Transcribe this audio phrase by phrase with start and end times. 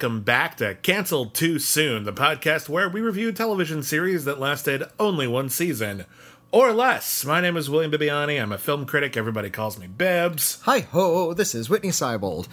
[0.00, 4.84] Welcome back to Cancelled Too Soon, the podcast where we review television series that lasted
[4.98, 6.06] only one season
[6.50, 7.22] or less.
[7.26, 8.40] My name is William Bibiani.
[8.40, 9.14] I'm a film critic.
[9.14, 10.58] Everybody calls me Bibbs.
[10.62, 12.48] Hi ho, this is Whitney Seibold,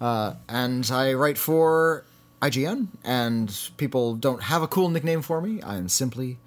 [0.00, 2.04] uh, and I write for
[2.40, 2.86] IGN.
[3.02, 5.60] And people don't have a cool nickname for me.
[5.60, 6.38] I'm simply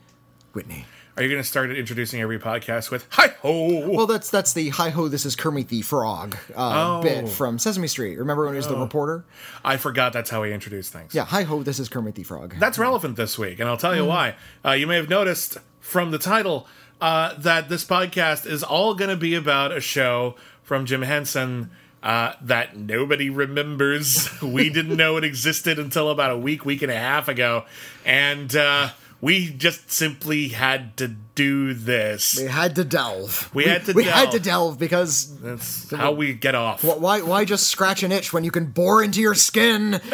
[0.53, 0.85] Whitney.
[1.17, 3.87] Are you going to start introducing every podcast with "Hi ho"?
[3.89, 5.07] Well, that's that's the hi ho.
[5.07, 7.01] This is Kermit the Frog uh, Oh.
[7.01, 8.17] bit from Sesame Street.
[8.17, 9.23] Remember when he was the reporter?
[9.63, 11.15] I forgot that's how he introduced things.
[11.15, 11.63] Yeah, hi ho.
[11.63, 12.55] This is Kermit the Frog.
[12.59, 14.35] That's relevant this week, and I'll tell you why.
[14.65, 16.67] Uh, you may have noticed from the title
[16.99, 21.71] uh, that this podcast is all going to be about a show from Jim Henson
[22.03, 24.29] uh, that nobody remembers.
[24.41, 27.63] we didn't know it existed until about a week, week and a half ago,
[28.05, 28.89] and uh,
[29.21, 32.37] we just simply had to do this.
[32.39, 33.49] we had to delve.
[33.53, 34.31] We had to We had delve.
[34.33, 36.81] to delve because That's how we get off.
[36.81, 39.99] wh- why why just scratch an itch when you can bore into your skin?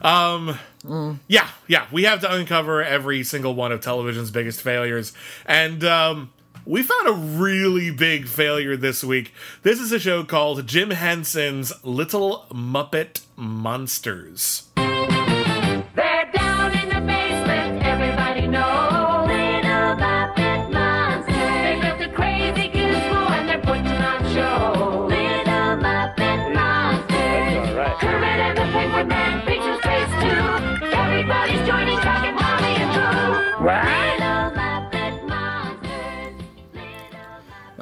[0.00, 0.58] Um.
[1.28, 5.12] Yeah, yeah, we have to uncover every single one of television's biggest failures,
[5.46, 6.32] and um,
[6.66, 9.32] we found a really big failure this week.
[9.62, 14.64] This is a show called Jim Henson's Little Muppet Monsters.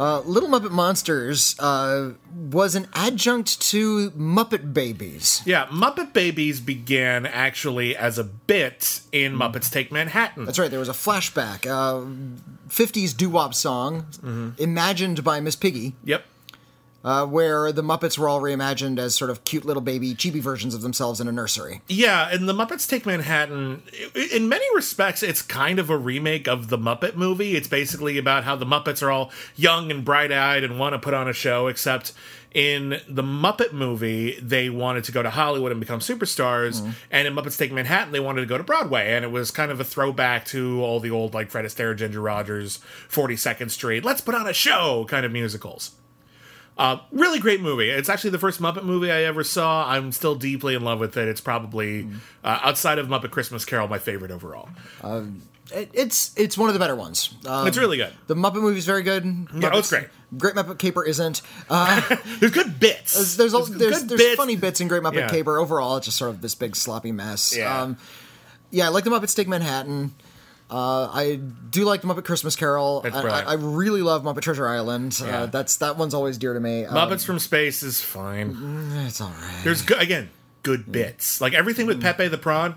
[0.00, 5.42] Uh, Little Muppet Monsters uh, was an adjunct to Muppet Babies.
[5.44, 10.46] Yeah, Muppet Babies began actually as a bit in Muppets Take Manhattan.
[10.46, 10.70] That's right.
[10.70, 12.06] There was a flashback, uh,
[12.70, 14.06] '50s doo-wop song,
[14.56, 16.24] imagined by Miss Piggy, Yep.
[17.04, 20.74] Uh, where the Muppets were all reimagined as sort of cute little baby chibi versions
[20.74, 21.80] of themselves in a nursery.
[21.88, 23.82] Yeah, and the Muppets Take Manhattan,
[24.32, 27.56] in many respects, it's kind of a remake of the Muppet movie.
[27.56, 30.98] It's basically about how the Muppets are all young and bright eyed and want to
[30.98, 32.12] put on a show, except
[32.52, 36.84] in the Muppet movie, they wanted to go to Hollywood and become superstars.
[37.10, 39.12] And in Muppets Take Manhattan, they wanted to go to Broadway.
[39.12, 42.20] And it was kind of a throwback to all the old, like Fred Astaire, Ginger
[42.20, 45.92] Rogers, 42nd Street, let's put on a show kind of musicals.
[46.80, 47.90] Uh, really great movie.
[47.90, 49.86] It's actually the first Muppet movie I ever saw.
[49.86, 51.28] I'm still deeply in love with it.
[51.28, 52.08] It's probably
[52.42, 54.70] uh, outside of Muppet Christmas Carol my favorite overall.
[55.72, 57.34] It, it's it's one of the better ones.
[57.46, 58.12] Uh, it's really good.
[58.28, 59.24] the Muppet movie is very good.
[59.54, 60.08] Yeah, oh, it's great.
[60.38, 61.42] Great Muppet Caper isn't.
[61.68, 62.00] Uh,
[62.40, 63.36] There's good bits.
[63.36, 64.36] there's there's, there's, good there's bits.
[64.36, 65.28] funny bits in Great Muppet Yeah.
[65.28, 65.58] Caper.
[65.58, 67.54] Overall, it's just sort of this big sloppy mess.
[67.56, 67.82] Yeah.
[67.82, 67.98] Um,
[68.70, 70.14] yeah, I like the Muppets Take Manhattan.
[70.70, 73.02] Uh, I do like the Muppet Christmas Carol.
[73.04, 73.08] I.
[73.08, 75.18] I, I really love Muppet Treasure Island.
[75.20, 75.42] Yeah.
[75.42, 76.84] Uh, that's that one's always dear to me.
[76.84, 78.92] Um, Muppets from Space is fine.
[79.06, 79.60] it's all right.
[79.64, 80.30] There's good again
[80.62, 81.40] good bits.
[81.40, 82.76] Like everything with Pepe the Prawn,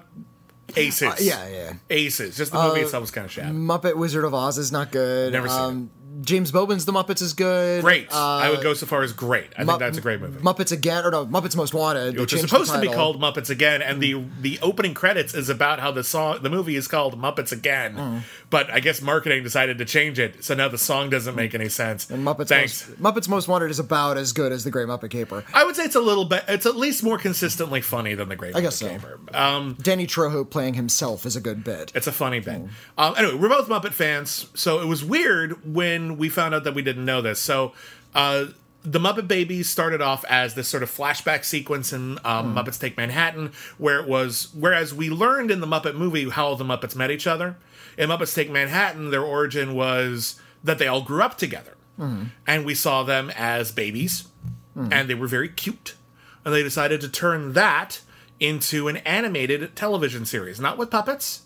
[0.76, 1.04] aces.
[1.04, 1.74] Uh, yeah, yeah.
[1.90, 2.38] aces.
[2.38, 3.52] Just the movie itself was kind of shabby.
[3.52, 5.34] Muppet Wizard of Oz is not good.
[5.34, 5.92] Never seen um,
[6.24, 7.82] James Bobin's The Muppets is good.
[7.82, 8.12] Great.
[8.12, 9.52] Uh, I would go so far as great.
[9.58, 10.40] I think that's a great movie.
[10.40, 12.20] Muppets Again, or no, Muppets Most Wanted.
[12.20, 15.80] which is supposed to be called Muppets Again, and the the opening credits is about
[15.80, 17.96] how the song the movie is called Muppets Again.
[17.96, 18.22] Mm.
[18.50, 21.70] But I guess marketing decided to change it, so now the song doesn't make any
[21.70, 22.10] sense.
[22.10, 22.90] And Muppets Thanks.
[22.98, 25.44] Most, Muppets Most Wanted is about as good as The Great Muppet Caper.
[25.54, 26.44] I would say it's a little bit.
[26.48, 28.56] It's at least more consistently funny than the Great.
[28.56, 29.08] I guess Muppet so.
[29.08, 29.20] Caper.
[29.34, 31.92] Um, Danny Trejo playing himself is a good bit.
[31.96, 32.62] it's a funny bit.
[32.64, 32.70] Mm.
[32.98, 36.74] Um, anyway, we're both Muppet fans, so it was weird when we found out that
[36.74, 37.40] we didn't know this.
[37.40, 37.74] So.
[38.16, 38.48] Uh,
[38.86, 42.98] the Muppet Babies started off as this sort of flashback sequence in um, Muppets Take
[42.98, 44.50] Manhattan, where it was.
[44.54, 47.56] Whereas we learned in the Muppet movie how the Muppets met each other.
[47.98, 51.76] In Muppets Take Manhattan, their origin was that they all grew up together,
[52.46, 54.28] and we saw them as babies,
[54.92, 55.96] and they were very cute.
[56.44, 58.02] And they decided to turn that
[58.40, 61.44] into an animated television series, not with puppets,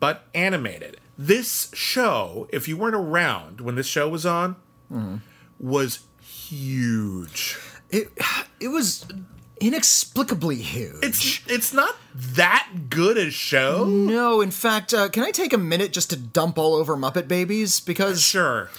[0.00, 0.98] but animated.
[1.20, 4.54] This show, if you weren't around when this show was on,
[5.58, 7.58] was huge.
[7.90, 8.12] It,
[8.60, 9.04] it was
[9.60, 11.02] inexplicably huge.
[11.02, 13.84] It's it's not that good a show.
[13.86, 17.26] no, in fact, uh, can I take a minute just to dump all over Muppet
[17.28, 18.70] Babies because Sure.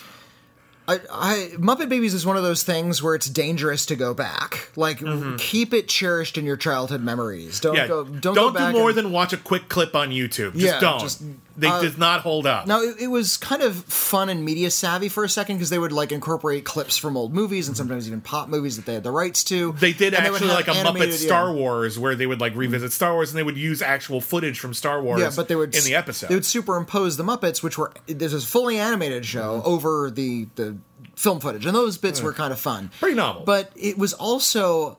[0.87, 4.71] I, I Muppet Babies is one of those things where it's dangerous to go back.
[4.75, 5.01] Like
[5.37, 7.59] keep it cherished in your childhood memories.
[7.59, 7.81] Don't Mm-hmm.
[7.81, 7.87] Yeah.
[7.87, 8.03] go.
[8.05, 10.53] Don't, Don't, go back do more and- than watch a quick clip on YouTube.
[10.53, 10.99] Just Yeah, don't.
[10.99, 11.21] just,
[11.57, 12.67] they uh, does not hold up.
[12.67, 15.79] Now it, it was kind of fun and media savvy for a second because they
[15.79, 17.81] would like incorporate clips from old movies and mm-hmm.
[17.81, 19.73] sometimes even pop movies that they had the rights to.
[19.73, 21.53] They did And actually have like a Muppet Star.
[21.53, 22.59] Wars where they would like mm-hmm.
[22.59, 25.55] revisit Star Wars and they would use actual footage from Star Wars Yeah, but they
[25.55, 26.27] would in the episode.
[26.27, 29.67] They would superimpose the Muppets, which were this is a fully animated show, mm-hmm.
[29.67, 30.77] over the the
[31.15, 32.23] film footage, and those bits mm.
[32.23, 33.43] were kind of fun, Pretty novel.
[33.43, 34.97] But it was also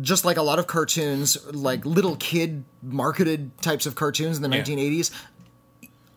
[0.00, 4.56] just like a lot of cartoons, like little kid marketed types of cartoons in the
[4.56, 4.62] Yeah.
[4.62, 5.10] 1980s.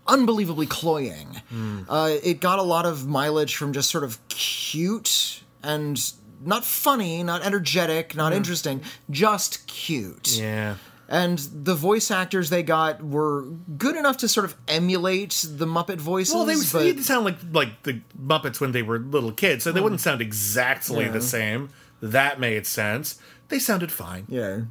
[0.07, 1.41] Unbelievably cloying.
[1.49, 1.81] Hmm.
[1.87, 5.97] Uh, it got a lot of mileage from just sort of cute and
[6.43, 10.37] not funny, not energetic, not interesting, just cute.
[10.37, 10.75] Yeah.
[11.07, 13.43] And the voice actors they got were
[13.77, 16.33] good enough to sort of emulate the Muppet voices.
[16.33, 19.71] Well, they would but sound like like the Muppets when they were little kids, so
[19.71, 21.11] they wouldn't sound exactly Yeah.
[21.11, 21.69] the same.
[22.01, 23.19] That made sense.
[23.49, 24.25] They sounded fine.
[24.27, 24.61] yeah,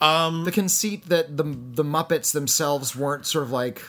[0.00, 3.82] um, the conceit that the the Muppets themselves weren't sort of like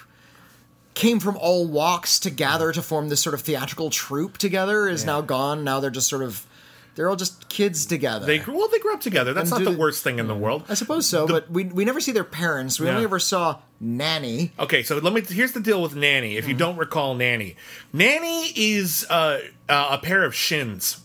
[0.94, 5.06] came from all walks to gather to form this sort of theatrical troupe together is
[5.06, 5.64] now gone.
[5.64, 6.46] Now they're just sort of
[6.96, 8.26] they're all just kids together.
[8.26, 8.68] They grew well.
[8.68, 9.34] They grew up together.
[9.34, 10.66] That's And not the worst thing in the world.
[10.68, 12.80] I suppose so, but we we never see their parents.
[12.80, 14.52] We only ever saw Nanny.
[14.60, 15.22] Okay, so let me.
[15.22, 16.36] Here's the deal with Nanny.
[16.36, 17.56] If you don't recall Nanny,
[17.94, 19.40] Nanny is uh,
[19.70, 21.00] uh, a pair of shins.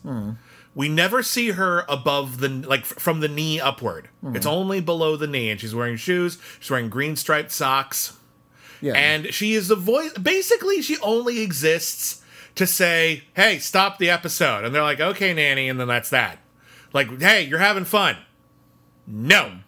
[0.75, 4.09] We never see her above the like from the knee upward.
[4.35, 6.39] It's only below the knee, and she's wearing shoes.
[6.59, 8.15] She's wearing green striped socks,
[8.81, 10.13] Yeah, and she is the voice.
[10.15, 12.23] Basically, she only exists
[12.57, 16.39] to say, "Hey, stop the episode," and they're like, "Okay, Nanny," and then that's that.
[16.93, 18.17] Like, "Hey, you're having fun."
[19.07, 19.59] No.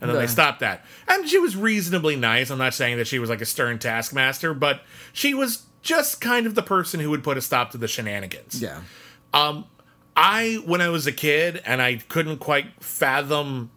[0.00, 0.22] And then Yeah.
[0.22, 0.84] they stopped that.
[1.06, 2.50] And she was reasonably nice.
[2.50, 4.82] I'm not saying that she was like a stern taskmaster, but
[5.12, 8.60] she was just kind of the person who would put a stop to the shenanigans.
[8.60, 8.80] yeah.
[9.32, 9.64] Um,
[10.16, 13.70] I, when I was a kid and I couldn't quite fathom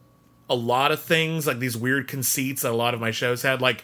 [0.49, 3.61] a lot of things, like these weird conceits that a lot of my shows had,
[3.61, 3.83] like,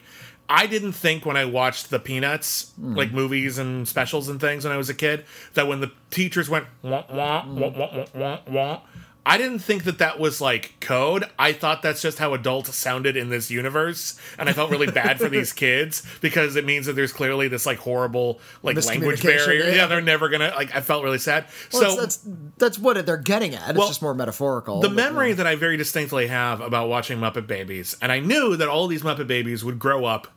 [0.52, 2.94] I didn't think when I watched the Peanuts, hmm.
[2.94, 6.50] like movies and specials and things when I was a kid, that when the teachers
[6.50, 7.58] went wah wah hmm.
[7.58, 8.82] wah wah wah wah wah,
[9.26, 11.24] I didn't think that that was like code.
[11.40, 15.20] I thought that's just how adults sounded in this universe, and I felt really bad
[15.20, 19.64] for these kids because it means that there's clearly this like horrible like language barrier.
[19.64, 19.76] yeah.
[19.76, 20.76] Yeah, they're never gonna like.
[20.76, 21.46] I felt really sad.
[21.72, 22.28] Well, so that's,
[22.58, 23.70] that's what they're getting at.
[23.70, 24.82] It's Well, just more metaphorical.
[24.82, 28.68] the memory that I very distinctly have about watching Muppet Babies, and I knew that
[28.68, 30.28] all these Muppet Babies would grow up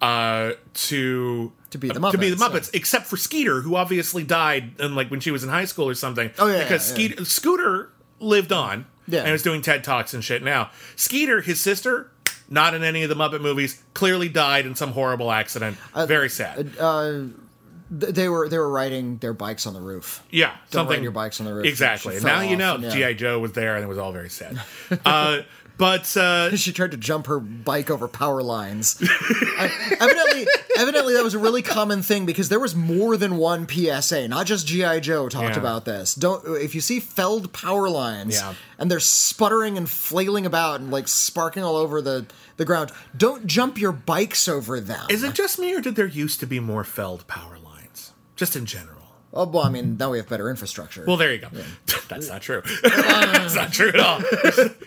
[0.00, 4.24] uh, to To be the to be the Muppets, Muppets, except for Skeeter, who obviously
[4.24, 6.30] died, and like when she was in high school or something.
[6.38, 7.90] Oh, yeah, because yeah, Skeeter, Scooter
[8.20, 9.20] lived on, Yeah.
[9.24, 10.70] and is doing TED talks and shit now.
[10.96, 12.10] Skeeter, his sister.
[12.50, 13.82] Not in any of the Muppet movies.
[13.92, 15.76] Clearly died in some horrible accident.
[15.92, 16.70] Uh, very sad.
[16.80, 17.22] Uh, uh,
[18.00, 20.22] th- they were they were riding their bikes on the roof.
[20.30, 21.66] Yeah, Don't something your bikes on the roof.
[21.66, 22.12] Exactly.
[22.12, 22.88] She And fell now you know yeah.
[23.10, 24.58] GI Joe was there, and it was all very sad.
[25.78, 29.00] but uh, She tried to jump her bike over power lines.
[30.00, 30.46] Evidently,
[30.76, 34.28] evidently that was a really common thing because there was more than one PSA.
[34.28, 35.60] Not just GI Joe talked Yeah.
[35.60, 36.14] about this.
[36.14, 38.54] Don't if you see felled power lines Yeah.
[38.78, 43.46] and they're sputtering and flailing about and like sparking all over the the ground, don't
[43.46, 45.06] jump your bikes over them.
[45.08, 48.12] Is it just me, or did there used to be more felled power lines?
[48.34, 48.97] Just in general.
[49.38, 51.04] Oh, well, I mean, now we have better infrastructure.
[51.06, 51.48] Well, there you go.
[52.08, 52.60] That's not true.
[52.82, 54.20] That's not true at all.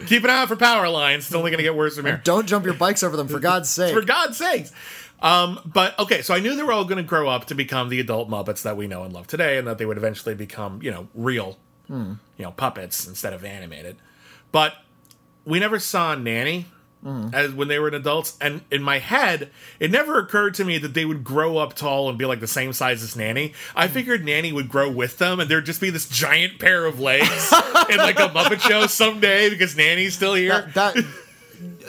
[0.08, 1.26] Keep an eye out for power lines.
[1.26, 2.20] It's only going to get worse from here.
[2.22, 3.94] don't jump your bikes over them, for God's sake.
[3.94, 4.74] For God's sakes.
[5.22, 7.88] Um, but okay, so I knew they were all going to grow up to become
[7.88, 10.82] the adult Muppets that we know and love today, and that they would eventually become,
[10.82, 13.96] you know, real, you know, puppets instead of animated.
[14.52, 14.74] But
[15.46, 16.66] we never saw Nanny
[17.04, 17.34] Mm-hmm.
[17.34, 20.94] as when they were adults, and in my head, it never occurred to me that
[20.94, 23.54] they would grow up tall and be like the same size as Nanny.
[23.76, 23.92] I mm.
[23.92, 27.52] figured Nanny would grow with them, and there'd just be this giant pair of legs
[27.90, 30.70] in like a Muppet Show someday because Nanny's still here.
[30.74, 31.06] that, that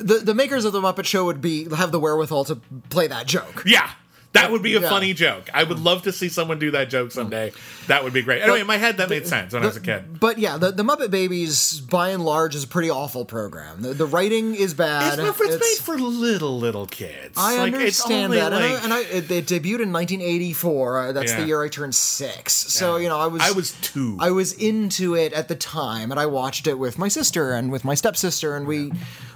[0.00, 2.56] the the makers of the Muppet Show would be have the wherewithal to
[2.90, 3.62] play that joke.
[3.66, 3.90] Yeah.
[4.32, 4.88] That would be a Yeah.
[4.88, 5.50] funny joke.
[5.52, 7.52] I would love to see someone do that joke someday.
[7.88, 8.40] That would be great.
[8.42, 10.18] Anyway, in my head, that made sense when I was a kid.
[10.20, 13.82] But yeah, the, the Muppet Babies, by and large, is a pretty awful program.
[13.82, 15.18] The, the writing is bad.
[15.18, 17.34] It's, it's, made for little, little kids.
[17.36, 20.98] I Like, understand that, like- and, I, and I, it, it debuted in 1984.
[20.98, 22.54] Uh, that's the year I turned six.
[22.54, 24.16] So you know, I was I was two.
[24.20, 27.70] I was into it at the time, and I watched it with my sister and
[27.70, 28.92] with my stepsister, and we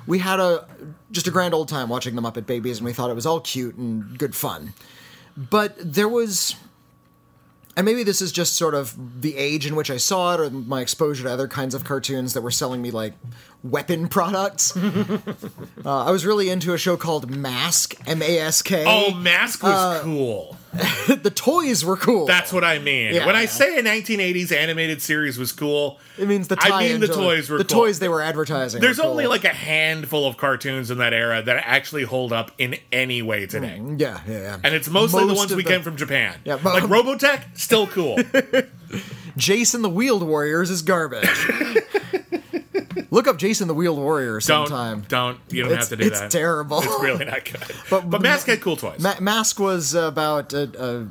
[0.07, 0.67] we had a
[1.17, 3.41] just a grand old time watching the Muppet Babies, and we thought it was all
[3.41, 4.73] cute and good fun.
[5.37, 6.55] But there was
[7.79, 10.49] and maybe this is just sort of the age in which I saw it, or
[10.51, 13.13] my exposure to other kinds of cartoons that were selling me like
[13.63, 14.75] weapon products.
[14.77, 15.19] uh,
[15.85, 18.85] I was really into a show called Mask, M A S K.
[18.87, 20.57] Oh, Mask was Uh, cool.
[21.23, 22.27] the toys were cool.
[22.27, 23.15] That's what I mean.
[23.15, 23.27] Yeah.
[23.27, 27.09] When I say a 1980s animated series was cool, it means the I mean the
[27.09, 27.83] toys were the cool.
[27.85, 28.81] toys they were advertising.
[28.81, 29.13] There's were cool.
[29.13, 33.23] only like a handful of cartoons in that era that actually hold up in any
[33.23, 33.79] way today.
[33.81, 34.59] Mm, yeah, yeah, yeah.
[34.63, 36.39] And it's mostly the ones we the- came from Japan.
[36.45, 38.17] Yeah, but- like Robotech, still cool.
[39.37, 41.29] Jayce and the Wheeled Warriors is garbage.
[43.11, 45.05] Look up Jayce and the Wheeled Warrior don't, sometime.
[45.09, 45.39] don't.
[45.51, 46.31] You don't It's, have to do it's that.
[46.31, 46.79] terrible.
[46.83, 47.63] It's really not good.
[47.91, 49.01] But- But, Mask had cool toys.
[49.01, 51.05] Ma- Mask was about uh, uh,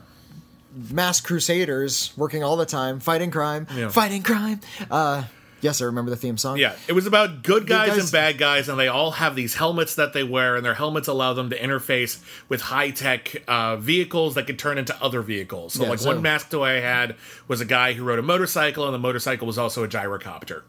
[0.91, 3.89] mass crusaders working all the time, fighting crime, Yeah.
[3.89, 4.59] fighting crime.
[4.91, 5.23] Uh,
[5.61, 6.57] yes, I remember the theme song.
[6.57, 9.55] Yeah, it was about good guys, guys- and bad guys, and they all have these
[9.55, 13.77] helmets that they wear, and their helmets allow them to interface with high tech uh,
[13.77, 15.73] vehicles that could turn into other vehicles.
[15.73, 17.15] So, Yeah, like so- one mask toy I had
[17.47, 20.63] was a guy who rode a motorcycle, and the motorcycle was also a gyrocopter.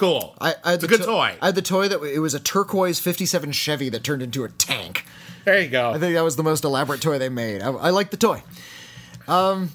[0.00, 0.34] Cool.
[0.40, 1.36] I, I had it's a the good to- toy.
[1.42, 4.48] I had the toy that it was a turquoise '57 Chevy that turned into a
[4.48, 5.04] tank.
[5.44, 5.90] there you go.
[5.90, 7.60] I think that was the most elaborate toy they made.
[7.60, 8.42] I, I like the toy.
[9.28, 9.70] Um,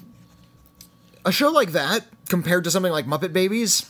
[1.24, 3.88] a show like that compared to something like Muppet Babies,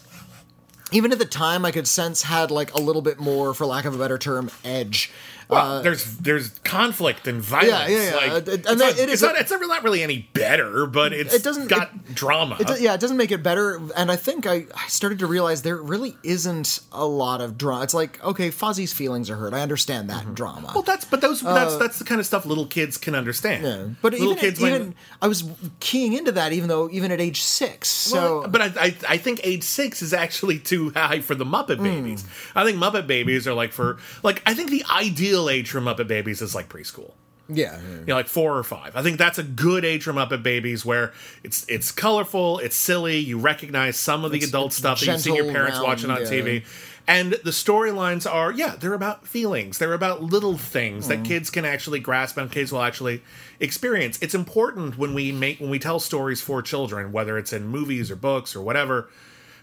[0.92, 3.84] even at the time, I could sense had like a little bit more, for lack
[3.86, 5.10] of a better term, edge.
[5.48, 7.72] Well, there's there's conflict and violence.
[7.72, 8.16] uh, yeah, yeah.
[8.16, 11.12] Like, Uh, and it's, not, it is it's, not, it's not really any better, but
[11.12, 12.56] it's It doesn't- got drama.
[12.58, 13.80] It yeah, it doesn't make it better.
[13.96, 17.82] And I think I, I started to realize there really isn't a lot of drama.
[17.84, 19.54] It's like, okay, Fozzie's feelings are hurt.
[19.54, 20.66] I understand that drama.
[20.68, 20.74] Mm-hmm.
[20.74, 23.64] Well, that's but those that's that's the kind of stuff little kids can understand.
[23.64, 23.84] Uh, Yeah.
[24.02, 25.44] But little even, kids might- even I was
[25.80, 27.88] keying into that, even though even at age six.
[27.88, 31.44] So, Well, but I, I I think age six is actually too high for the
[31.44, 31.84] Muppet Hmm.
[31.84, 32.24] Babies.
[32.54, 36.08] I think Muppet Babies are like for like I think the ideal age for Muppet
[36.08, 37.12] Babies is like preschool.
[37.48, 38.96] yeah, You know, like four or five.
[38.96, 41.12] I think that's a good age for Muppet Babies where
[41.44, 45.20] it's it's colorful, it's silly, you recognize some of the adult it's stuff that you've
[45.20, 46.64] seen your parents watching on round, TV.
[47.08, 49.78] And the storylines are, yeah, they're about feelings.
[49.78, 51.08] They're about little things Mm.
[51.10, 53.22] that kids can actually grasp and kids will actually
[53.60, 54.18] experience.
[54.20, 58.10] It's important when we make when we tell stories for children, whether it's in movies
[58.10, 59.08] or books or whatever,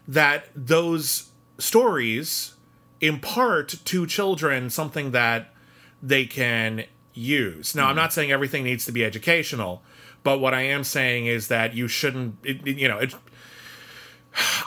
[0.07, 2.53] that those stories
[3.01, 5.52] impart to children something that
[6.03, 6.83] they can
[7.13, 7.73] use.
[7.73, 7.97] Now, I'm hmm.
[7.97, 9.81] not saying everything needs to be educational,
[10.21, 13.15] but what I am saying is that you shouldn't, it, you know, it,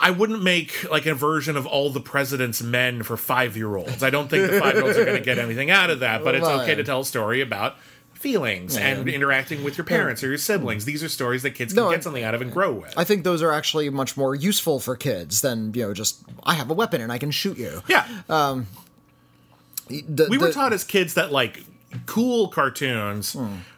[0.01, 4.01] I wouldn't make like a version of all the president's men for five year olds.
[4.01, 6.23] I don't think the five year olds are going to get anything out of that,
[6.23, 7.75] but it's okay to tell a story about
[8.13, 10.85] feelings and interacting with your parents or your siblings.
[10.85, 12.93] These are stories that kids can No, get something out of and grow with.
[12.97, 16.55] I think those are actually much more useful for kids than you know just I
[16.55, 17.83] have a weapon and I can shoot you.
[17.87, 18.07] yeah.
[18.29, 18.67] Um,
[19.89, 21.63] The- we were the- taught as kids that like
[22.05, 23.35] cool cartoons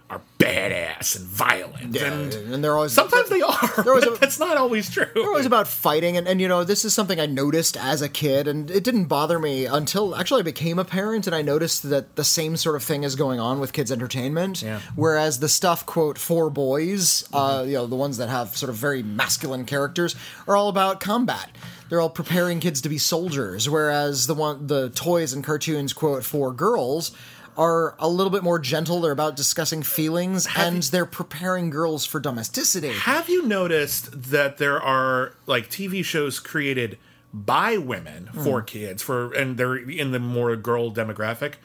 [0.10, 4.16] are badass and violent yeah, and and they're always sometimes they are There was but
[4.16, 6.96] a- that's not always true They're always about fighting, and, and you know, this is
[6.96, 10.80] something I noticed as a kid, and it didn't bother me until actually I became
[10.80, 13.72] a parent, and I noticed that the same sort of thing is going on with
[13.72, 14.64] kids' entertainment.
[14.64, 14.80] Yeah.
[14.96, 18.78] Whereas the stuff, quote, for boys, uh, you know, the ones that have sort of
[18.78, 20.16] very masculine characters,
[20.48, 21.52] are all about combat.
[21.90, 26.24] They're all preparing kids to be soldiers, whereas the one, the toys and cartoons, quote,
[26.24, 27.12] for girls.
[27.58, 29.02] Are a little bit more gentle.
[29.02, 32.88] They're about discussing feelings, and they're preparing girls for domesticity.
[32.94, 36.98] have you noticed that there are like tv shows created
[37.34, 38.44] by women Hmm.
[38.46, 41.56] for kids for and they're in the more girl demographic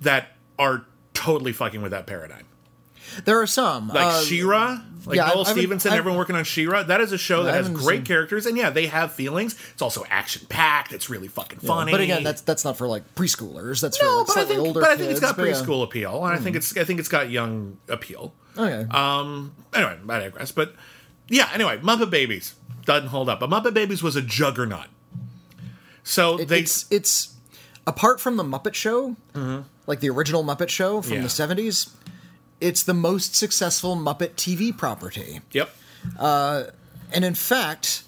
[0.00, 0.28] that
[0.58, 2.46] are totally fucking with that paradigm
[3.24, 6.36] There are some, like uh, She-Ra, like yeah, Noelle I haven't- Stevenson, I- everyone working
[6.36, 6.82] on She-Ra.
[6.84, 9.56] That is a show that has great seen- characters, and yeah, they have feelings.
[9.72, 10.92] It's also action packed.
[10.92, 11.92] It's really fucking funny.
[11.92, 13.80] But again, that's that's not for like preschoolers.
[13.80, 15.36] That's for no, like but I slightly think, older but I think it's kids, got
[15.36, 15.54] but yeah.
[15.56, 15.70] Hmm.
[15.70, 18.34] preschool appeal, and I think it's I think it's got young appeal.
[18.56, 18.86] Okay.
[18.90, 20.52] Um, anyway, I digress.
[20.52, 20.74] But
[21.28, 22.54] yeah, anyway, Muppet Babies
[22.84, 23.40] doesn't hold up.
[23.40, 24.86] But Muppet Babies was a juggernaut.
[26.02, 27.34] So It- they it's it's
[27.86, 29.16] apart from the Muppet Show,
[29.86, 31.14] like the original Muppet Show from Mm-hmm.
[31.16, 31.22] Yeah.
[31.22, 31.90] the seventies.
[32.64, 35.68] It's the most successful Muppet TV property, yep.
[36.18, 36.64] Uh,
[37.12, 38.04] and in fact,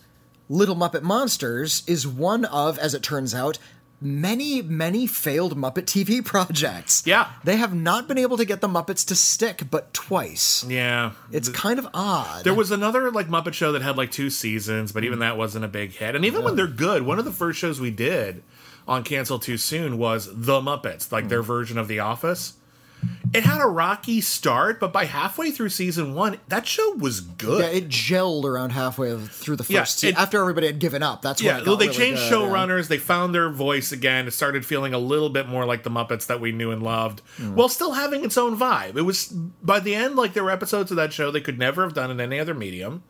[0.48, 3.58] Little Muppet Monsters is one of, as it turns out,
[4.00, 7.02] many many failed Muppet TV projects.
[7.04, 7.28] Yeah.
[7.44, 10.64] they have not been able to get the Muppets to stick, but twice.
[10.66, 12.44] Yeah, It's kind of odd.
[12.44, 15.66] There was another like Muppet show that had like two seasons, but even that wasn't
[15.66, 16.14] a big hit.
[16.14, 18.42] And even when they're good, one of the first shows we did
[18.88, 21.46] on Cancel Too Soon was The Muppets, like their hmm.
[21.46, 22.54] version of The Office.
[23.34, 27.60] It had a rocky start, but by halfway through season one, that show was good.
[27.60, 31.22] Yeah, it gelled around halfway through the first se- it- after everybody had given up.
[31.22, 32.46] That's when Yeah, well, they really changed good, yeah.
[32.48, 32.88] showrunners.
[32.88, 34.26] They found their voice again.
[34.26, 37.20] It started feeling a little bit more like the Muppets that we knew and loved,
[37.36, 37.54] Hmm.
[37.54, 38.96] while still having its own vibe.
[38.96, 41.82] It was by the end, like there were episodes of that show they could never
[41.82, 43.02] have done in any other medium,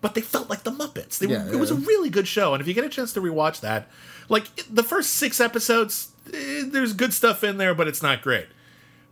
[0.00, 1.18] but they felt like the Muppets.
[1.18, 1.48] They, Mm-hmm.
[1.48, 3.60] Yeah, it was a really good show, and if you get a chance to rewatch
[3.60, 3.90] that,
[4.28, 8.46] like the first six episodes, eh, there's good stuff in there, but it's not great.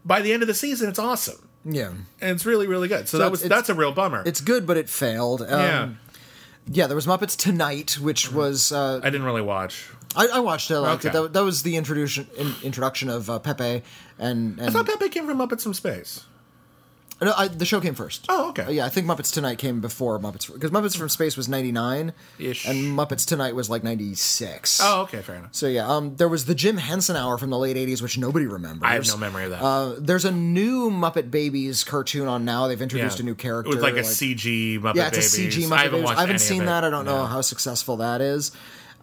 [0.04, 1.48] By the end of the season, it's awesome.
[1.64, 3.08] Yeah, And it's really, really good.
[3.08, 4.22] So, that was that's a real bummer.
[4.26, 5.40] it's good, but it failed.
[5.40, 5.88] Um, yeah,
[6.70, 6.86] yeah.
[6.86, 9.88] There was Muppets Tonight, which was uh, I didn't really watch.
[10.14, 10.74] I, I watched it.
[10.74, 11.08] I liked it.
[11.08, 11.22] Okay.
[11.22, 13.82] That, that was the introduction in, introduction of uh, Pepe,
[14.18, 16.24] and I thought Pepe came from Muppets from Space.
[17.22, 18.26] No, I, the show came first.
[18.28, 18.72] Oh, okay.
[18.72, 22.12] Yeah, I think Muppets Tonight came before Muppets because Muppets from Space was ninety nine,
[22.38, 22.66] Ish.
[22.66, 24.80] and Muppets Tonight was like ninety six.
[24.82, 25.54] Oh, okay, fair enough.
[25.54, 28.46] So yeah, um, there was the Jim Henson Hour from the late '80s, which nobody
[28.46, 28.82] remembers.
[28.88, 29.62] I have no memory of that.
[29.62, 32.66] Uh, there's a new Muppet Babies cartoon on now.
[32.68, 35.56] They've introduced a new character with like a CG Muppet Yeah, it's Babies.
[35.56, 36.16] a CG Muppet I haven't Babies.
[36.16, 36.84] I haven't seen that.
[36.84, 38.52] I don't know how successful that is.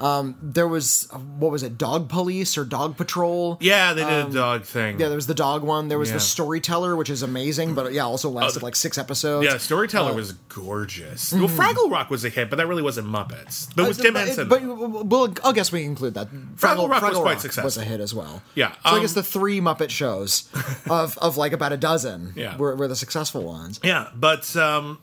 [0.02, 3.58] Um, there was uh, what was it, Dog Police or Dog Patrol?
[3.62, 4.96] Yeah, they did a dog thing.
[4.96, 5.90] Um, Yeah, there was the dog one.
[5.90, 6.16] There was Yeah.
[6.16, 9.46] the Storyteller, which is amazing, but yeah, also lasted like six episodes.
[9.46, 11.32] Yeah, Storyteller Uh, was gorgeous.
[11.32, 13.68] Well, Fraggle Rock was a hit, but that really wasn't Muppets.
[13.76, 14.48] But it was Uh, Jim but- Henson.
[14.50, 16.30] But, well, I guess we include that.
[16.58, 17.66] Fraggle Rock was quite successful.
[17.66, 18.42] Was a hit as well.
[18.56, 20.46] Yeah, So I um, guess the three Muppet shows
[20.90, 22.58] of of like about a dozen Yeah.
[22.58, 23.80] were, were the successful ones.
[23.84, 24.98] yeah, but um,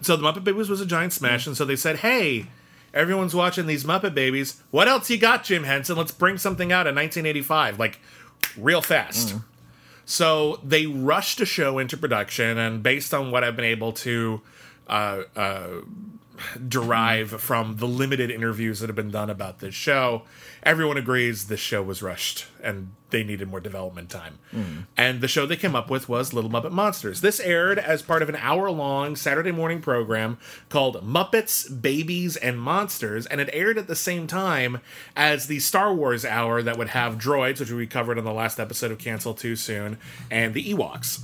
[0.00, 2.46] so the Muppet Babies was a giant smash, and so they said, "Hey,
[2.94, 4.60] everyone's watching these Muppet Babies.
[4.70, 5.96] What else you got, Jim Henson?
[5.96, 8.00] Let's bring something out in 1985, like
[8.56, 9.30] real fast."
[10.04, 14.40] So they rushed a show into production, and based on what I've been able to
[14.88, 15.68] uh, uh,
[16.68, 20.22] derive from the limited interviews that have been done about this show,
[20.62, 24.38] everyone agrees this show was rushed and they needed more development time.
[24.96, 27.20] And the show they came up with was Little Muppet Monsters.
[27.20, 30.38] This aired as part of an hour long Saturday morning program
[30.70, 34.80] called Muppets, Babies, and Monsters, and it aired at the same time
[35.14, 38.58] as the Star Wars hour that would have droids, which we covered on the last
[38.58, 39.98] episode of Cancel Too Soon,
[40.30, 41.20] and the Ewoks.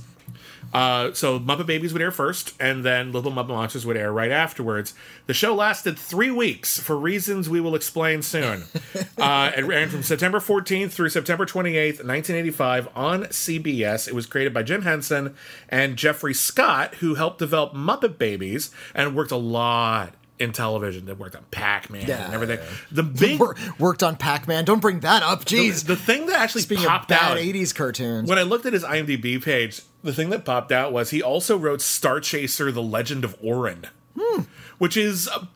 [0.73, 4.31] Uh, so Muppet Babies would air first, and then Little Muppet Monsters would air right
[4.31, 4.93] afterwards.
[5.25, 8.65] The show lasted three weeks for reasons we will explain soon.
[9.17, 14.07] uh, it ran from September 14th through September 28th, 1985 on CBS.
[14.07, 15.35] It was created by Jim Henson
[15.67, 21.05] and Jeffrey Scott, who helped develop Muppet Babies and worked a lot in television.
[21.05, 22.59] that worked on Pac-Man Yeah, and everything.
[22.59, 22.65] yeah.
[22.91, 23.39] The big...
[23.39, 24.65] Wor- worked on Pac Man.
[24.65, 25.45] Don't bring that up.
[25.45, 25.85] Jeez.
[25.85, 27.37] The thing that actually Speaking of popped bad out...
[27.37, 28.29] '80s cartoons.
[28.29, 31.57] When I looked at his IMDb page, the thing that popped out was he also
[31.57, 33.85] wrote Star Chaser: The Legend of Orin,
[34.17, 34.43] hmm.
[34.77, 35.47] which is a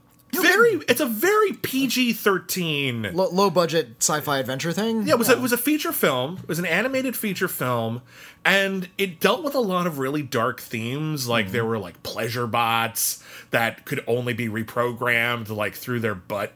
[0.42, 3.10] very it's a very PG thirteen.
[3.14, 5.04] Lo- low budget sci-fi adventure thing.
[5.04, 6.38] Yeah, it was a, it was a feature film.
[6.42, 8.02] It was an animated feature film,
[8.46, 11.28] and it dealt with a lot of really dark themes.
[11.28, 11.52] Like hmm.
[11.52, 16.54] there were like pleasure bots that could only be reprogrammed like through their butt.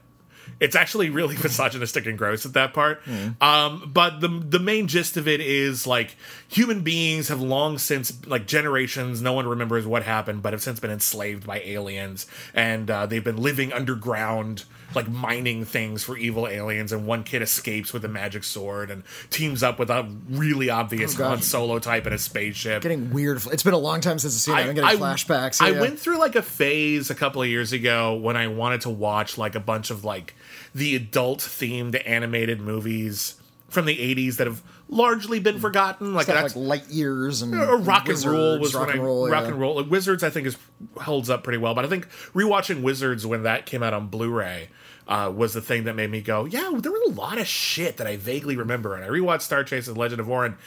[0.59, 3.01] It's actually really misogynistic and gross at that part.
[3.41, 6.15] Um, but the the main gist of it is like
[6.47, 9.21] human beings have long since like generations.
[9.21, 13.23] No one remembers what happened, but have since been enslaved by aliens, and uh, they've
[13.23, 14.65] been living underground
[14.95, 19.03] like mining things for evil aliens and one kid escapes with a magic sword and
[19.29, 22.83] teams up with a really obvious Oh, Solo type in a spaceship.
[22.83, 23.45] getting weird.
[23.51, 24.69] It's been a long time since I've seen it.
[24.69, 25.61] I'm getting flashbacks.
[25.61, 28.89] I went through like a phase a couple of years ago when I wanted to
[28.89, 30.35] watch like a bunch of like
[30.73, 33.35] the adult themed animated movies
[33.69, 36.13] from the 80s that have largely been forgotten.
[36.13, 39.03] Like Stuff that's like light years and or Rock and Rule was rock and I,
[39.03, 39.29] roll.
[39.29, 39.49] rock yeah.
[39.49, 39.75] and roll.
[39.75, 40.57] Like Wizards, I think is
[40.99, 41.73] holds up pretty well.
[41.75, 44.69] But I think rewatching Wizards when that came out on Blu-ray
[45.07, 47.97] uh, was the thing that made me go, yeah, there was a lot of shit
[47.97, 48.95] that I vaguely remember.
[48.95, 50.57] And I rewatched Star Chase and Legend of Orin.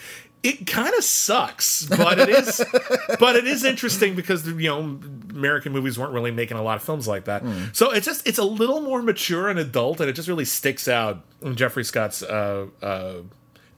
[0.43, 2.65] It kind of sucks, but it is,
[3.21, 4.99] but it is interesting because you know
[5.31, 7.43] American movies weren't really making a lot of films like that.
[7.43, 7.65] Hmm.
[7.73, 10.89] So it's just it's a little more mature and adult, and it just really sticks
[10.89, 13.17] out in Jeffrey Scott's uh, uh,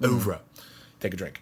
[0.03, 0.41] oeuvre.
[1.01, 1.41] Take a drink.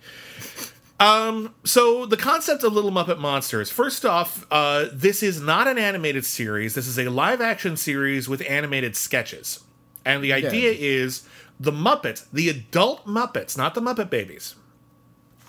[1.01, 3.71] Um, so the concept of Little Muppet Monsters.
[3.71, 6.75] First off, uh, this is not an animated series.
[6.75, 9.61] This is a live action series with animated sketches.
[10.05, 11.27] And the idea is
[11.59, 14.55] the Muppets, the adult Muppets, not the Muppet Babies.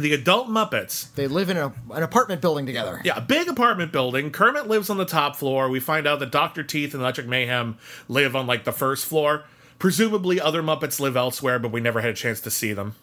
[0.02, 3.02] The adult Muppets They live in a, an apartment building together.
[3.04, 4.32] yeah, a big apartment building.
[4.32, 5.70] Kermit lives on the top floor.
[5.70, 6.64] We find out that Dr.
[6.64, 9.46] Teeth and Electric Mayhem live on like the first floor.
[9.80, 12.96] Presumably, other Muppets live elsewhere, but we never had a chance to see them.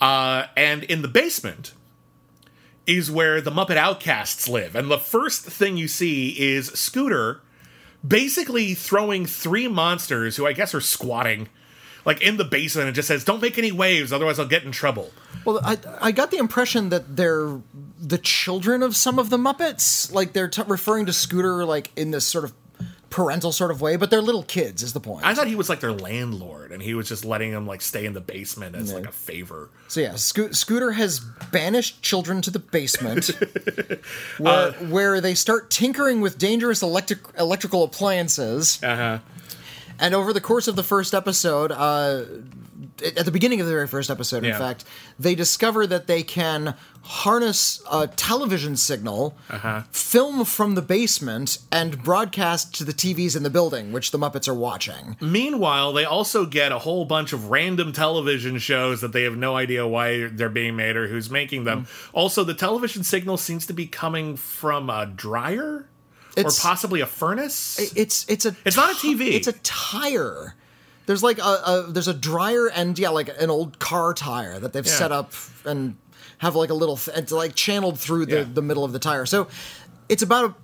[0.00, 1.72] Uh, and in the basement
[2.86, 4.76] is where the Muppet Outcasts live.
[4.76, 7.40] And the first thing you see is Scooter
[8.06, 11.48] basically throwing three monsters who I guess are squatting
[12.04, 12.88] like in the basement.
[12.88, 15.10] It just says, "Don't make any waves, otherwise I'll get in trouble."
[15.44, 17.60] Well, I I got the impression that they're
[18.00, 20.12] the children of some of the Muppets.
[20.12, 22.52] Like they're t- referring to Scooter like in this sort of
[23.10, 24.82] parental sort of way, but they're little kids.
[24.82, 25.24] Is the point?
[25.24, 28.06] I thought he was like their landlord, and he was just letting them like stay
[28.06, 29.70] in the basement as like a favor.
[29.86, 31.20] So yeah, Sco- Scooter has
[31.52, 34.00] banished children to the basement, Uh,
[34.38, 38.82] where where they start tinkering with dangerous electric electrical appliances.
[38.82, 39.18] Uh huh.
[39.98, 42.24] And over the course of the first episode, uh,
[43.16, 44.58] at the beginning of the very first episode, in Yeah.
[44.58, 44.84] fact,
[45.18, 49.82] they discover that they can harness a television signal, Uh-huh.
[49.92, 54.48] film from the basement, and broadcast to the TVs in the building, which the Muppets
[54.48, 55.16] are watching.
[55.20, 59.56] Meanwhile, they also get a whole bunch of random television shows that they have no
[59.56, 61.86] idea why they're being made or who's making them.
[62.12, 65.86] Also, the television signal seems to be coming from a dryer
[66.36, 67.78] It's- or possibly a furnace.
[67.96, 69.32] It's it's a It's not a TV.
[69.32, 70.54] It's a tire.
[71.06, 74.72] There's like a, a there's a dryer and yeah, like an old car tire that
[74.72, 74.92] they've Yeah.
[74.92, 75.32] set up
[75.64, 75.96] and
[76.38, 78.46] have like a little th- it's like channeled through the Yeah.
[78.52, 79.26] the middle of the tire.
[79.26, 79.48] So
[80.08, 80.54] it's about a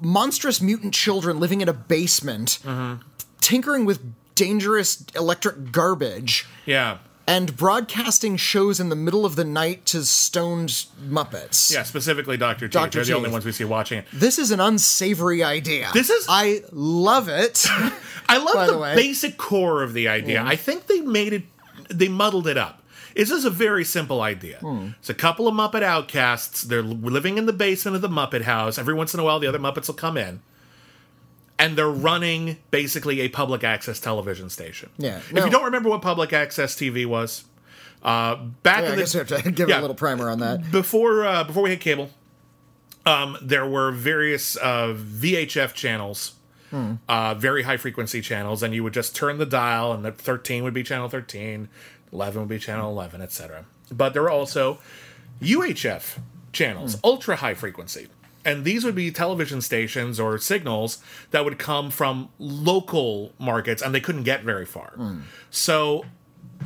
[0.00, 3.02] monstrous mutant children living in a basement, Mm-hmm.
[3.40, 4.00] tinkering with
[4.34, 6.46] dangerous electric garbage.
[6.66, 6.98] yeah.
[7.28, 11.70] And broadcasting shows in the middle of the night to stoned Muppets.
[11.70, 12.68] Yeah, specifically Dr.
[12.68, 12.72] Teeth.
[12.72, 12.90] Dr.
[12.98, 14.06] They're the only ones we see watching it.
[14.12, 15.90] This is an unsavory idea.
[15.92, 17.66] This is- I love it.
[18.30, 18.94] I love By the, the way.
[18.96, 20.42] basic core of the idea.
[20.42, 21.42] I think they made it,
[21.90, 22.82] they muddled it up.
[23.14, 24.58] This is a very simple idea.
[24.58, 24.90] Hmm.
[25.00, 26.62] It's a couple of Muppet outcasts.
[26.62, 28.78] They're living in the basement of the Muppet house.
[28.78, 30.40] Every once in a while, the other Muppets will come in.
[31.58, 34.90] And they're running basically a public access television station.
[34.96, 37.44] Yeah, If you don't remember what public access TV was,
[38.02, 39.80] uh, back Yeah, in I the guess we have to give yeah.
[39.80, 40.70] a little primer on that.
[40.70, 42.10] before uh, before we hit cable,
[43.04, 46.34] um, there were various uh, VHF channels,
[47.08, 50.62] uh, very high frequency channels, and you would just turn the dial, and the 13
[50.62, 51.68] would be channel 13,
[52.12, 53.64] 11 would be channel 11, etc.
[53.90, 54.78] But there were also
[55.42, 56.18] UHF
[56.52, 58.06] channels, ultra high frequency.
[58.44, 63.94] And these would be television stations or signals that would come from local markets, and
[63.94, 64.94] they couldn't get very far.
[65.50, 66.04] So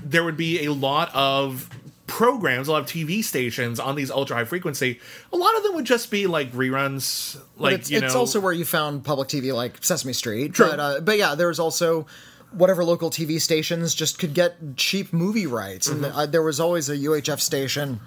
[0.04, 1.68] there would be a lot of
[2.06, 5.00] programs, a lot of TV stations on these ultra high frequency.
[5.32, 8.38] A lot of them would just be like reruns, But like it's, you it's also
[8.38, 10.52] where you found public TV like Sesame Street.
[10.52, 10.68] True.
[10.70, 12.06] But, uh, but yeah, there was also
[12.52, 15.88] whatever local TV stations just could get cheap movie rights.
[15.88, 16.16] And Mm-hmm.
[16.18, 18.00] uh, there was always a UHF station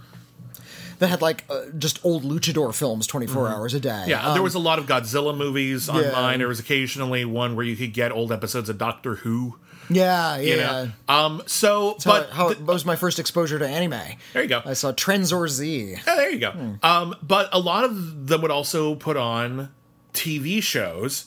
[1.00, 3.90] that had like uh, just old luchador films 24 hours a day.
[3.90, 4.10] Mm-hmm.
[4.10, 5.94] yeah, Um, there was a lot of Godzilla movies yeah.
[5.94, 6.40] online.
[6.40, 9.58] There was occasionally one where you could get old episodes of Doctor Who.
[9.90, 10.40] yeah, yeah.
[10.40, 14.00] You know, um, so How, but how th- that was my first exposure to anime.
[14.34, 14.62] there you go.
[14.66, 15.92] I saw Tranzor Z.
[15.92, 16.52] Yeah, there you go.
[16.52, 16.74] Hmm.
[16.82, 19.72] Um, but a lot of them would also put on
[20.14, 21.26] TV shows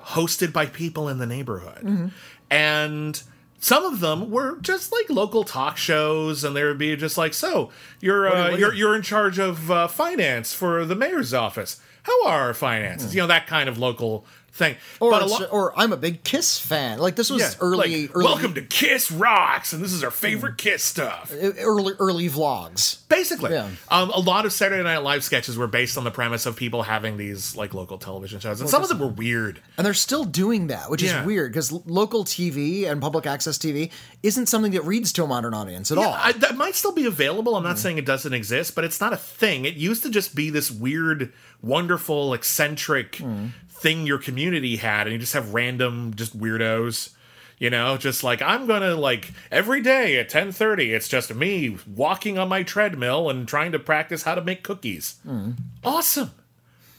[0.00, 1.84] hosted by people in the neighborhood.
[1.84, 2.06] Mm-hmm.
[2.50, 3.22] And
[3.62, 7.32] some of them were just like local talk shows, and there would be just like,
[7.32, 7.70] so
[8.00, 11.32] you're you- uh, do you're you- you're in charge of uh, finance for the mayor's
[11.32, 11.80] office.
[12.02, 13.14] How are our finances?
[13.14, 14.76] You know that kind of local thing.
[15.00, 16.98] Or, it's- or I'm a big Kiss fan.
[16.98, 20.10] Like this was yeah, early, like, early, welcome to Kiss Rocks, and this is our
[20.10, 21.32] favorite Kiss stuff.
[21.58, 22.98] early, early vlogs.
[23.08, 23.68] Basically, Yeah.
[23.88, 26.82] um, a lot of Saturday Night Live sketches were based on the premise of people
[26.82, 29.60] having these like local television shows, and some of them were weird.
[29.78, 31.20] And they're still doing that, which Yeah.
[31.20, 33.90] is weird because local TV and public access TV
[34.22, 36.12] isn't something that reads to a modern audience at all.
[36.12, 37.56] I, that might still be available.
[37.56, 39.64] I'm not saying it doesn't exist, but it's not a thing.
[39.64, 43.46] It used to just be this weird, wonderful, eccentric Hmm.
[43.82, 47.10] Thing your community had, and you just have random, just weirdos.
[47.58, 52.36] You know, just like I'm gonna like every day at 10:30, it's just me walking
[52.38, 55.16] on my treadmill and trying to practice how to make cookies.
[55.22, 55.52] Hmm.
[55.84, 56.32] Awesome.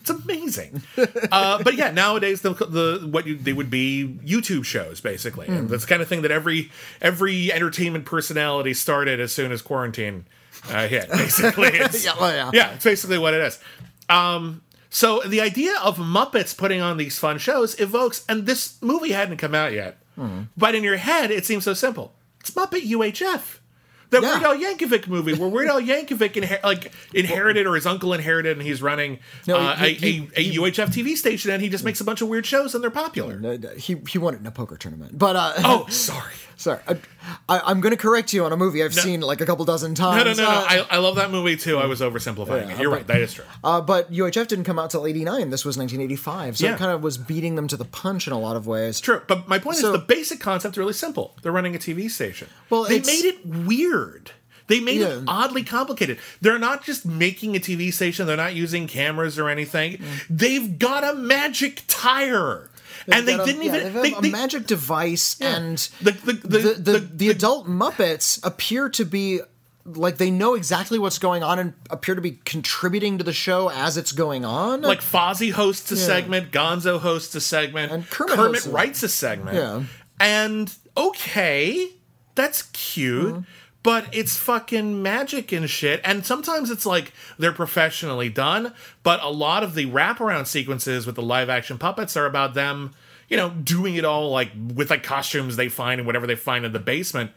[0.01, 0.81] It's amazing.
[1.31, 5.47] uh, but yeah, nowadays the the what you, they would be YouTube shows basically.
[5.47, 9.61] And that's the kind of thing that every every entertainment personality started as soon as
[9.61, 10.25] quarantine
[10.69, 11.09] uh, hit.
[11.09, 12.73] Basically, it's, Yeah, well, yeah.
[12.73, 13.59] it's basically what it is.
[14.09, 14.61] Um,
[14.93, 19.37] so the idea of Muppets putting on these fun shows evokes, and this movie hadn't
[19.37, 20.43] come out yet, Hmm.
[20.55, 22.13] but in your head it seems so simple.
[22.39, 23.59] It's Muppet UHF.
[24.11, 24.29] The Yeah.
[24.39, 28.57] Weird Al Yankovic movie, where Weird Al Yankovic inher- like inherited, or his uncle inherited,
[28.59, 31.67] and he's running No, uh, he- a, he- a, a UHF TV station, and he
[31.69, 33.41] just makes a bunch of weird shows, and they're popular.
[33.43, 36.33] Uh, He he won it in a poker tournament, but uh, Oh, sorry.
[36.57, 39.65] Sorry, I, I'm going to correct you on a movie I've seen like a couple
[39.65, 40.23] dozen times.
[40.37, 40.49] no, no, no.
[40.57, 41.77] Uh, I, I love that movie too.
[41.77, 42.79] I was oversimplifying Yeah, it.
[42.79, 43.07] You're but- right.
[43.07, 43.45] That is true.
[43.63, 45.49] uh, but UHF didn't come out till '89.
[45.49, 46.73] This was 1985, so Yeah.
[46.75, 48.99] it kind of was beating them to the punch in a lot of ways.
[48.99, 51.35] True, but my point So- is the basic concept is really simple.
[51.41, 52.47] They're running a TV station.
[52.69, 54.31] Well, they made it weird.
[54.67, 56.19] They made it oddly complicated.
[56.39, 58.25] They're not just making a TV station.
[58.27, 59.97] They're not using cameras or anything.
[59.97, 60.05] Mm.
[60.29, 62.69] They've got a magic tire.
[63.11, 68.39] And they didn't even they a magic device and the the the, the adult Muppets
[68.45, 69.41] appear to be
[69.85, 73.69] like they know exactly what's going on and appear to be contributing to the show
[73.69, 74.81] as it's going on.
[74.81, 79.57] like Fozzie hosts a segment, Gonzo hosts a segment, And Kermit a- writes a segment.
[79.57, 79.83] Yeah.
[80.19, 81.89] And okay,
[82.35, 83.41] that's cute, Mm-hmm.
[83.83, 85.99] But it's fucking magic and shit.
[86.03, 91.15] And sometimes it's like they're professionally done, but a lot of the wraparound sequences with
[91.15, 92.93] the live action puppets are about them,
[93.27, 96.65] you know, doing it all like with like costumes they find and whatever they find
[96.65, 97.31] in the basement.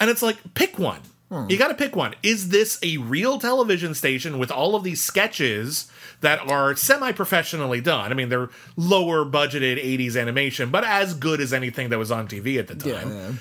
[0.00, 1.00] And it's like, pick one.
[1.30, 1.46] Hmm.
[1.48, 2.14] You got to pick one.
[2.24, 5.88] Is this a real television station with all of these sketches
[6.22, 8.10] that are semi professionally done?
[8.10, 12.26] I mean, they're lower budgeted 80s animation, but as good as anything that was on
[12.26, 13.12] TV at the time.
[13.12, 13.32] Yeah.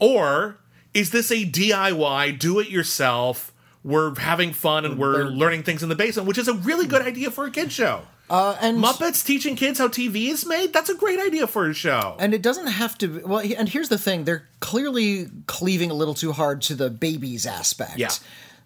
[0.00, 0.58] Or
[0.98, 3.52] is this a DIY, do it yourself?
[3.84, 7.02] We're having fun and we're learning things in the basement, which is a really good
[7.02, 8.02] idea for a kid show.
[8.28, 10.72] uh, and Muppets teaching kids how TV is made?
[10.72, 12.16] That's a great idea for a show.
[12.18, 13.08] and it doesn't have to.
[13.08, 16.90] be- Well, and here's the thing: they're clearly cleaving a little too hard to the
[16.90, 17.96] babies aspect.
[17.98, 18.10] Yeah.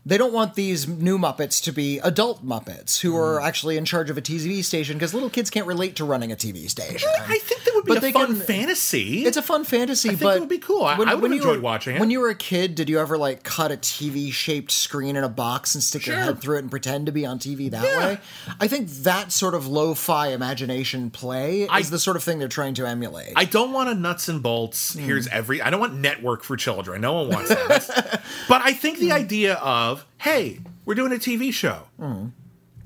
[0.05, 3.45] They don't want these new Muppets to be adult Muppets who are Mm.
[3.47, 6.37] actually in charge of a TV station because little kids can't relate to running a
[6.37, 7.09] TV station.
[7.29, 9.25] I think that would be But a they fun can- fantasy.
[9.25, 10.83] It's a fun fantasy, think but it would be cool.
[10.85, 12.01] I- I would've you enjoyed were- watching it.
[12.01, 15.23] When you were a kid, did you ever like cut a TV shaped screen in
[15.23, 16.25] a box and stick your Sure.
[16.25, 17.99] head through it and pretend to be on TV that Yeah.
[17.99, 18.19] way?
[18.61, 22.49] I think that sort of lo-fi imagination play I- is the sort of thing they're
[22.49, 23.35] trying to emulate.
[23.37, 24.95] I don't want a nuts and bolts.
[24.95, 25.01] Hmm.
[25.05, 25.63] Here's every.
[25.63, 27.01] I don't want network for children.
[27.03, 27.69] No one wants that.
[27.69, 29.05] That's- but I think Hmm.
[29.05, 31.85] the idea of hey, we're doing a TV show.
[31.99, 32.29] Hmm.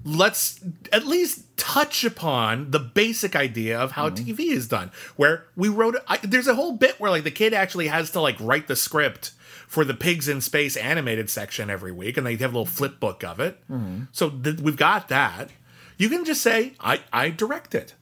[0.04, 0.60] Let's
[0.92, 4.92] at least touch upon the basic idea of how TV is done.
[5.16, 5.96] Where we wrote.
[6.06, 8.76] I, there's a whole bit where like the kid actually has to like write the
[8.76, 9.32] script
[9.66, 13.00] for the pigs in space animated section every week, and they have a little flip
[13.00, 13.58] book of it.
[13.66, 14.02] Hmm.
[14.12, 15.50] So th- we've got that.
[15.98, 17.94] You can just say I I direct it.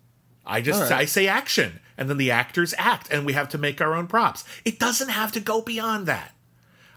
[0.46, 0.92] I just right.
[0.92, 4.08] I say action, and then the actors act, and we have to make our own
[4.08, 4.44] props.
[4.66, 6.33] It doesn't have to go beyond that.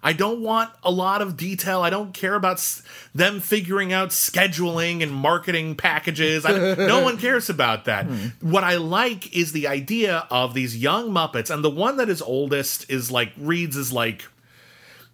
[0.03, 1.81] I don't want a lot of detail.
[1.81, 2.83] I don't care about s-
[3.15, 6.45] them figuring out scheduling and marketing packages.
[6.45, 8.05] I, no one cares about that.
[8.05, 8.27] Hmm.
[8.51, 12.21] What I like is the idea of these young Muppets, and the one that is
[12.21, 14.25] oldest is like reads is like.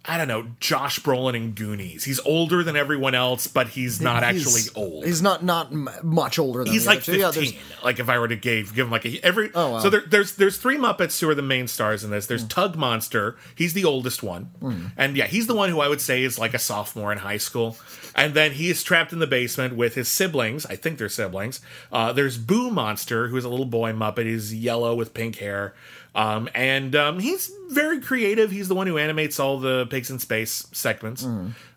[0.06, 2.04] I don't know, Josh Brolin in Goonies.
[2.04, 5.06] He's older than everyone else, but he's not He's- actually old.
[5.06, 7.08] He's not not m- much older than he's the other like.
[7.08, 9.70] Yeah, 15 there's- like if i were to give give him like a every Oh,
[9.70, 9.78] wow.
[9.80, 12.26] so there, there's there's three muppets who are the main stars in this.
[12.26, 13.36] There's tug monster.
[13.54, 14.50] He's the oldest one.
[14.60, 14.86] Hmm.
[14.98, 17.38] and yeah he's the one who i would say is like a sophomore in high
[17.38, 17.78] school.
[18.14, 20.64] And then he is trapped in the basement with his siblings.
[20.66, 21.60] I think they're siblings.
[21.90, 24.26] Uh, there's boo monster who's a little boy muppet.
[24.26, 25.74] He's yellow with pink hair
[26.14, 28.50] um, and um, he's very creative.
[28.50, 31.24] He's the one who animates all the Pigs in Space segments.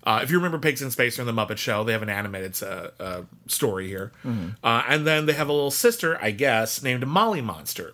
[0.04, 2.62] Uh, if you remember Pigs in Space from the Muppet Show, they have an animated
[2.64, 4.12] uh, uh, story here.
[4.64, 7.94] Uh, and then they have a little sister, I guess, named Molly Monster.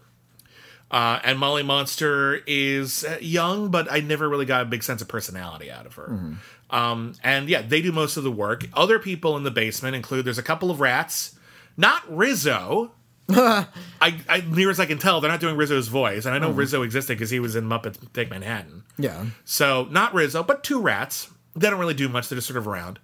[0.91, 5.01] Uh, and Molly Monster is uh, young, but I never really got a big sense
[5.01, 6.35] of personality out of her.
[6.69, 8.65] Um, and yeah, they do most of the work.
[8.73, 11.35] Other people in the basement include there's a couple of rats,
[11.77, 12.91] not Rizzo.
[13.29, 13.67] I,
[14.01, 16.59] I near as I can tell, they're not doing Rizzo's voice, and I know mm-hmm.
[16.59, 18.83] Rizzo existed because he was in Muppets Take Manhattan.
[18.97, 19.25] yeah.
[19.45, 21.29] So not Rizzo, but two rats.
[21.55, 22.99] They don't really do much; they're just sort of around.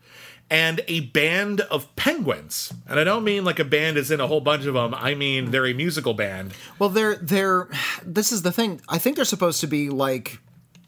[0.52, 4.28] And a band of penguins, and I don't mean like a band is in a
[4.28, 4.94] whole bunch of them.
[4.96, 6.54] I mean they're a musical band.
[6.80, 7.70] Well, they're they're.
[8.04, 8.82] This is the thing.
[8.90, 10.40] I think they're supposed to be like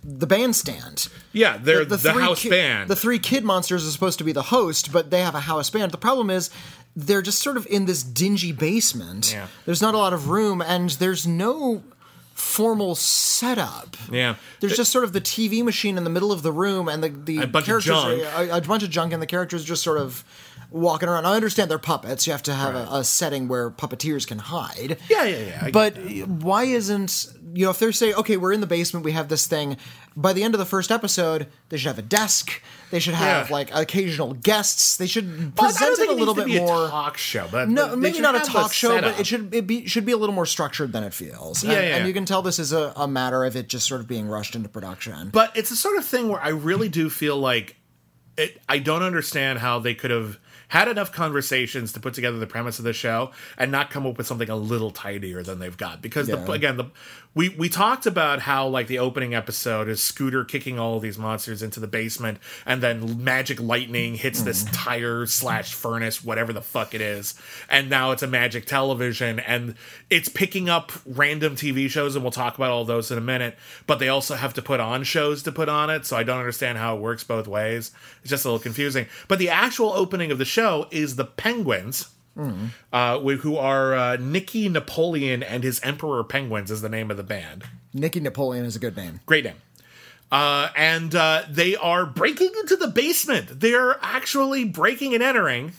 [0.04, 1.08] the bandstand.
[1.32, 2.89] Yeah, they're the, three house ki- band.
[2.89, 5.70] The three kid monsters are supposed to be the host, but they have a house
[5.70, 5.91] band.
[5.91, 6.50] The problem is
[6.96, 9.32] they're just sort of in this dingy basement.
[9.34, 9.48] Yeah.
[9.66, 11.84] There's not a lot of room, and there's no
[12.34, 13.96] formal setup.
[14.12, 17.04] yeah, There's just sort of the TV machine in the middle of the room, and
[17.04, 18.22] the the A bunch of characters junk.
[18.50, 20.24] A, a bunch of junk, and the characters just sort of
[20.72, 21.26] walking around.
[21.26, 22.26] I understand they're puppets.
[22.26, 24.98] You have to have a, a setting where puppeteers can hide.
[25.10, 25.60] yeah, yeah, yeah.
[25.66, 29.12] I But why isn't you know if they're saying okay we're in the basement we
[29.12, 29.76] have this thing
[30.16, 33.50] by the end of the first episode they should have a desk they should have
[33.50, 33.54] Yeah.
[33.54, 37.68] like occasional guests they should Well, present it a little bit more talk show, but
[37.68, 39.12] no, maybe not a talk show, setup.
[39.16, 41.62] but it should it be should be a little more structured than it feels.
[41.62, 41.96] Yeah, and, yeah.
[41.98, 44.28] and you can tell this is a, a matter of it just sort of being
[44.30, 45.30] rushed into production.
[45.32, 47.76] But it's the sort of thing where I really do feel like
[48.38, 50.40] it, I don't understand how they could have
[50.72, 54.18] had enough conversations to put together the premise of the show and not come up
[54.18, 56.02] with something a little tidier than they've got.
[56.02, 56.86] Because the, again, the
[57.34, 61.63] we we talked about how like the opening episode is Scooter kicking all these monsters
[61.63, 64.72] into the basement, and then magic lightning hits this hmm.
[64.72, 67.36] tire slash furnace, whatever the fuck it is,
[67.70, 69.76] and now it's a magic television, and
[70.10, 73.58] it's picking up random TV shows, and we'll talk about all those in a minute.
[73.88, 76.39] But they also have to put on shows to put on it, so I don't
[76.39, 77.91] understand how it works both ways.
[78.22, 79.08] It's just a little confusing.
[79.30, 82.10] But the actual opening of the show is the penguins
[82.94, 87.24] uh, who are uh, Nicky Napoleon and his Emperor Penguins is the name of the
[87.24, 87.63] band.
[87.94, 89.20] Nicky Napoleon is a good name.
[89.26, 89.56] Great name.
[90.32, 93.60] Uh, and uh, they are breaking into the basement.
[93.60, 95.74] They're actually breaking and entering.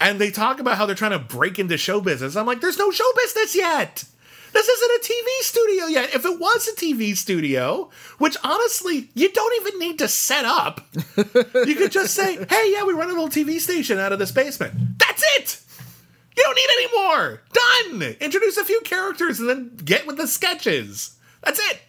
[0.00, 2.36] And they talk about how they're trying to break into show business.
[2.36, 4.04] I'm like, there's no show business yet.
[4.52, 6.14] This isn't a TV studio yet.
[6.14, 10.80] If it was a TV studio, which honestly, you don't even need to set up,
[11.54, 14.32] you could just say, hey, yeah, we run a little TV station out of this
[14.32, 14.74] basement.
[15.16, 15.62] That's it.
[16.36, 17.42] You don't need any more.
[17.52, 18.16] Done.
[18.20, 21.16] Introduce a few characters and then get with the sketches.
[21.42, 21.80] That's it.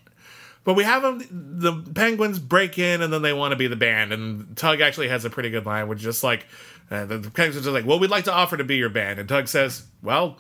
[0.64, 3.76] But we have them, the Penguins break in and then they want to be the
[3.76, 4.14] band.
[4.14, 6.46] And Tug actually has a pretty good line, which is just like,
[6.90, 9.20] uh, the the Penguins are like, well, we'd like to offer to be your band.
[9.20, 10.38] And Tug says, well,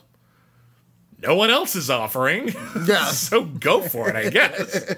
[1.21, 2.53] no one else is offering.
[2.85, 3.05] Yeah.
[3.05, 4.95] so go for it, I guess.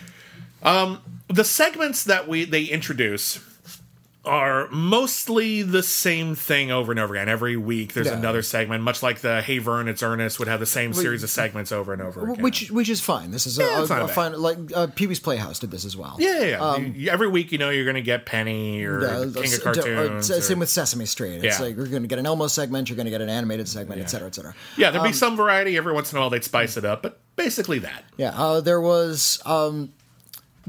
[0.62, 3.38] um, the segments that we they introduce
[4.22, 7.28] are mostly the same thing over and over again.
[7.30, 8.18] Every week there's Yeah.
[8.18, 11.30] another segment, much like the Hey Vern, It's Ernest would have the same series of
[11.30, 12.42] segments over and over again.
[12.42, 13.30] Which which is fine.
[13.30, 15.96] This is a, Yeah, a, a fine like uh, Pee Wee's Playhouse did this as
[15.96, 16.16] well.
[16.18, 16.76] yeah, yeah, yeah.
[16.76, 19.62] You- every week you know you're going to get Penny or Uh, King of uh,
[19.64, 20.30] Cartoons.
[20.30, 21.42] s- or- same with Sesame Street.
[21.42, 21.64] It's Yeah.
[21.64, 24.02] like you're going to get an Elmo segment, you're going to get an animated segment,
[24.02, 24.54] et cetera, et cetera.
[24.76, 25.78] yeah, there'd be some variety.
[25.78, 28.04] Every once in a while they'd spice it up, but basically that.
[28.18, 29.94] Yeah, uh, there was um,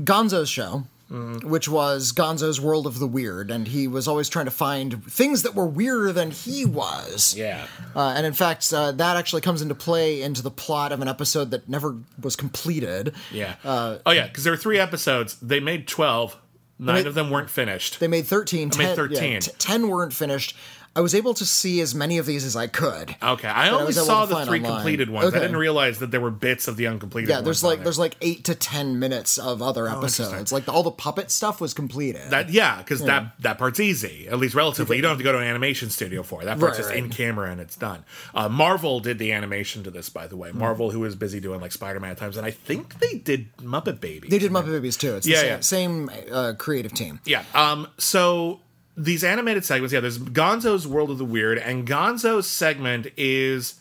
[0.02, 1.50] Gonzo's show, Mm-hmm.
[1.50, 5.43] which was Gonzo's World of the Weird, and he was always trying to find things
[5.43, 7.36] that were weirder than he was.
[7.36, 7.67] Yeah.
[7.93, 11.10] Uh, and in fact, uh, that actually comes into play into the plot of an
[11.10, 13.13] episode that never was completed.
[13.30, 13.56] Yeah.
[13.62, 15.36] Uh, oh yeah, because there were three episodes.
[15.41, 16.38] They made twelve.
[16.80, 18.00] Nine made- of them weren't finished.
[18.00, 18.69] They made 13.
[18.69, 19.39] made 10, yeah, 13.
[19.41, 20.56] t- 10 weren't finished.
[20.93, 23.15] I was able to see as many of these as I could.
[23.23, 24.73] Okay, I I only able saw the three online.
[24.75, 25.27] completed ones.
[25.30, 25.38] Okay.
[25.38, 27.30] I didn't realize that there were bits of the uncompleted.
[27.30, 27.86] Yeah, there's like there.
[27.86, 30.51] there's like eight to ten minutes of other episodes.
[30.51, 32.30] Like all the puppet stuff was completed.
[32.32, 32.49] that.
[32.49, 34.97] Yeah, because that that part's easy, at least relatively.
[34.97, 36.45] You don't have to go to an animation studio for it.
[36.45, 36.97] That part's Right, just right.
[36.99, 38.04] in camera and it's done.
[38.36, 40.41] Uh, Marvel did the animation to this, by the Hmm.
[40.41, 40.51] way.
[40.51, 44.01] Marvel, who was busy doing like Spider-Man at times, and I think they did Muppet
[44.01, 44.30] Babies.
[44.30, 45.15] they did Muppet Babies too.
[45.15, 45.60] It's the Yeah, same, yeah.
[45.62, 47.21] same uh, creative team.
[47.25, 47.43] Yeah.
[47.56, 47.88] Um.
[47.97, 48.60] So
[49.04, 50.00] these animated segments, yeah.
[50.00, 53.76] There's Gonzo's World of the Weird, and Gonzo's segment is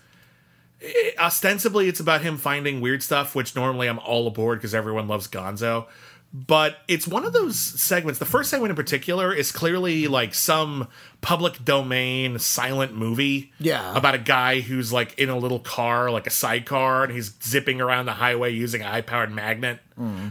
[0.83, 5.09] eh, ostensibly it's about him finding weird stuff, which normally I'm all aboard because everyone
[5.09, 5.87] loves Gonzo.
[6.33, 8.21] But it's one of those segments.
[8.21, 10.87] The first segment in particular is clearly like some
[11.23, 13.53] public domain silent movie.
[13.59, 13.97] Yeah.
[13.97, 17.81] About a guy who's like in a little car, like a sidecar, and he's zipping
[17.81, 19.81] around the highway using a high powered magnet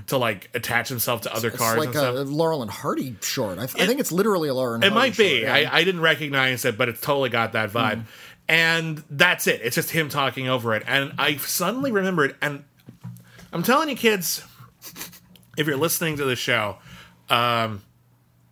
[0.07, 2.15] to like attach himself to other It's cars like and stuff.
[2.15, 3.59] a Laurel and Hardy short.
[3.59, 5.41] I, I think it's literally a Laurel and It Hardy might be.
[5.41, 5.69] short, yeah.
[5.69, 7.91] I, I didn't recognize it, but it's totally got that vibe.
[7.97, 8.01] Mm-hmm.
[8.47, 9.59] And that's it.
[9.63, 10.83] It's just him talking over it.
[10.87, 12.63] And I suddenly remembered, and
[13.53, 14.43] I'm telling you, kids,
[15.59, 16.77] if you're listening to the show,
[17.29, 17.83] um,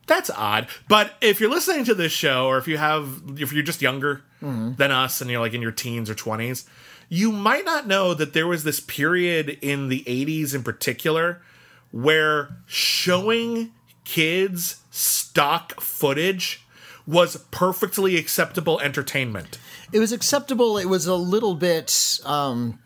[0.05, 0.67] that's odd.
[0.87, 4.21] But if you're listening to this show, or if you have, if you're just younger
[4.39, 6.65] than us and you're like in your teens or 20s,
[7.09, 11.41] you might not know that there was this period in the 80s in particular
[11.91, 13.71] where showing
[14.03, 16.61] kids stock footage
[17.07, 19.57] was perfectly acceptable entertainment.
[19.93, 20.77] it was acceptable.
[20.77, 22.19] It was a little bit.
[22.25, 22.79] Um,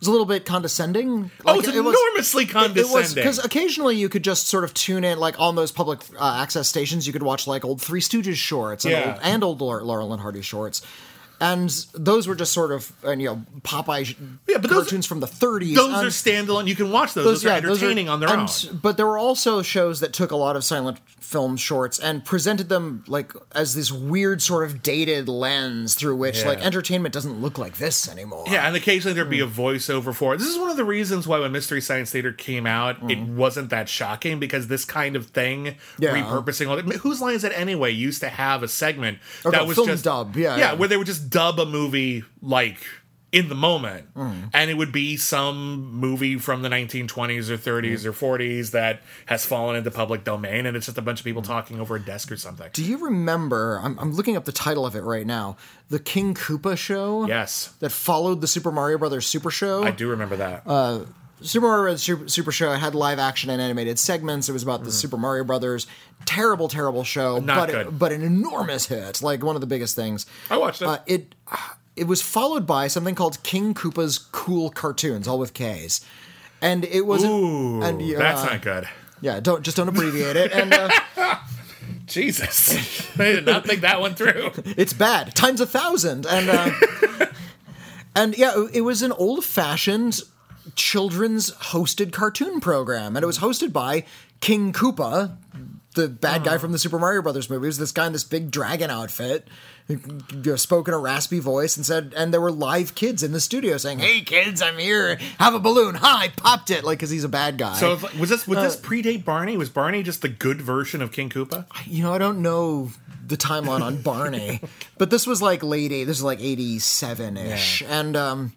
[0.00, 1.30] was a little bit condescending.
[1.44, 3.14] Oh, Like, it's it was- enormously It was condescending.
[3.14, 6.68] because occasionally you could just sort of tune in, like on those public uh, access
[6.68, 9.12] stations, you could watch like old Three Stooges shorts and Yeah.
[9.14, 10.82] old, and old Laurel and Hardy shorts,
[11.40, 14.14] and those were just sort of and you know Popeye
[14.46, 15.74] Yeah, but those- cartoons from the 30s.
[15.74, 16.66] those are standalone.
[16.66, 17.24] You can watch those.
[17.24, 18.80] Those, are yeah, those entertaining on their and- own.
[18.82, 22.68] But there were also shows that took a lot of silent film shorts and presented
[22.68, 26.48] them like as this weird sort of dated lens through which Yeah.
[26.48, 28.44] like entertainment doesn't look like this anymore.
[28.48, 30.38] Yeah, and occasionally there'd be a voiceover for it.
[30.38, 33.34] This is one of the reasons why when Mystery Science Theater came out, it mm.
[33.34, 35.76] wasn't that shocking because this kind of thing.
[35.98, 36.14] Yeah.
[36.14, 37.90] repurposing all the, whose line is it anyway?
[37.90, 40.72] Used to have a segment Or that was film just dub, yeah, yeah, yeah.
[40.74, 42.78] where they would just dub a movie like
[43.32, 44.44] in the moment, Hmm.
[44.54, 48.08] and it would be some movie from the 1920s or 30s Hmm.
[48.08, 51.42] or 40s that has fallen into public domain, and it's just a bunch of people
[51.42, 51.48] Hmm.
[51.48, 52.70] talking over a desk or something.
[52.72, 53.80] Do you remember?
[53.82, 55.56] I'm, I'm looking up the title of it right now.
[55.90, 57.26] The King Koopa show.
[57.26, 59.82] Yes, That followed the Super Mario Brothers Super Show.
[59.84, 60.62] I do remember that.
[60.64, 61.00] Uh,
[61.42, 64.48] Super Mario Super, Super Show it had live action and animated segments.
[64.48, 65.86] It was about the Super Mario Brothers.
[66.24, 67.38] Terrible, terrible show.
[67.38, 67.98] Not but good.
[67.98, 70.26] but an enormous hit, like one of the biggest things.
[70.50, 70.88] I watched it.
[70.88, 71.34] Uh, it
[71.96, 76.00] it was followed by something called King Koopa's Cool Cartoons, all with K's,
[76.60, 78.88] and it was Ooh, and uh, that's not good.
[79.20, 79.40] yeah.
[79.40, 80.88] Don't just don't abbreviate it, and uh,
[82.06, 82.70] Jesus,
[83.18, 84.52] I did not think that one through.
[84.64, 87.26] it's bad times a thousand, and uh,
[88.14, 90.20] and yeah, it was an old fashioned
[90.74, 94.04] children's hosted cartoon program, and it was hosted by
[94.40, 95.36] King Koopa.
[95.94, 97.64] the bad guy from the Super Mario Brothers movie.
[97.64, 99.48] It was this guy in this big dragon outfit,
[100.56, 103.76] spoke in a raspy voice and said, and there were live kids in the studio
[103.78, 105.16] saying, "Hey kids, I'm here.
[105.38, 105.94] Have a balloon.
[105.94, 106.18] Ha!
[106.22, 107.76] I popped it." Like because he's a bad guy.
[107.76, 109.56] So if- was this would Uh, this predate Barney?
[109.56, 111.64] Was Barney just the good version of King Koopa?
[111.86, 112.90] you know, I don't know
[113.26, 114.60] the timeline on Barney,
[114.98, 116.04] but this was like late eight.
[116.04, 118.52] This is like eighty seven ish, and um,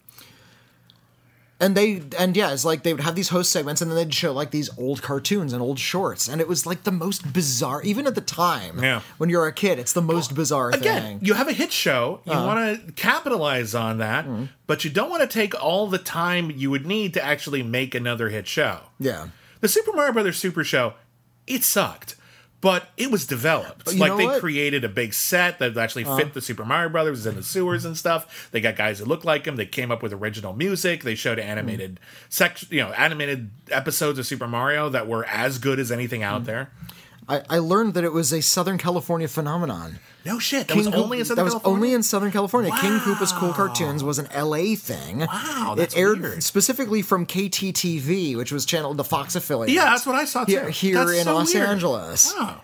[1.60, 4.14] and they and yeah, it's like they would have these host segments, and then they'd
[4.14, 7.82] show like these old cartoons and old shorts, and it was like the most bizarre.
[7.84, 9.02] Even at the time, Yeah.
[9.18, 11.20] when you're a kid, it's the most bizarre Again, thing.
[11.22, 12.22] you have a hit show.
[12.28, 12.40] Uh-huh.
[12.40, 14.46] You want to capitalize on that, Mm-hmm.
[14.68, 17.94] but you don't want to take all the time you would need to actually make
[17.94, 18.80] another hit show.
[19.00, 19.28] yeah.
[19.62, 20.94] The Super Mario Brothers Super Show,
[21.46, 22.16] it sucked,
[22.62, 23.88] but it was developed.
[23.88, 24.32] like they what?
[24.32, 24.40] Uh-huh.
[24.40, 27.96] created a big set that actually fit the Super Mario Brothers in the sewers and
[27.98, 28.50] stuff.
[28.52, 29.56] They got guys that looked like him.
[29.56, 31.04] They came up with original music.
[31.04, 32.00] They showed animated
[32.30, 32.72] Mm.
[32.72, 36.26] you know, animated episodes of Super Mario that were as good as anything Mm.
[36.26, 36.72] out there.
[37.30, 40.00] I, I learned that it was a Southern California phenomenon.
[40.26, 41.76] No shit, that was King only in Southern that was California.
[41.78, 42.72] only in Southern California.
[42.82, 45.20] King Koopa's Cool Cartoons was an LA thing.
[45.20, 46.44] Wow, that's it aired weird.
[46.44, 49.70] specifically from KTTV, which was channel the Fox affiliate.
[49.74, 50.52] yeah, that's what I saw too.
[50.54, 51.70] here, here in so Los weird.
[51.70, 52.34] Angeles.
[52.38, 52.62] Wow.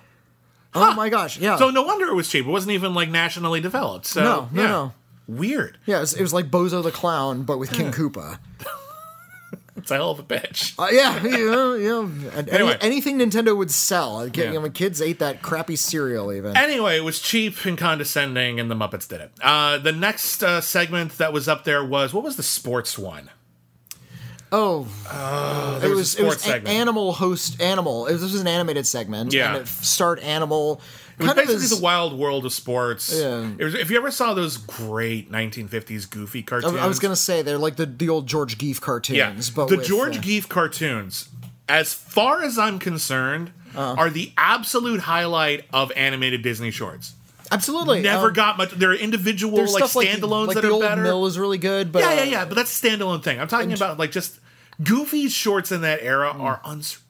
[0.78, 1.56] Oh my gosh, yeah.
[1.56, 2.46] So no wonder it was cheap.
[2.46, 4.06] It wasn't even like nationally developed.
[4.08, 4.68] So No, no, yeah.
[4.68, 4.94] no.
[5.28, 5.78] Weird.
[5.86, 8.40] yeah, it was, it was like Bozo the Clown, but with King Koopa.
[9.86, 10.74] It's a hell of a bitch.
[10.80, 12.32] Uh, yeah, yeah, yeah.
[12.36, 12.78] Any- Anyway.
[12.82, 14.16] anything Nintendo would sell.
[14.16, 14.52] Like, Yeah.
[14.52, 16.58] You know, kids ate that crappy cereal even.
[16.58, 19.32] Anyway, it was cheap and condescending, and the Muppets did it.
[19.44, 23.30] Uh, the next uh, segment that was up there was what was the sports one?
[24.52, 24.88] Oh,
[25.82, 28.08] There it was, was it was a- animal host animal.
[28.08, 29.34] It was, this was an animated segment.
[29.34, 29.54] Yeah.
[29.54, 30.82] and it starred animal.
[31.18, 33.14] It was kind of basically as- the wild world of sports.
[33.18, 33.50] Yeah.
[33.58, 37.42] It was, if you ever saw those great 1950s goofy cartoons, I was gonna say
[37.42, 40.48] they're like the, the old George Geef cartoons, yeah, but the with, George uh, Geef
[40.50, 41.30] cartoons,
[41.70, 43.96] as far as I'm concerned, Uh-huh.
[43.98, 47.14] are the absolute highlight of animated Disney shorts.
[47.52, 48.72] absolutely Never um, got much.
[48.72, 51.02] There are individual like stuff like standalones like that the are old better.
[51.04, 52.46] Mill is really good, but yeah, yeah, uh, yeah.
[52.46, 53.40] But that's a standalone thing.
[53.40, 54.40] I'm talking about like just
[54.84, 56.42] Goofy's shorts in that era Hmm.
[56.42, 57.05] are unsurpassed.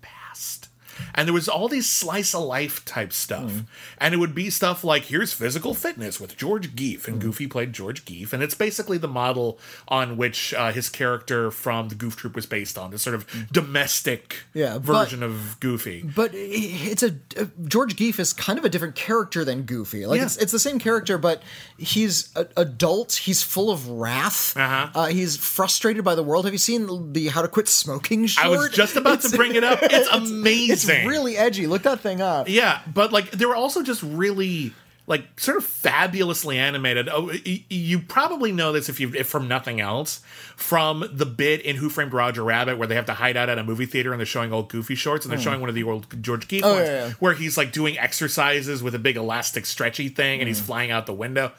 [1.18, 3.50] And there was all these slice of life type stuff.
[3.52, 3.60] Hmm.
[3.98, 7.08] And it would be stuff like here's physical fitness with George Geef.
[7.08, 8.34] And Goofy played George Geef.
[8.34, 9.58] And it's basically the model
[9.88, 13.26] on which uh, his character from the Goof Troop was based on, this sort of
[13.52, 14.60] domestic Hmm.
[14.60, 16.04] Yeah, but- version of Goofy.
[16.04, 20.06] But it's a uh, George Geef is kind of a different character than Goofy.
[20.06, 20.26] Like Yeah.
[20.26, 21.42] it's, it's the same character, but
[21.78, 23.14] he's a, adult.
[23.14, 24.56] He's full of wrath.
[24.58, 24.90] Uh-huh.
[24.94, 26.46] Uh, he's frustrated by the world.
[26.46, 28.46] Have you seen the How to Quit Smoking short?
[28.46, 29.80] I was just about to bring it up.
[29.86, 31.05] It's It's amazing.
[31.08, 31.68] Really edgy.
[31.68, 32.50] Look that thing up.
[32.50, 34.74] Yeah, but like they were also just really
[35.08, 37.08] like sort of fabulously animated.
[37.12, 37.32] Oh,
[37.70, 40.22] you probably know this if you if from nothing else
[40.56, 43.60] from the bit in Who Framed Roger Rabbit where they have to hide out at
[43.60, 45.84] a movie theater and they're showing old Goofy shorts and they're showing one of the
[45.84, 46.60] old George Hmm.
[46.64, 47.14] Oh, ones yeah, yeah.
[47.20, 50.66] where he's like doing exercises with a big elastic stretchy thing and he's Hmm.
[50.66, 51.52] flying out the window.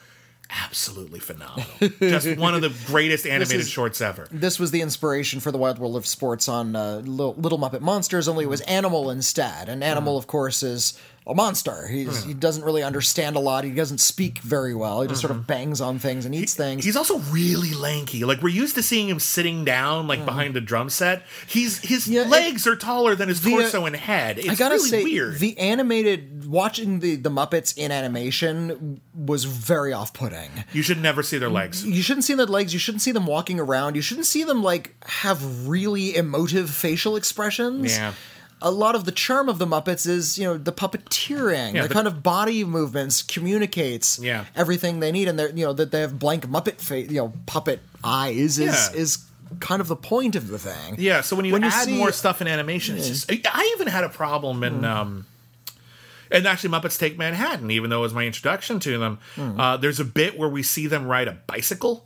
[0.50, 1.66] Absolutely phenomenal.
[2.00, 4.28] just one of the greatest animated is- shorts ever.
[4.30, 7.80] This was the inspiration for the Wild World of Sports on uh, Little, Little Muppet
[7.80, 9.68] Monsters, only it was Animal instead.
[9.68, 10.98] And Animal, of course, is
[11.28, 11.88] a monster.
[11.88, 13.64] He's, He doesn't really understand a lot.
[13.64, 15.02] He doesn't speak very well.
[15.02, 16.84] He just sort of bangs on things and eats things.
[16.84, 18.24] He's also really lanky.
[18.24, 21.22] Like we're used to seeing him sitting down, like behind a drum set.
[21.48, 22.12] He's his Mm-hmm.
[22.12, 24.38] Yeah, it- legs are taller than his the, uh, torso and head.
[24.38, 25.38] It's I gotta really say, weird.
[25.40, 30.50] the animated watching the the Muppets in animation was very off putting.
[30.72, 31.84] you should never see their legs.
[31.84, 32.72] You shouldn't see their legs.
[32.72, 33.96] You shouldn't see them walking around.
[33.96, 37.96] You shouldn't see them like have really emotive facial expressions.
[37.96, 38.12] Yeah.
[38.62, 41.88] A lot of the charm of the Muppets is, you know, the puppeteering, Yeah, the,
[41.88, 44.46] the- kind of body movements communicates Yeah.
[44.56, 47.32] everything they need, and they're, you know, that they have blank Muppet face, you know,
[47.46, 48.92] puppet eyes is Yeah.
[48.94, 49.18] is
[49.60, 50.96] kind of the point of the thing.
[50.98, 53.72] Yeah, so when you When you add see- more stuff in animation, it's just I
[53.76, 55.26] even had a problem in um
[56.30, 59.18] and actually Muppets Take Manhattan, even though it was my introduction to them.
[59.38, 62.04] Uh, there's a bit where we see them ride a bicycle.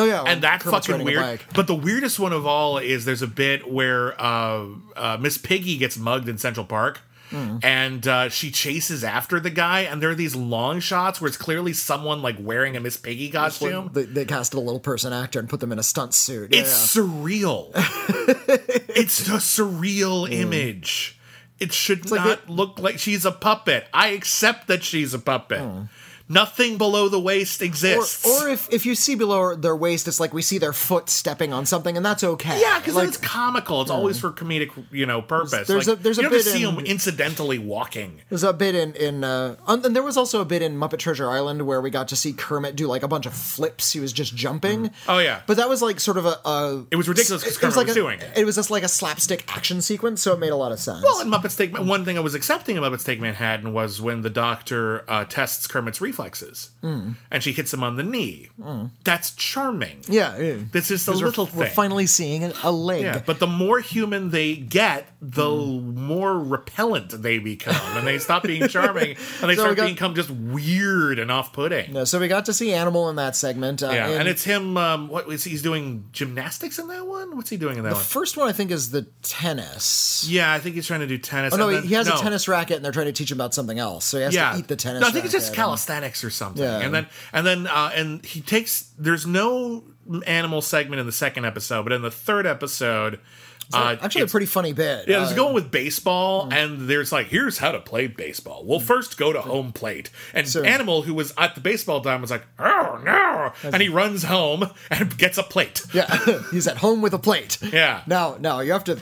[0.00, 1.40] Oh yeah, and that's Kermit's fucking weird.
[1.54, 5.76] But the weirdest one of all is there's a bit where uh, uh, Miss Piggy
[5.76, 7.00] gets mugged in Central Park.
[7.30, 7.58] Hmm.
[7.62, 11.36] And uh, she chases after the guy, and there are these long shots where it's
[11.36, 13.90] clearly someone like wearing a Miss Piggy costume.
[13.92, 16.52] They, they casted a little person actor and put them in a stunt suit.
[16.52, 17.02] Yeah, It's yeah.
[17.02, 17.70] surreal.
[18.96, 21.20] it's a surreal image.
[21.60, 23.86] It should like not look like she's a puppet.
[23.94, 25.62] I accept that she's a puppet.
[26.30, 28.24] Nothing below the waist exists.
[28.24, 31.52] or if, if you see below their waist, it's like we see their foot stepping
[31.52, 32.60] on something, and that's okay.
[32.60, 33.82] yeah, because like, it's comical.
[33.82, 35.66] It's always for comedic, you know, purpose.
[35.66, 38.20] There's like, a- there's a bit see in- him incidentally walking.
[38.28, 41.28] There's a bit in in uh, and there was also a bit in Muppet Treasure
[41.28, 43.92] Island where we got to see Kermit do like a bunch of flips.
[43.92, 44.90] He was just jumping.
[45.08, 45.40] Oh, yeah.
[45.48, 46.38] but that was like sort of a.
[46.44, 48.38] a It was ridiculous 'cause it was Kermit like was a, doing it.
[48.38, 51.02] It was just like a slapstick action sequence, so it made a lot of sense.
[51.02, 54.22] Well, in Muppets Take one thing I was accepting in Muppets Take Manhattan was when
[54.22, 57.12] the doctor uh, tests Kermit's reflexes, Hmm.
[57.30, 58.48] and she hits him on the knee.
[59.04, 60.02] That's charming.
[60.08, 60.54] yeah, yeah.
[60.72, 63.02] Just a Because little we're, we're finally seeing a, leg.
[63.02, 65.94] Yeah, but the more human they get, the Hmm.
[66.06, 69.92] more repellent they become, and they stop being charming, and they So start got- to
[69.94, 71.94] become just weird and off-putting.
[71.94, 73.82] Yeah, so we got to see Animal in that segment.
[73.82, 74.76] Uh, Yeah, and and it's him.
[74.76, 77.36] Um, what was he's doing gymnastics in that one?
[77.36, 77.98] What's he doing in that one?
[77.98, 78.48] the first one.
[78.48, 80.26] I think is the tennis.
[80.28, 81.52] Yeah, I think he's trying to do tennis.
[81.54, 82.16] Oh no, he, then- he has no.
[82.16, 84.04] a tennis racket, and they're trying to teach him about something else.
[84.04, 84.52] So he has yeah.
[84.52, 85.02] to eat the tennis.
[85.02, 85.56] No, I think it's just racket.
[86.24, 86.62] Or something.
[86.62, 86.78] Yeah.
[86.78, 88.90] And then and then uh, and he takes.
[88.98, 89.84] There's no
[90.26, 93.20] animal segment in the second episode, but in the third episode,
[93.72, 95.06] uh, Actually, a pretty funny bit.
[95.06, 98.64] Yeah, it's Uh, going with baseball, and there's like, here's how to play baseball.
[98.64, 100.10] Well, first go to home plate.
[100.34, 103.52] And So- Animal, who was at the baseball diamond, was like, oh no.
[103.62, 105.82] And he runs home and gets a plate.
[105.92, 107.58] Yeah, he's at home with a plate.
[107.72, 108.02] Yeah.
[108.08, 108.98] Now, now you have to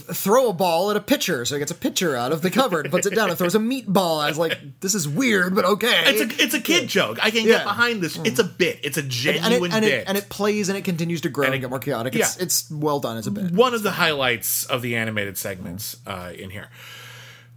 [0.00, 2.90] throw a ball at a pitcher, so he gets a pitcher out of the cupboard,
[2.90, 4.20] puts it down, and throws a meatball.
[4.20, 6.02] I was like, this is weird, but okay.
[6.06, 7.18] It's a it's a kid joke.
[7.22, 7.58] I can Yeah.
[7.58, 8.18] get behind this.
[8.24, 8.80] It's a bit.
[8.82, 9.92] It's a and it, genuine and, bit.
[9.92, 12.14] it, and it plays and it continues to grow and, it- get more chaotic.
[12.16, 12.42] It's, yeah.
[12.42, 13.52] it's well done as a bit.
[13.52, 16.68] one of the highlights of the animated segments uh, in here.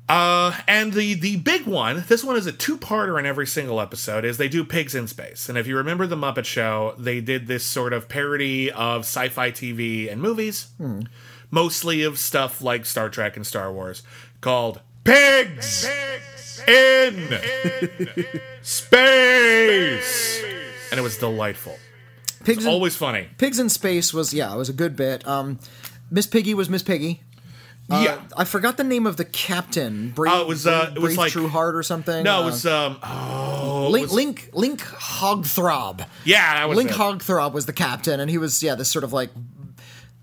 [0.10, 3.80] Uh, and the the big one, this one is a two parter in every single
[3.80, 5.48] episode, is they do pigs in space.
[5.48, 9.52] And if you remember the Muppet Show, they did this sort of parody of sci-fi
[9.52, 10.68] TV and movies,
[11.54, 14.02] mostly of stuff like Star Trek and Star Wars,
[14.42, 15.88] called Pigs,
[16.68, 17.40] in,
[18.62, 20.44] Space,
[20.92, 21.78] and it was delightful.
[22.44, 23.28] Pigs in, Always funny.
[23.38, 25.26] Pigs in Space was, yeah, it was a good bit.
[25.28, 25.60] Um,
[26.10, 27.22] Miss Piggy was Miss Piggy.
[27.90, 28.22] yeah.
[28.36, 30.10] I forgot the name of the captain.
[30.12, 32.24] Brave, Oh, it was, uh, it was like- True Heart or something.
[32.24, 32.98] No, Uh, it was um.
[33.04, 36.06] Oh, Link, was- Link, Link Hogthrob.
[36.26, 36.96] Yeah, was Link it.
[36.98, 39.30] Hogthrob was the captain, and he was yeah this sort of like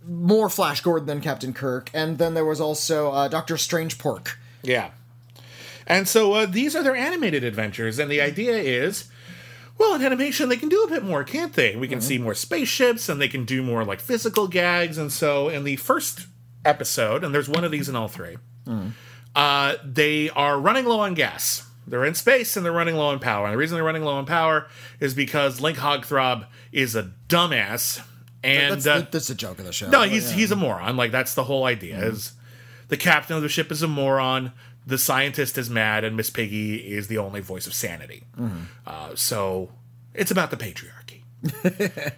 [0.06, 1.90] more Flash Gordon than Captain Kirk.
[1.92, 4.34] And then there was also uh, Doctor Strangepork.
[4.62, 4.90] Yeah.
[5.86, 9.10] And so uh, these are their animated adventures, and the idea is,
[9.76, 11.74] well, in animation they can do a bit more, can't they?
[11.74, 14.98] We can see more spaceships, and they can do more like physical gags.
[14.98, 16.26] And so in the first
[16.64, 18.36] episode, and there's one of these in all three,
[19.34, 21.66] uh, they are running low on gas.
[21.86, 23.46] They're in space and they're running low on power.
[23.46, 24.68] And the reason they're running low on power
[25.00, 28.04] is because Link Hogthrob is a dumbass.
[28.42, 29.88] And That's, uh, that's a joke of the show.
[29.90, 30.96] no, he's he's a moron.
[30.96, 32.02] Like that's the whole idea.
[32.02, 32.32] Is
[32.88, 34.52] the captain of the ship is a moron.
[34.86, 38.24] The scientist is mad, and Miss Piggy is the only voice of sanity.
[38.86, 39.70] Uh, so
[40.14, 41.20] it's about the patriarchy.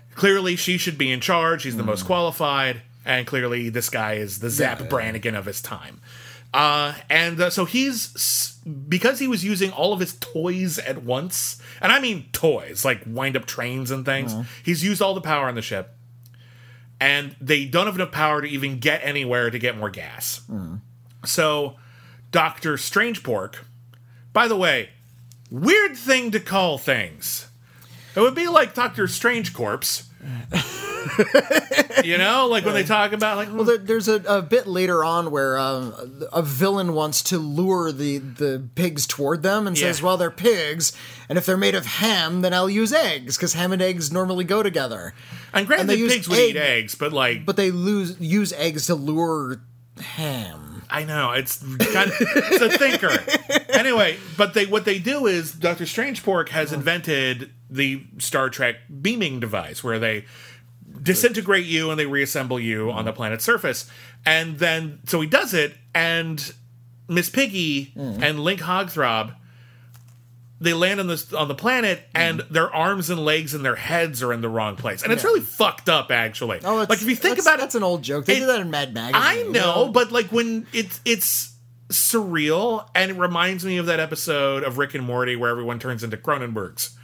[0.15, 1.63] clearly, she should be in charge.
[1.63, 6.01] She's the most qualified, and clearly, this guy is the Zapp Brannigan of his time.
[6.55, 8.59] Uh, and uh, so he's
[8.89, 13.03] because he was using all of his toys at once, and I mean toys like
[13.07, 14.35] wind up trains and things.
[14.63, 15.97] He's used all the power on the ship
[17.03, 20.41] and they don't have enough power to even get anywhere to get more gas.
[21.25, 21.75] So,
[22.31, 23.57] Doctor Strangepork,
[24.33, 24.91] by the way,
[25.51, 27.49] weird thing to call things.
[28.15, 30.11] It would be like Doctor Strange Corpse.
[32.05, 35.05] you know, like when they talk about like Well, there, there's a, a bit later
[35.05, 35.91] on where uh,
[36.33, 40.07] a villain wants to lure the, the pigs toward them and says, Yeah.
[40.07, 40.93] well, they're pigs,
[41.29, 44.45] and if they're made of ham, then I'll use eggs, because ham and eggs normally
[44.45, 45.15] go together.
[45.53, 48.53] and granted and they use pigs would eat eggs, but like But they lose use
[48.53, 49.61] eggs to lure
[50.01, 50.83] ham.
[50.91, 51.57] I know it's
[51.93, 53.11] kind of, it's a thinker.
[53.73, 59.41] anyway, but they what they do is Doctor Strangepork has invented the Star Trek beaming
[59.41, 60.25] device where they
[61.03, 63.91] disintegrate you and they reassemble you on the planet's surface,
[64.27, 66.53] and then so he does it, and
[67.09, 68.23] Miss Piggy hmm.
[68.23, 69.37] and Link Hogthrob.
[70.61, 72.05] They land on this on the planet, hmm.
[72.15, 75.25] and their arms and legs and their heads are in the wrong place, and it's
[75.25, 76.13] really fucked up.
[76.13, 78.27] Actually, Oh, it's, like if you think about it, that's an old joke.
[78.27, 79.23] They it- do that in Mad Magazine.
[79.23, 81.53] I know, but like when it's it's
[81.93, 86.03] surreal and it reminds me of that episode of Rick and Morty where everyone turns
[86.03, 86.95] into Cronenbergs.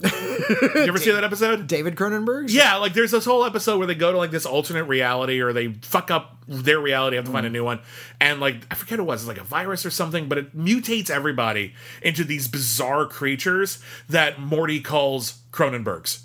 [0.04, 1.66] you ever see that episode?
[1.66, 2.46] David Cronenberg.
[2.48, 5.52] Yeah, like there's this whole episode where they go to like this alternate reality or
[5.52, 7.80] they fuck up their reality, have to find a new one.
[8.20, 10.56] And like I forget what it was, it's like a virus or something, but it
[10.56, 16.20] mutates everybody into these bizarre creatures that Morty calls Cronenbergs.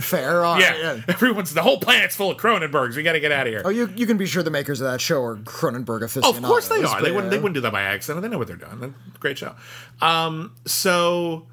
[0.00, 0.44] fair.
[0.44, 0.70] All Yeah.
[0.70, 1.00] right, yeah.
[1.08, 2.96] Everyone's the whole planet's full of Cronenbergs.
[2.96, 3.62] We gotta get out of here.
[3.64, 6.38] Oh, you you can be sure the makers of that show are Cronenberg aficionados.
[6.38, 7.02] Of course they are.
[7.02, 7.30] They wouldn't.
[7.30, 8.22] They uh, wouldn't do that by accident.
[8.22, 8.94] They know what they're doing.
[9.20, 9.54] Great show.
[10.00, 11.46] Um, so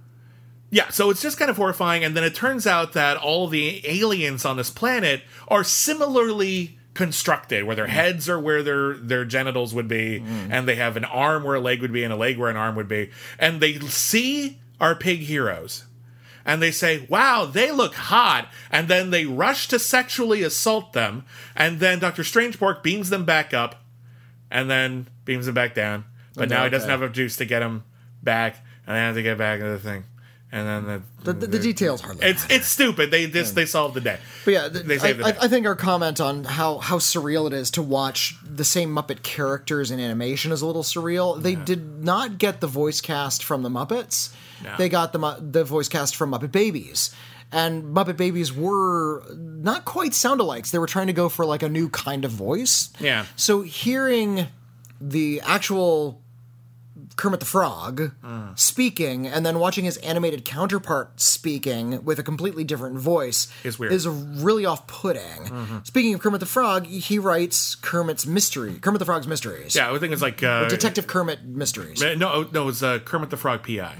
[0.71, 2.03] yeah, so it's just kind of horrifying.
[2.03, 7.63] And then it turns out that all the aliens on this planet are similarly constructed,
[7.63, 7.91] where their mm.
[7.91, 10.47] heads are where their their genitals would be, mm.
[10.51, 12.57] and they have an arm where a leg would be, and a leg where an
[12.57, 13.09] arm would be.
[13.39, 15.85] And they see our pig heroes.
[16.45, 18.49] And they say, wow, they look hot.
[18.71, 21.25] And then they rush to sexually assault them.
[21.55, 22.23] And then Dr.
[22.23, 23.83] Strangepork beams them back up
[24.49, 26.05] and then beams them back down.
[26.33, 27.83] But Okay, now he doesn't have a juice to get them
[28.23, 28.57] back.
[28.87, 30.05] And they have to get back into the thing.
[30.51, 32.25] And then the, The, the, the details hardly.
[32.27, 33.11] it's it's stupid.
[33.11, 34.17] They just they solved the day.
[34.45, 35.37] But yeah, th- They I, the day.
[35.41, 39.21] I think our comment on how how surreal it is to watch the same Muppet
[39.21, 41.39] characters in animation is a little surreal.
[41.39, 44.33] They did not get the voice cast from the Muppets.
[44.63, 44.75] No.
[44.77, 47.13] They got the the voice cast from Muppet Babies.
[47.51, 50.71] And Muppet Babies were not quite sound alikes.
[50.71, 52.89] They were trying to go for like a new kind of voice.
[52.99, 53.25] Yeah.
[53.35, 54.47] So hearing
[55.01, 56.21] the actual
[57.15, 58.57] Kermit the Frog Mm.
[58.57, 63.91] speaking and then watching his animated counterpart speaking with a completely different voice Is weird.
[63.91, 63.95] Mm-hmm.
[64.37, 65.81] is really off-putting.
[65.83, 69.75] Speaking of Kermit the Frog, he writes Kermit's Mystery, Kermit the Frog's Mysteries.
[69.75, 72.01] Yeah, I would think it's like uh, Detective Kermit Mysteries.
[72.03, 73.95] uh, No, no, it was uh, Kermit the Frog PI.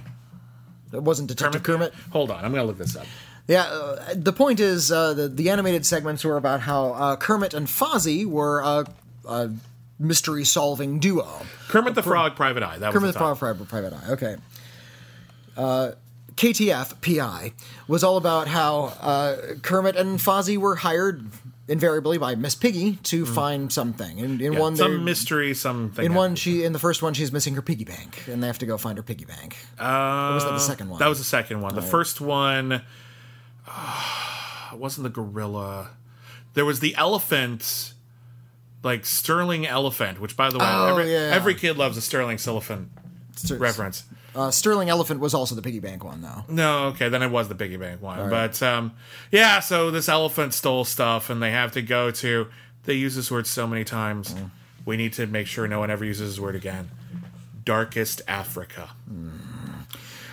[0.94, 1.92] It wasn't Detective Kermit.
[1.94, 2.12] Kermit.
[2.12, 3.06] Hold on, I'm gonna look this up.
[3.48, 7.54] Yeah, uh, the point is uh, the the animated segments were about how uh, Kermit
[7.54, 8.86] and Fozzie were a
[10.00, 11.28] mystery solving duo.
[11.68, 12.78] Kermit the Frog Private Eye.
[12.80, 13.36] That Kermit was the the.
[13.36, 14.12] Frog Private, Eye.
[14.12, 14.36] Okay.
[15.58, 15.92] Uh,
[16.36, 17.52] KTF PI
[17.88, 21.30] was all about how uh, Kermit and Fozzie were hired
[21.68, 24.18] invariably by Miss Piggy to find something.
[24.20, 24.54] In, in Mm.
[24.54, 26.04] Yeah, one, some mystery, something.
[26.06, 28.58] in one, she in the first one, she's missing her piggy bank, and they have
[28.60, 29.58] to go find her piggy bank.
[29.80, 31.00] Uh, or was that the second one?
[31.00, 31.76] That was the second one.
[31.76, 32.82] The first one
[33.68, 35.92] uh, wasn't the gorilla.
[36.54, 37.94] There was the elephant,
[38.84, 41.32] like Sterling Elephant, which, by the way, Oh, every, yeah.
[41.34, 42.90] every kid loves a Sterling Elephant
[43.36, 44.04] Ster- reference.
[44.36, 46.44] Uh, Sterling Elephant was also the piggy bank one, though.
[46.48, 48.30] No, okay, then it was the piggy bank one.
[48.30, 48.94] But um,
[49.32, 52.48] yeah, so this elephant stole stuff, and they have to go to.
[52.86, 54.34] They use this word so many times.
[54.34, 54.52] Mm.
[54.86, 56.90] We need to make sure no one ever uses this word again.
[57.66, 58.90] Darkest Africa.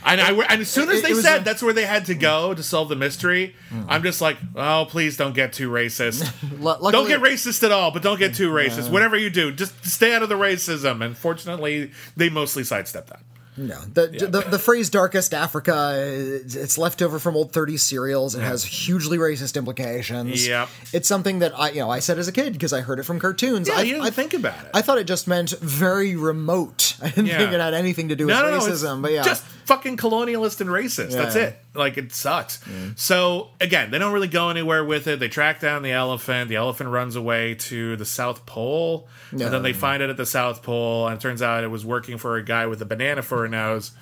[0.07, 2.07] And, I, and as soon as It- they it said a- that's where they had
[2.07, 3.83] to go to solve the mystery, hmm.
[3.89, 6.33] I'm just like, oh, please don't get too racist.
[6.53, 8.89] Lu- luckily, don't get racist at all, but don't get too racist.
[8.91, 11.05] Whatever you do, just stay out of the racism.
[11.05, 13.21] And fortunately, they mostly sidestep that.
[13.59, 18.35] No, the, the the phrase "darkest Africa" it's left over from old 30s serials.
[18.35, 20.47] It has hugely racist implications.
[20.47, 22.99] Yeah, it's something that I you know I said as a kid because I heard
[22.99, 23.69] it from cartoons.
[23.69, 24.71] Yeah, I, you didn't I think about it.
[24.75, 26.97] I thought it just meant very remote.
[27.03, 27.39] I didn't Yeah.
[27.39, 29.01] think it had anything to do with no, no, no, racism.
[29.03, 31.13] but yeah, just fucking colonialist and racist.
[31.13, 31.57] That's it.
[31.75, 32.61] Like it sucks.
[32.97, 35.19] So again, they don't really go anywhere with it.
[35.19, 36.49] They track down the elephant.
[36.49, 40.27] The elephant runs away to the South Pole, and then they find it at the
[40.27, 41.07] South Pole.
[41.09, 43.49] And it turns out it was working for a guy with a banana for a
[43.49, 43.93] nose.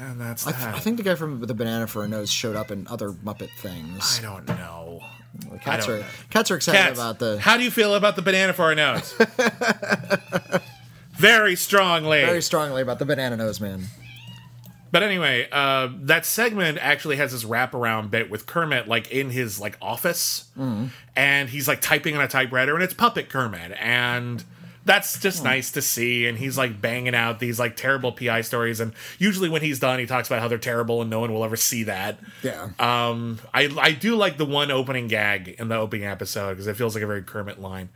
[0.00, 0.74] And that's I, that.
[0.74, 3.50] I think the guy from the banana for a nose showed up in other Muppet
[3.58, 4.18] things.
[4.18, 5.00] I don't know.
[5.62, 6.06] Cats don't are know.
[6.30, 8.74] cats are excited Cats, about the how do you feel about the banana for a
[8.74, 9.14] nose?
[11.12, 12.24] Very strongly.
[12.24, 13.84] very strongly about the banana nose man.
[14.90, 19.58] But anyway, uh, that segment actually has this wraparound bit with Kermit, like in his
[19.58, 20.50] like office,
[21.16, 24.44] and he's like typing on a typewriter, and it's puppet Kermit, and
[24.84, 26.26] that's just nice to see.
[26.26, 29.98] And he's like banging out these like terrible PI stories, and usually when he's done,
[29.98, 32.18] he talks about how they're terrible and no one will ever see that.
[32.42, 32.70] Yeah.
[32.78, 36.76] Um, I I do like the one opening gag in the opening episode because it
[36.76, 37.90] feels like a very Kermit line.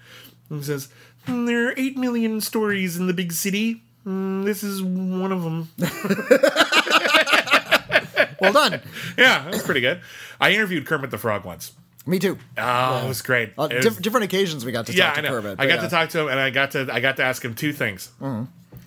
[0.49, 0.89] He says,
[1.27, 3.83] "Hmm, "There are eight million stories in the big city.
[4.07, 5.69] Mm, this is one of them."
[8.41, 8.81] well done.
[9.19, 10.01] Yeah, that's pretty good.
[10.41, 11.73] I interviewed Kermit the Frog once.
[12.09, 12.39] Me too.
[12.57, 13.53] Oh, it was great.
[13.59, 15.35] Uh, It was- different occasions we got to yeah, talk I to know.
[15.35, 15.57] Kermit.
[15.61, 15.81] I got yeah.
[15.83, 18.11] to talk to him, and I got to I got to ask him two things,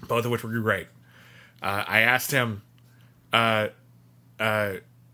[0.07, 0.87] both of which were great.
[1.61, 2.61] Uh, I asked him,
[3.33, 3.67] uh,
[4.39, 4.73] uh,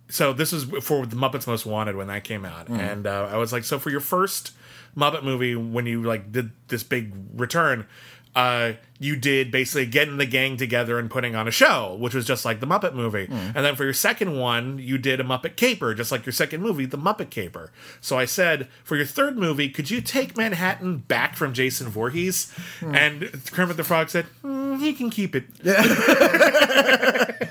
[0.10, 3.38] so this was for the Muppets Most Wanted when that came out, and uh, I
[3.38, 4.52] was like, so for your first
[4.96, 7.88] Muppet movie, when you like did this big return.
[8.36, 12.26] Uh, you did basically getting the gang together and putting on a show, which was
[12.26, 13.28] just like the Muppet movie.
[13.30, 16.62] And then for your second one, you did a Muppet Caper, just like your second
[16.62, 17.72] movie, the Muppet Caper.
[18.02, 22.54] So I said, for your third movie, could you take Manhattan back from Jason Voorhees?
[22.82, 25.46] And Kermit the Frog said, "Mm, he can keep it.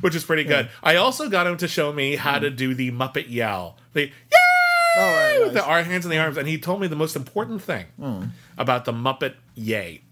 [0.00, 0.68] Which is pretty good.
[0.82, 3.76] I also got him to show me how to do the Muppet yell.
[3.92, 4.12] The yay!
[4.98, 5.68] Oh, right, with the nice.
[5.68, 7.86] ar- hands in the arms, and he told me the most important thing
[8.56, 10.02] about the Muppet yay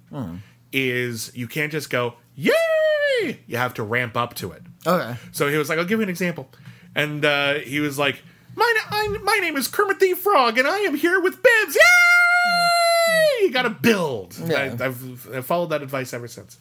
[0.72, 3.38] is you can't just go yay.
[3.46, 4.62] You have to ramp up to it.
[4.86, 5.16] Okay.
[5.32, 6.48] So he was like, "I'll give you an example,"
[6.94, 8.22] and uh, he was like,
[8.56, 11.74] "My I, my name is Kermit the Frog, and I am here with Bibbs.
[11.76, 14.36] Yay!" you got to build.
[14.46, 14.76] Yeah.
[14.80, 16.58] I, I've, I've followed that advice ever since.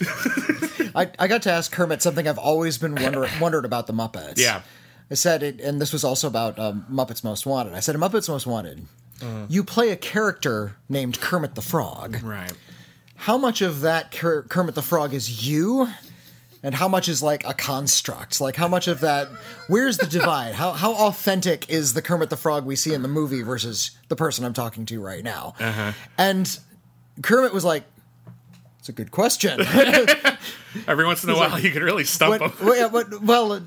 [0.94, 4.38] I, I got to ask Kermit something I've always been wonder, wondered about the Muppets.
[4.38, 4.62] Yeah.
[5.10, 7.74] I said it, and this was also about um, Muppets Most Wanted.
[7.74, 8.86] I said, Muppets Most Wanted,
[9.20, 9.46] Uh-huh.
[9.48, 12.22] you play a character named Kermit the Frog.
[12.22, 12.52] Right.
[13.16, 15.88] How much of that Kermit the Frog is you?
[16.62, 18.40] And how much is like a construct?
[18.40, 19.28] Like how much of that?
[19.68, 20.54] Where's the divide?
[20.54, 24.16] How how authentic is the Kermit the Frog we see in the movie versus the
[24.16, 25.54] person I'm talking to right now?
[25.60, 25.92] Uh-huh.
[26.16, 26.58] And
[27.22, 27.84] Kermit was like,
[28.78, 29.60] "It's a good question."
[30.88, 32.52] Every once in a while, you can really stump them.
[32.66, 33.60] well, yeah, but- well, uh,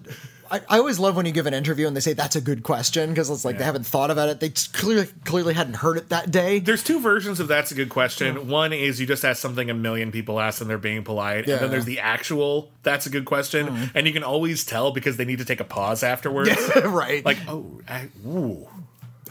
[0.49, 2.63] I, I always love when you give an interview and they say that's a good
[2.63, 4.39] question because it's like they haven't thought about it.
[4.39, 6.59] They just clearly clearly hadn't heard it that day.
[6.59, 8.47] There's two versions of that's a good question.
[8.47, 11.59] One is you just ask something a million people ask and they're being polite, and
[11.59, 13.97] then there's the actual that's a good question, mm-hmm.
[13.97, 16.49] and you can always tell because they need to take a pause afterwards.
[16.85, 17.25] right.
[17.25, 18.67] like, oh, I, ooh,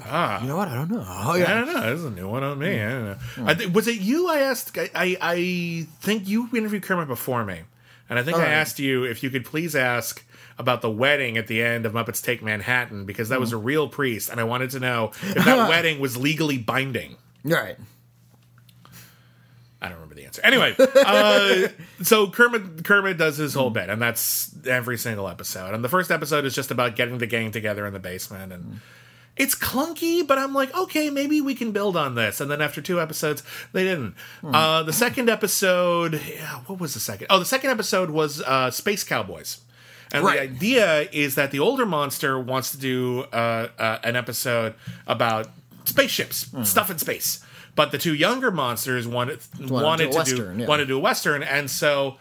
[0.04, 0.42] ah.
[0.42, 0.68] you know what?
[0.68, 1.04] I don't know.
[1.06, 1.80] Oh, I don't know.
[1.90, 2.68] This is a new one on me.
[2.68, 2.86] Mm.
[2.86, 3.16] I don't know.
[3.36, 3.48] Mm.
[3.48, 4.28] I th- was it you?
[4.28, 4.76] I asked.
[4.76, 7.60] I, I I think you interviewed Kermit before me,
[8.10, 8.54] and I think I Alright.
[8.54, 10.24] asked you if you could please ask
[10.58, 13.88] about the wedding at the end of Muppets Take Manhattan because that was a real
[13.88, 17.16] priest, and I wanted to know if that wedding was legally binding.
[17.44, 17.76] Right.
[19.80, 20.40] I don't remember the answer.
[20.42, 21.68] Anyway, uh,
[22.02, 25.74] so Kermit Kermit does his whole bit, and that's every single episode.
[25.74, 28.80] And the first episode is just about getting the gang together in the basement, and
[29.36, 32.40] it's clunky, but I'm like, okay, maybe we can build on this.
[32.40, 33.42] And then after two episodes,
[33.72, 34.14] they didn't.
[34.42, 37.26] Uh, the second episode, yeah, what was the second?
[37.28, 39.60] Oh, the second episode was uh, Space Cowboys.
[40.12, 44.74] And the idea is that the older monster wants to do uh, uh, an episode
[45.06, 45.48] about
[45.84, 47.40] spaceships, stuff in space.
[47.74, 50.66] But the two younger monsters wanted wanted a to do yeah.
[50.66, 52.16] wanted to do a western, and so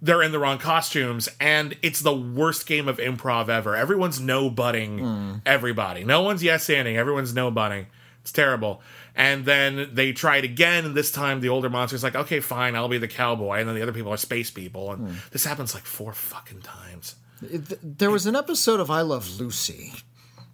[0.00, 3.74] they're in the wrong costumes, and it's the worst game of improv ever.
[3.74, 5.32] Everyone's no butting Hmm.
[5.44, 6.04] everybody.
[6.04, 6.94] No one's yes anding.
[6.96, 7.86] Everyone's no butting.
[8.22, 8.82] It's terrible.
[9.16, 12.76] And then they try it again, and this time the older monster's like, okay, fine,
[12.76, 15.14] I'll be the cowboy, and then the other people are space people, and Hmm.
[15.32, 17.16] this happens like four fucking times.
[17.42, 19.92] There was an episode of I Love Lucy.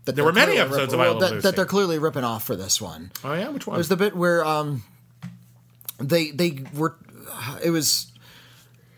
[0.04, 1.42] That There were many episodes rip- of I Love that, Lucy.
[1.42, 3.10] that they're clearly ripping off for this one.
[3.24, 3.74] Oh yeah, which one?
[3.76, 4.84] There's the bit where um,
[5.98, 6.96] they they were
[7.64, 8.12] it was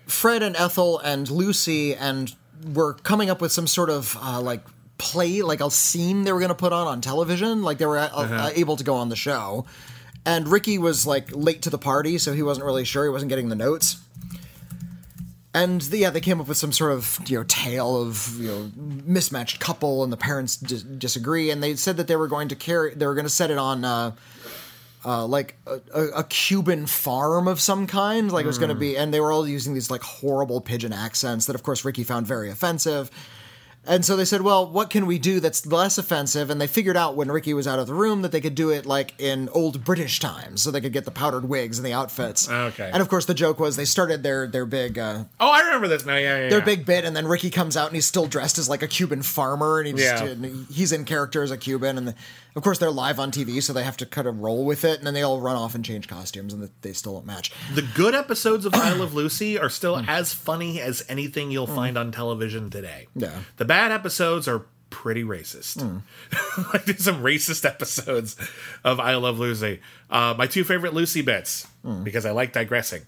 [0.06, 2.34] Fred and Ethel and Lucy and
[2.74, 4.62] were coming up with some sort of uh, like
[4.98, 7.98] play like a scene they were going to put on on television like they were
[7.98, 8.34] uh, Uh-huh.
[8.34, 9.64] uh, able to go on the show
[10.26, 13.28] and Ricky was like late to the party so he wasn't really sure he wasn't
[13.28, 13.98] getting the notes
[15.54, 18.48] and the, yeah, they came up with some sort of you know tale of you
[18.48, 22.48] know mismatched couple, and the parents dis- disagree, and they said that they were going
[22.48, 23.84] to carry, they were going to set it on.
[23.84, 24.12] Uh,
[25.04, 28.74] uh, like a, a, a Cuban farm of some kind, like it was going to
[28.74, 32.02] be, and they were all using these like horrible pigeon accents that, of course, Ricky
[32.02, 33.08] found very offensive.
[33.86, 36.50] And so they said, well, what can we do that's less offensive?
[36.50, 38.68] And they figured out when Ricky was out of the room that they could do
[38.68, 41.94] it like in old British times, so they could get the powdered wigs and the
[41.94, 42.50] outfits.
[42.50, 42.90] Okay.
[42.92, 45.88] And of course, the joke was they started their their big uh, oh, I remember
[45.88, 46.16] this now.
[46.16, 46.48] Yeah, yeah.
[46.50, 46.64] their yeah.
[46.64, 49.22] big bit, and then Ricky comes out and he's still dressed as like a Cuban
[49.22, 50.30] farmer, and, he just, Yeah.
[50.30, 52.14] and he's in character as a Cuban, and
[52.58, 54.98] of course they're live on TV, so they have to kind of roll with it,
[54.98, 57.52] and then they all run off and change costumes, and they still don't match.
[57.74, 61.96] The good episodes of I Love Lucy are still as funny as anything you'll find
[61.96, 63.06] on television today.
[63.14, 63.38] Yeah.
[63.58, 65.80] The bad episodes are pretty racist.
[65.80, 65.98] Hmm.
[66.72, 68.34] like there's some racist episodes
[68.82, 69.80] of I Love Lucy.
[70.10, 72.02] Uh, my two favorite Lucy bits, Hmm.
[72.02, 73.02] because I like digressing.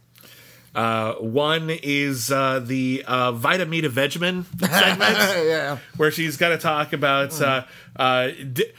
[0.73, 7.33] Uh, one is uh, the uh, Vitameatavegamin segment yeah, where she's got to talk about
[7.33, 7.43] Hmm.
[7.43, 7.63] uh,
[7.97, 8.71] uh, d-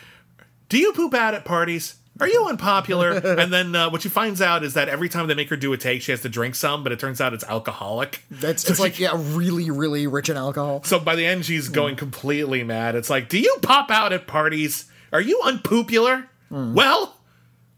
[0.71, 1.95] do you poop out at parties?
[2.19, 3.11] Are you unpopular?
[3.11, 5.73] and then uh, what she finds out is that every time they make her do
[5.73, 8.23] a take, she has to drink some, but it turns out it's alcoholic.
[8.29, 10.83] that's So it's she- like yeah, really, really rich in alcohol.
[10.83, 11.73] So by the end, she's Hmm.
[11.73, 12.95] going completely mad.
[12.95, 14.85] It's like, do you pop out at parties?
[15.13, 16.29] Are you unpopular?
[16.49, 16.73] Hmm.
[16.73, 17.17] Well,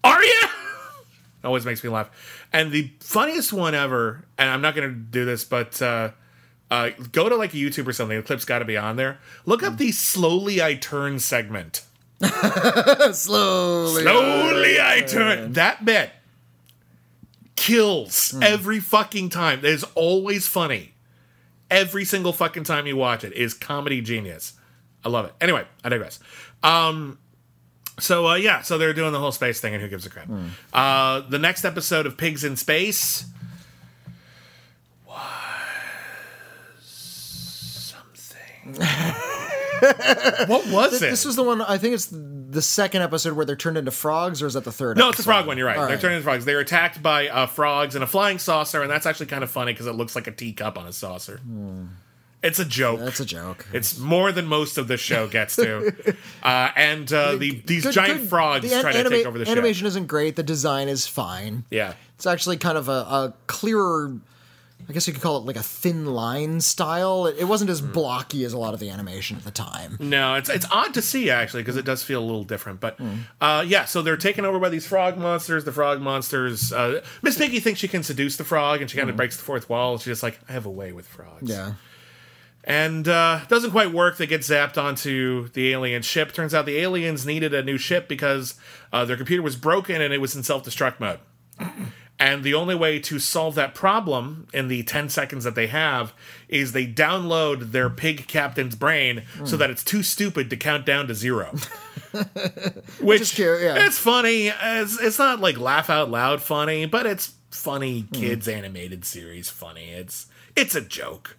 [0.04, 0.42] are you?
[1.44, 2.10] Always makes me laugh.
[2.54, 6.12] And the funniest one ever, and I'm not going to do this, but uh,
[6.72, 8.18] uh, go to like a YouTube or something.
[8.18, 9.20] The clip's got to be on there.
[9.46, 9.68] Look Hmm.
[9.68, 11.84] up the "Slowly I Turn" segment.
[13.14, 15.54] Slowly, Slowly I turn.
[15.54, 16.12] That bit
[17.56, 18.44] kills Hmm.
[18.44, 19.60] every fucking time.
[19.60, 20.94] It is always funny.
[21.72, 24.54] Every single fucking time you watch it It is comedy genius.
[25.04, 25.34] I love it.
[25.42, 26.20] Anyway, I digress.
[26.62, 27.18] Um,
[28.00, 30.26] so uh, yeah, so they're doing the whole space thing, and who gives a crap?
[30.28, 30.48] Hmm.
[30.72, 33.26] Uh, the next episode of Pigs in Space
[35.06, 35.16] was
[38.72, 38.76] something.
[40.48, 41.10] what was it?
[41.10, 41.62] This was the one.
[41.62, 44.72] I think it's the second episode where they're turned into frogs, or is that the
[44.72, 44.98] third?
[44.98, 45.58] No, it's the frog one.
[45.58, 45.78] You're right.
[45.78, 46.46] All They're turned into frogs.
[46.46, 49.74] They're attacked by uh, frogs and a flying saucer, and that's actually kind of funny
[49.74, 51.40] because it looks like a teacup on a saucer.
[52.42, 53.00] It's a joke.
[53.00, 53.66] That's a joke.
[53.72, 55.94] It's more than most of the show gets to,
[56.44, 59.26] uh, and uh, the these Good- giant good- frogs the an- try to anima- take
[59.26, 59.52] over the show.
[59.52, 60.36] Animation isn't great.
[60.36, 61.64] The design is fine.
[61.72, 64.18] Yeah, It's actually kind of a, a clearer,
[64.88, 67.26] I guess you could call it like a thin line style.
[67.28, 69.98] It, it wasn't as blocky as a lot of the animation at the time.
[70.00, 72.80] no, it's it's odd to see actually because it does feel a little different.
[72.80, 73.00] But
[73.42, 75.64] uh, yeah, so they're taken over by these frog monsters.
[75.66, 76.72] The frog monsters.
[76.74, 79.44] Uh, Miss Piggy thinks she can seduce the frog, and she kind of breaks the
[79.44, 79.98] fourth wall.
[79.98, 81.50] She's just like, I have a way with frogs.
[81.50, 81.74] Yeah.
[82.64, 84.18] and uh, doesn't quite work.
[84.18, 86.32] They get zapped onto the alien ship.
[86.34, 88.56] Turns out the aliens needed a new ship because
[88.92, 91.20] uh, their computer was broken and it was in self destruct mode.
[92.20, 96.14] And the only way to solve that problem in the 10 seconds that they have
[96.48, 101.08] is they download their pig captain's brain so that it's too stupid to count down
[101.08, 101.54] to zero.
[103.02, 103.86] Which is cute, yeah.
[103.86, 104.48] it's funny.
[104.48, 109.90] It's, it's not like laugh out loud funny, but it's funny kids animated series funny.
[109.90, 111.38] It's it's a joke.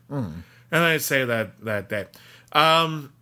[0.70, 2.06] And I say that that day.
[2.52, 3.12] Um,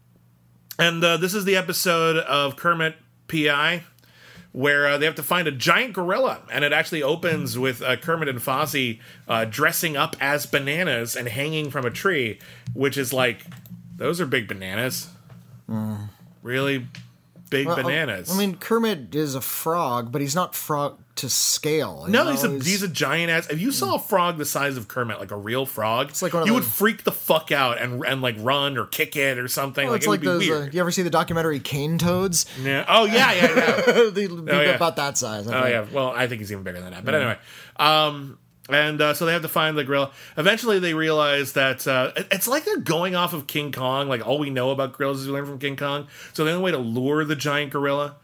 [0.78, 2.96] and uh, this is the episode of Kermit
[3.28, 3.84] PI
[4.52, 7.96] where uh, they have to find a giant gorilla, and it actually opens with uh,
[7.96, 12.38] Kermit and Fozzie uh, dressing up as bananas and hanging from a tree,
[12.74, 13.44] which is like,
[13.96, 15.08] those are big bananas.
[16.42, 16.86] Really
[17.48, 18.30] big bananas.
[18.30, 22.06] I mean, Kermit is a frog, but he's not frog to scale.
[22.08, 22.30] No, know?
[22.30, 23.50] he's a he's a giant ass.
[23.50, 26.32] If you saw a frog the size of Kermit, like a real frog, it's like
[26.46, 29.84] you would freak the fuck out and and like run or kick it or something.
[29.84, 30.68] Well, like it's it like would be those.
[30.68, 32.46] Uh, you ever see the documentary Cane Toads?
[32.62, 32.84] yeah.
[32.88, 34.10] Oh yeah, yeah, yeah.
[34.12, 34.74] they Oh, yeah.
[34.74, 35.46] about that size.
[35.46, 35.72] I oh think.
[35.72, 35.94] yeah.
[35.94, 37.04] Well, I think he's even bigger than that.
[37.04, 37.38] But anyway,
[37.76, 38.38] um,
[38.70, 40.12] and uh, so they have to find the gorilla.
[40.36, 44.08] Eventually, they realize that uh, it's like they're going off of King Kong.
[44.08, 46.06] Like all we know about gorillas is we learn from King Kong.
[46.32, 48.16] So the only way to lure the giant gorilla.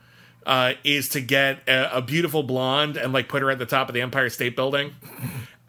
[0.49, 3.89] Uh, is to get a, a beautiful blonde and like put her at the top
[3.89, 4.95] of the Empire State Building.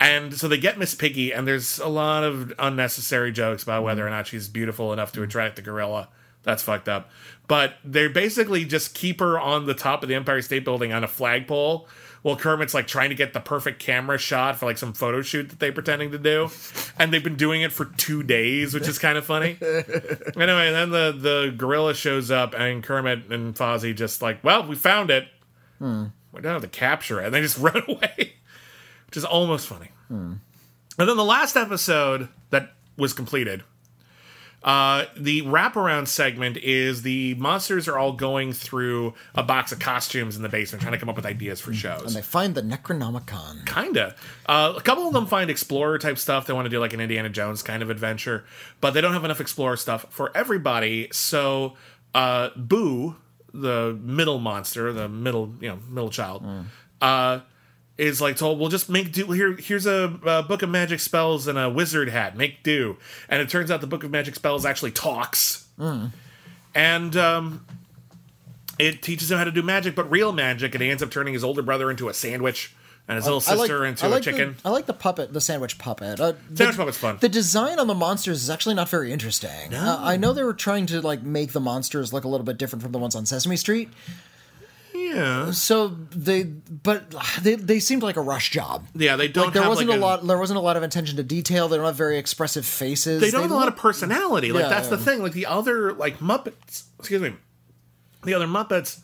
[0.02, 4.08] And so they get Miss Piggy, and there's a lot of unnecessary jokes about whether
[4.08, 6.08] or not she's beautiful enough to attract the gorilla.
[6.44, 7.10] That's fucked up.
[7.50, 11.04] But they basically just keep her on the top of the Empire State Building on
[11.04, 11.88] a flagpole
[12.22, 15.50] while Kermit's like trying to get the perfect camera shot for like some photo shoot
[15.50, 16.50] that they're pretending to do.
[16.98, 19.58] And they've been doing it for two days, which is kind of funny.
[19.62, 24.76] anyway, then the, the gorilla shows up, and Kermit and Fozzie just like, well, we
[24.76, 25.28] found it.
[25.78, 26.06] Hmm.
[26.34, 27.26] We don't have to capture it.
[27.26, 28.34] And they just run away
[29.10, 29.90] which is almost funny.
[30.08, 30.34] Hmm.
[31.00, 33.64] And then the last episode that was completed,
[34.64, 40.36] uh, the wraparound segment is the monsters are all going through a box of costumes
[40.36, 42.04] in the basement, trying to come up with ideas for shows.
[42.08, 43.66] And they find the Necronomicon.
[43.66, 44.16] Kinda.
[44.46, 46.46] Uh, a couple of them find explorer type stuff.
[46.46, 48.44] They want to do like an Indiana Jones kind of adventure,
[48.82, 51.08] but they don't have enough explorer stuff for everybody.
[51.12, 51.76] So,
[52.14, 53.16] uh, Boo,
[53.54, 56.44] the middle monster, the middle, you know, middle child,
[57.02, 57.40] uh,
[58.00, 59.30] is like told, "Well, just make do.
[59.32, 62.36] Here, here's a, uh book of magic spells and a wizard hat.
[62.38, 62.98] Make do."
[63.28, 65.68] And it turns out the book of magic spells actually talks,
[66.74, 67.66] and um,
[68.80, 70.74] it teaches him how to do magic, but real magic.
[70.74, 72.74] And he ends up turning his older brother into a sandwich
[73.10, 74.56] and his little I like- sister into like a chicken.
[74.62, 76.20] The, I like the puppet, the sandwich puppet.
[76.20, 77.18] Uh, Sandwich the, puppet's fun.
[77.20, 79.74] The design on the monsters is actually not very interesting.
[79.74, 82.58] Uh, I know they were trying to like make the monsters look a little bit
[82.58, 83.90] different from the ones on Sesame Street.
[85.00, 88.86] Yeah, So they, but they they seemed like a rush job.
[88.96, 89.16] yeah.
[89.16, 89.46] They don't.
[89.46, 90.26] Like there have wasn't like a lot.
[90.28, 91.68] There wasn't a lot of attention to detail.
[91.68, 93.22] They don't have very expressive faces.
[93.22, 94.52] They don't have a lot of personality.
[94.52, 95.22] Like Yeah, that's the thing.
[95.24, 96.84] Like the other like Muppets.
[97.00, 97.34] Excuse me.
[98.24, 99.00] The other Muppets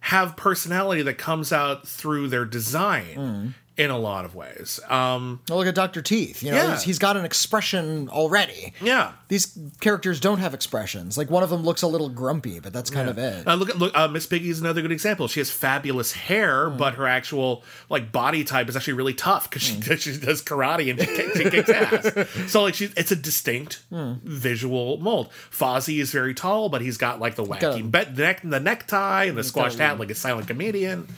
[0.00, 3.48] have personality that comes out through their design Hmm.
[3.76, 4.80] In a lot of ways.
[4.88, 6.42] Um, Well, look at Doctor Teeth.
[6.42, 6.70] You know, Yeah.
[6.72, 8.72] he's, he's got an expression already.
[8.80, 9.12] yeah.
[9.28, 11.18] These characters don't have expressions.
[11.18, 13.46] Like one of them looks a little grumpy, but that's kind of it.
[13.46, 13.92] Uh, look at look.
[13.96, 15.26] Uh, Miss Piggy is another good example.
[15.26, 16.76] She has fabulous hair, Hmm.
[16.76, 20.90] but her actual like body type is actually really tough because she she does karate
[20.90, 22.28] and she, she kicks ass.
[22.52, 24.14] So like she, it's a distinct Hmm.
[24.22, 25.28] visual mold.
[25.50, 28.60] Fozzie is very tall, but he's got like the got wacky a- be- neck, the
[28.60, 31.08] necktie and the squashed hat, like a silent comedian.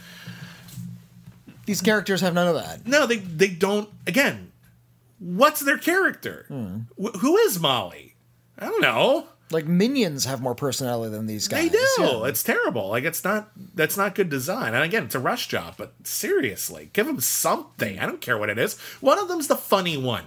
[1.69, 2.87] These characters have none of that.
[2.87, 3.89] No, they they don't.
[4.07, 4.51] Again,
[5.21, 6.47] what's their character?
[6.49, 6.79] Hmm.
[7.01, 8.15] Wh- who is Molly?
[8.59, 9.27] I don't know.
[9.51, 11.71] Like minions have more personality than these guys.
[11.71, 11.87] They do.
[12.03, 12.25] Yeah.
[12.27, 12.89] It's terrible.
[12.89, 13.51] Like it's not.
[13.75, 14.75] That's not good design.
[14.75, 15.75] And again, it's a rush job.
[15.79, 17.99] But seriously, give them something.
[17.99, 18.79] I don't care what it is.
[19.01, 20.25] One of them's the funny one.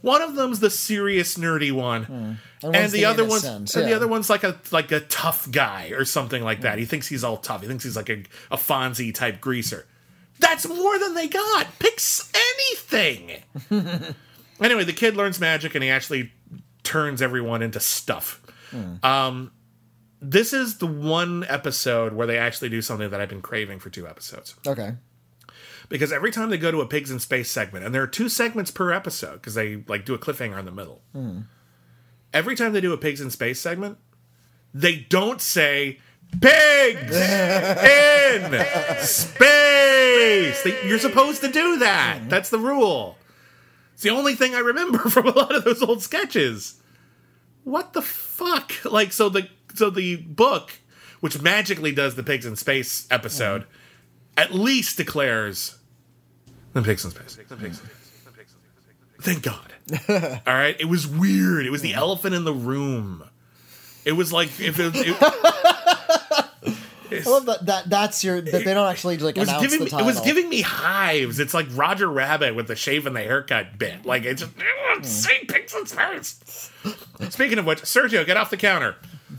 [0.00, 2.70] One of them's the serious nerdy one, and, Hmm.
[2.72, 5.50] one's the, the other one's innocent, and the other one's like a like a tough
[5.50, 6.78] guy or something like that.
[6.78, 7.62] He thinks he's all tough.
[7.62, 9.86] He thinks he's like a, a Fonzie type greaser.
[10.38, 11.66] That's more than they got.
[11.78, 11.98] Pick
[12.34, 13.42] anything.
[14.60, 16.32] anyway, the kid learns magic and he actually
[16.82, 18.40] turns everyone into stuff.
[19.02, 19.52] Um,
[20.20, 23.90] this is the one episode where they actually do something that I've been craving for
[23.90, 24.54] two episodes.
[24.66, 24.94] Okay.
[25.88, 28.28] Because every time they go to a pigs in space segment, and there are two
[28.28, 31.02] segments per episode, because they like do a cliffhanger in the middle.
[32.32, 33.96] every time they do a pigs in space segment,
[34.74, 35.98] they don't say
[36.40, 38.64] pigs in
[39.04, 40.64] space.
[40.84, 42.18] You're supposed to do that.
[42.18, 42.28] Mm-hmm.
[42.28, 43.16] That's the rule.
[43.94, 46.80] It's the only thing I remember from a lot of those old sketches.
[47.64, 48.72] What the fuck?
[48.84, 50.72] Like so the so the book,
[51.20, 54.38] which magically does the pigs in space episode, mm-hmm.
[54.38, 55.78] at least declares
[56.72, 57.36] the pigs in space.
[57.48, 57.98] The pigs in space.
[59.20, 59.72] Thank God.
[60.46, 61.66] All right, it was weird.
[61.66, 63.27] It was the elephant in the room.
[64.08, 65.16] It was like if it, it,
[67.26, 69.90] I love that, that that's your that they don't actually like announce giving the me,
[69.90, 70.06] title.
[70.06, 71.38] it was giving me hives.
[71.40, 74.06] It's like Roger Rabbit with the shave and the haircut bit.
[74.06, 75.02] Like it's just Hmm.
[75.02, 77.30] say pigs in.
[77.30, 78.96] Speaking of which, Sergio, get off the counter.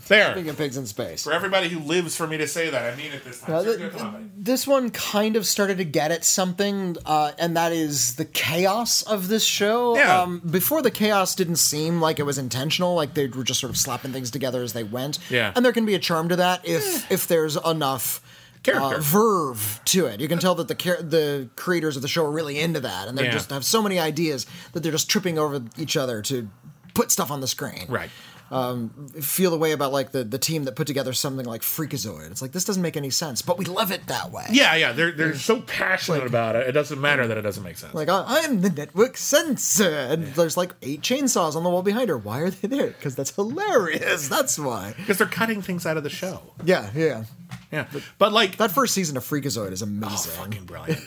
[0.08, 0.32] There.
[0.32, 1.24] Speaking of pigs in space.
[1.24, 3.54] For everybody who lives for me to say that, I mean it this time.
[3.56, 4.24] Uh, Sergio, th- come on, buddy.
[4.36, 9.02] this one kind of started to get at something, uh, and that is the chaos
[9.02, 9.96] of this show.
[9.96, 10.22] Yeah.
[10.22, 13.70] Um, before the chaos didn't seem like it was intentional, like they were just sort
[13.70, 15.18] of slapping things together as they went.
[15.28, 15.52] Yeah.
[15.56, 18.22] and there can be a charm to that if if there's enough.
[18.62, 18.96] Character.
[18.96, 20.20] Uh, verve to it.
[20.20, 23.08] You can tell that the char- the creators of the show are really into that,
[23.08, 23.30] and they Yeah.
[23.32, 26.46] just have so many ideas that they're just tripping over each other to
[26.92, 28.10] put stuff on the screen Right.
[28.50, 32.30] Um, feel the way about like the, the team that put together something like Freakazoid.
[32.32, 34.46] It's like this doesn't make any sense, but we love it that way.
[34.50, 34.92] Yeah, yeah.
[34.92, 36.66] They're they're so passionate about it.
[36.68, 37.94] It doesn't matter that it doesn't make sense.
[37.94, 42.08] Like I, I'm the network censor, and there's like eight chainsaws on the wall behind
[42.08, 42.18] her.
[42.18, 42.88] Why are they there?
[42.88, 44.28] Because that's hilarious.
[44.28, 44.94] That's why.
[45.10, 46.40] Because they're cutting things out of the show.
[46.64, 47.24] Yeah, yeah.
[47.72, 47.86] Yeah.
[48.18, 50.32] But like That first season of Freakazoid is amazing.
[50.32, 51.00] fucking brilliant.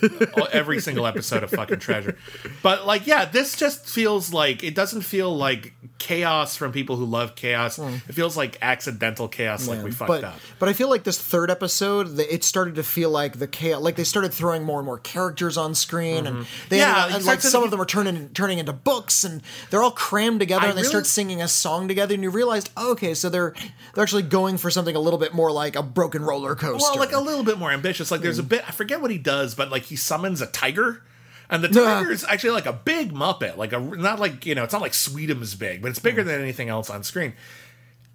[0.52, 2.16] Every single episode of fucking treasure.
[2.62, 7.04] But like, yeah, this just feels like it doesn't feel like chaos from people who
[7.04, 7.78] love chaos.
[7.78, 10.38] It feels like accidental chaos, like we fucked but up.
[10.58, 13.82] but I feel like this third episode, the, it started to feel like the chaos.
[13.82, 16.90] Like they started throwing more and more characters on screen, and they Mm-hmm.
[16.96, 19.90] Yeah, ended and like some of them are turning turning into books, and they're all
[19.92, 22.92] crammed together, I and they really- start singing a song together, and you realized, oh,
[22.92, 23.54] okay, so they're
[23.94, 26.78] they're actually going for something a little bit more like a broken roller coaster.
[26.92, 28.10] Well, like a little bit more ambitious.
[28.10, 31.02] Like there's a bit I forget what he does, but like he summons a tiger.
[31.50, 34.64] And the tiger is actually like a big Muppet, like a not like you know,
[34.64, 37.34] it's not like Sweetums big, but it's bigger than anything else on screen.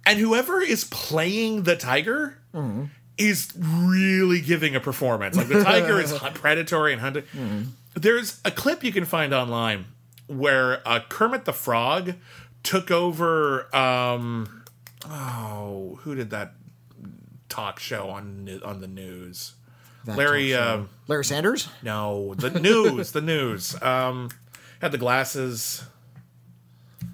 [0.04, 2.38] And whoever is playing the tiger
[3.18, 5.36] is really giving a performance.
[5.36, 7.24] Like the tiger is hunt- predatory and hunting.
[7.94, 9.86] There's a clip you can find online
[10.26, 12.14] where uh, Kermit the Frog
[12.62, 13.74] took over.
[13.76, 14.64] Um,
[15.08, 16.54] oh, who did that
[17.50, 19.52] talk show on on the news?
[20.06, 20.54] That Larry.
[20.54, 21.68] Um, Larry Sanders.
[21.82, 23.12] no, the news.
[23.12, 23.80] the news.
[23.82, 24.30] Um,
[24.80, 25.84] had the glasses.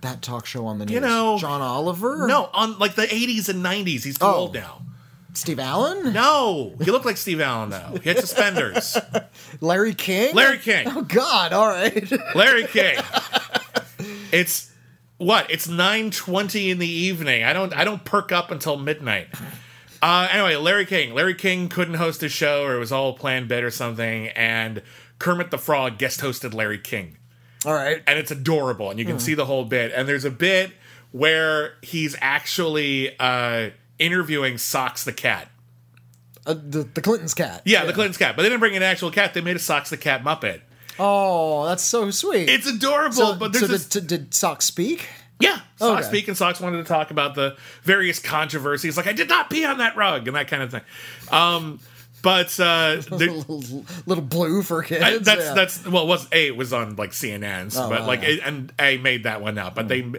[0.02, 0.94] That talk show on the news.
[0.94, 2.26] You know- John Oliver.
[2.28, 4.04] No, on like the 80s and 90s.
[4.04, 4.34] He's too Oh.
[4.34, 4.82] old now.
[5.32, 6.12] Steve Allen.
[6.14, 7.98] No, he looked like Steve Allen though.
[8.02, 8.96] He had suspenders.
[9.60, 10.34] Larry King.
[10.34, 10.86] Larry King.
[10.88, 11.52] Oh God!
[11.52, 12.10] All right.
[12.34, 12.96] Larry King.
[14.32, 14.70] It's
[15.18, 15.50] what?
[15.50, 17.44] It's 9:20 in the evening.
[17.44, 19.28] I don't I don't perk up until midnight.
[20.02, 21.14] Uh, anyway, Larry King.
[21.14, 24.82] Larry King couldn't host his show, or it was all planned bit or something, and
[25.18, 27.16] Kermit the Frog guest hosted Larry King.
[27.64, 28.00] All right.
[28.06, 30.70] and it's adorable and you can see the whole bit and there's a bit
[31.10, 35.48] where he's actually uh interviewing socks the cat
[36.46, 37.62] Uh, the the Clinton's cat.
[37.64, 39.90] yeah, the clinton's cat but they didn't bring an actual cat they made a socks
[39.90, 40.60] the cat muppet
[41.00, 42.48] Oh, that's so sweet.
[42.48, 45.08] it's adorable so, but there's so this, did, did Sock speak?
[45.40, 46.08] Yeah socks Okay.
[46.08, 49.64] speak and socks wanted to talk about the various controversies like i did not pee
[49.64, 50.82] on that rug and that kind of thing
[51.30, 51.78] um
[52.22, 55.02] but uh there- little, little blue for kids.
[55.04, 55.54] I- that's yeah.
[55.54, 58.28] that's well, it was a it was on like CNN's, Oh, but wow, like yeah.
[58.30, 60.10] it, and a made that one up, but they.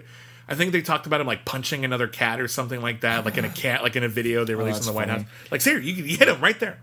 [0.48, 3.38] I think they talked about him like punching another cat or something like that, like
[3.38, 5.24] in a cat, like in a video they released in Oh, that's the White funny.
[5.24, 5.52] House.
[5.52, 6.78] Like, see, you, you hit him right there.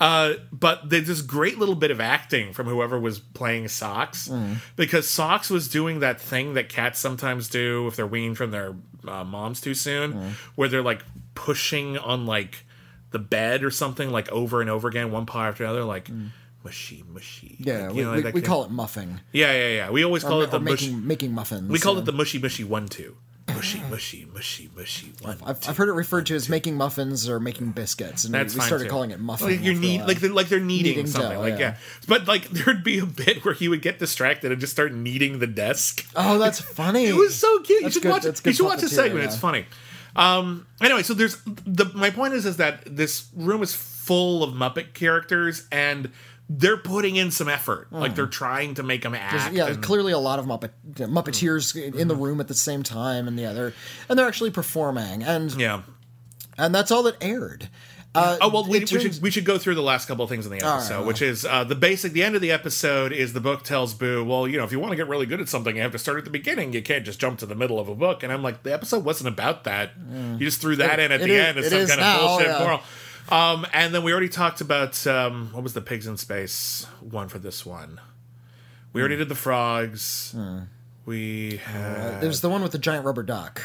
[0.00, 4.56] Uh, but there's this great little bit of acting from whoever was playing Socks, Mm.
[4.74, 8.74] because Socks was doing that thing that cats sometimes do if they're weaned from their
[9.06, 10.30] uh, moms too soon, Mm.
[10.54, 12.64] where they're like pushing on like
[13.10, 16.08] the bed or something like over and over again, one paw after another, like
[16.64, 17.56] mushy, mushy.
[17.60, 17.66] Mm.
[17.66, 19.20] Yeah, Like, we, know, we, like we call it muffing.
[19.32, 19.90] Yeah, yeah, yeah.
[19.90, 20.82] We always call Or, it the or mush.
[20.82, 21.70] making making muffins.
[21.70, 22.00] We call yeah.
[22.00, 23.16] it the mushy, mushy one two.
[23.60, 25.36] Mushy, mushy, mushy, mushy one.
[25.44, 28.58] I've, I've heard it referred to as making muffins or making biscuits, and That's we
[28.60, 28.90] fine started too.
[28.90, 29.48] calling it muffin.
[29.48, 31.32] Like you're after need, like they're like they're kneading, Kneading something.
[31.32, 31.58] dough, like yeah.
[31.58, 31.76] yeah.
[32.08, 35.38] but like there'd be a bit where he would get distracted and just start kneading
[35.38, 36.06] the desk.
[36.16, 37.06] oh, that's funny.
[37.06, 37.82] It was so cute.
[37.82, 38.40] You should good- watch it.
[38.46, 39.18] You should watch this puppeteering, segment.
[39.22, 39.28] yeah.
[39.28, 39.66] It's funny.
[40.16, 40.66] Um.
[40.80, 44.92] Anyway, so there's the my point is is that this room is full of Muppet
[44.94, 46.10] characters and
[46.52, 47.92] they're putting in some effort.
[47.92, 49.54] Like they're trying to make them act.
[49.54, 53.28] yeah, and- clearly a lot of Muppet Muppeteers in the room at the same time,
[53.28, 53.72] and yeah, they're
[54.08, 55.82] and they're actually performing, and yeah.
[56.58, 57.68] and that's all that aired.
[58.12, 60.28] Uh, Oh well, we, it we should we should go through the last couple of
[60.28, 61.06] things in the right, episode, well.
[61.06, 62.12] which is uh, the basic.
[62.12, 64.80] The end of the episode is the book tells Boo, well, you know, if you
[64.80, 66.72] want to get really good at something, you have to start at the beginning.
[66.72, 68.24] You can't just jump to the middle of a book.
[68.24, 69.92] And I'm like, the episode wasn't about that.
[70.12, 72.46] You just threw that in at the is- end as some kind now, of bullshit
[72.48, 72.58] yeah.
[72.58, 72.80] moral.
[73.30, 77.28] Um, and then we already talked about um, what was the pigs in space one
[77.28, 78.00] for this one.
[78.92, 80.34] We already did the frogs.
[81.06, 82.22] We had.
[82.24, 83.60] It was the one with the giant rubber duck.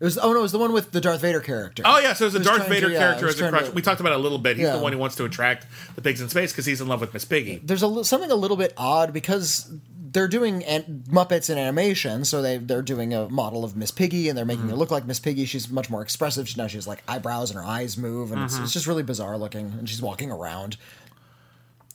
[0.00, 1.82] It was oh no, it was the one with the Darth Vader character.
[1.84, 3.66] Oh yeah, so there's a Who's Darth trying to- Vader yeah, character as a crush.
[3.66, 4.56] to- we talked about it a little bit.
[4.56, 4.76] He's Yeah.
[4.76, 7.12] the one who wants to attract the pigs in space because he's in love with
[7.12, 7.60] Miss Piggy.
[7.64, 9.72] There's a something a little bit odd because
[10.18, 14.28] they're doing an- Muppets in animation, so they they're doing a model of Miss Piggy
[14.28, 14.70] and they're making mm-hmm.
[14.70, 15.44] her look like Miss Piggy.
[15.44, 16.54] She's much more expressive.
[16.56, 18.64] Now she has like eyebrows and her eyes move, and it's, mm-hmm.
[18.64, 19.66] it's just really bizarre looking.
[19.78, 20.76] And she's walking around.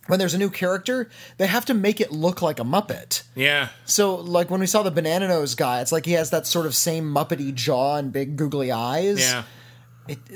[0.07, 3.23] When there's a new character, they have to make it look like a Muppet.
[3.35, 3.69] Yeah.
[3.83, 6.65] So, like when we saw the Banana Nose guy, it's like he has that sort
[6.65, 9.19] of same Muppety jaw and big googly eyes.
[9.19, 9.43] Yeah.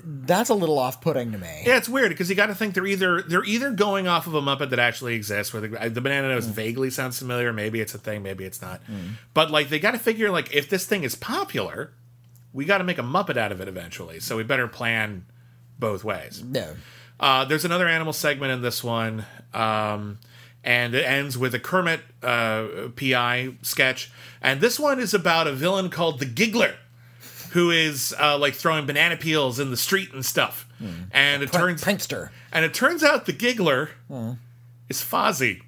[0.04, 1.64] That's a little off-putting to me.
[1.66, 4.34] Yeah, it's weird because you got to think they're either they're either going off of
[4.34, 7.52] a Muppet that actually exists, where the, the banana nose vaguely sounds familiar.
[7.52, 8.82] Maybe it's a thing, maybe it's not.
[9.34, 11.92] But like they got to figure like if this thing is popular,
[12.54, 14.20] we got to make a Muppet out of it eventually.
[14.20, 15.26] So we better plan
[15.78, 16.44] both ways.
[16.44, 16.76] No.
[17.20, 20.20] Uh, there's another animal segment in this one, um,
[20.64, 24.12] and it ends with a Kermit uh, PI sketch.
[24.42, 26.76] And this one is about a villain called the Giggler,
[27.52, 30.68] who is uh, like throwing banana peels in the street and stuff.
[31.12, 32.30] And it turns Prankster.
[32.52, 33.90] and it turns out the Giggler
[34.90, 35.62] is Fozzie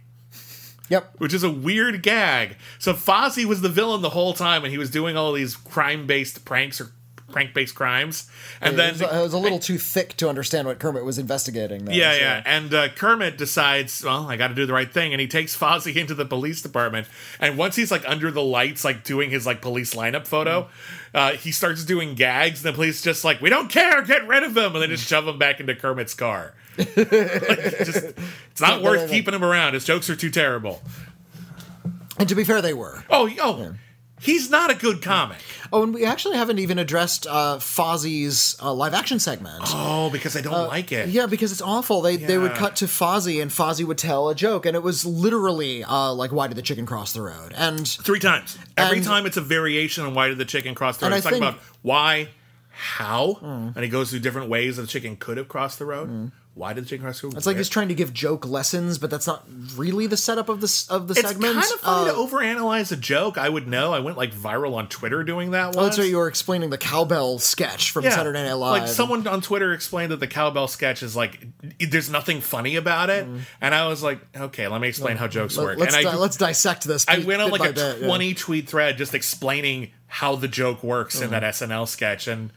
[0.90, 1.16] Yep.
[1.20, 2.56] which is a weird gag.
[2.80, 6.46] So Fozzie was the villain the whole time, and he was doing all these crime-based
[6.46, 6.92] pranks or
[7.32, 8.30] prank-based crimes.
[8.62, 11.18] And it, then, was, it was a little too thick to understand what Kermit was
[11.18, 11.86] investigating.
[11.86, 14.92] Though, yeah, so- yeah, and uh, Kermit decides, well, I got to do the right
[14.92, 17.08] thing, and he takes Fozzie into the police department.
[17.40, 20.68] And once he's like under the lights, like doing his like police lineup photo,
[21.14, 22.66] uh, he starts doing gags.
[22.66, 25.08] And the police just like, we don't care, get rid of him, and they just
[25.08, 26.54] shove him back into Kermit's car.
[26.78, 28.14] like, just,
[28.52, 29.74] it's not worth keeping him around.
[29.74, 30.82] His jokes are too terrible.
[32.18, 33.04] And to be fair, they were.
[33.10, 33.74] Oh, oh,
[34.20, 35.38] he's not a good comic.
[35.72, 39.62] Oh, and we actually haven't even addressed uh, Fozzie's uh, live action segment.
[39.68, 41.10] Oh, because I don't like it.
[41.10, 42.02] Yeah, because it's awful.
[42.02, 45.06] They they would cut to Fozzie and Fozzie would tell a joke, and it was
[45.06, 48.58] literally uh, like, "Why did the chicken cross the road?" And Three times.
[48.78, 51.08] Every And- time it's a variation on why did the chicken cross the road.
[51.08, 52.30] And I He's talking think- about why,
[52.70, 56.32] how, and he goes through different ways that the chicken could have crossed the road.
[56.60, 59.10] Why did the chicken cross the it's like he's trying to give joke lessons, but
[59.10, 59.46] that's not
[59.78, 61.54] really the setup of this of the It's segment.
[61.54, 63.38] kind of funny Uh, to overanalyze a joke.
[63.38, 63.94] I would know.
[63.94, 65.96] I went like viral on Twitter doing that Oh, once.
[65.96, 68.14] that's what you were explaining the cowbell sketch from Yeah.
[68.14, 68.82] Saturday Night Live.
[68.82, 71.48] Like someone on Twitter explained that the cowbell sketch is like
[71.80, 73.26] there's nothing funny about it,
[73.62, 75.80] and I was like, okay, let me explain how jokes Let, work.
[75.88, 77.06] us and I let's dissect this.
[77.08, 78.06] I went on like a bit, yeah.
[78.08, 82.52] 20 tweet thread just explaining how the joke works in that SNL sketch and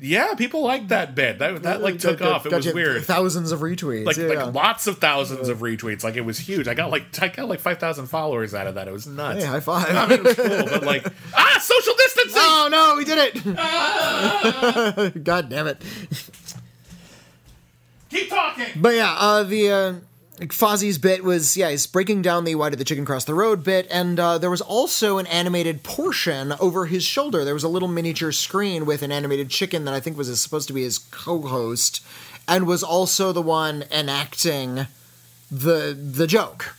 [0.00, 1.38] yeah, people liked that bit.
[1.38, 2.46] That that like took Got- off.
[2.46, 3.04] It got was weird.
[3.04, 4.04] Thousands of retweets.
[4.06, 6.02] Like yeah, like lots of thousands of retweets.
[6.04, 6.68] Like it was huge.
[6.68, 8.88] I got like I got like 5,000 followers out of that.
[8.88, 9.42] It was nuts.
[9.42, 9.94] Hey, high five.
[9.94, 12.40] I mean, it was cool, but like ah, social distancing.
[12.42, 15.24] Oh no, we did it!
[15.24, 15.82] God damn it!
[18.10, 18.66] Keep talking.
[18.76, 19.94] But yeah, uh, the uh,
[20.48, 23.62] Fozzie's bit was yeah, he's breaking down the "Why did the chicken cross the road?"
[23.62, 27.44] bit, and uh, there was also an animated portion over his shoulder.
[27.44, 30.66] There was a little miniature screen with an animated chicken that I think was supposed
[30.68, 32.02] to be his co-host,
[32.48, 34.86] and was also the one enacting
[35.50, 36.74] the the joke.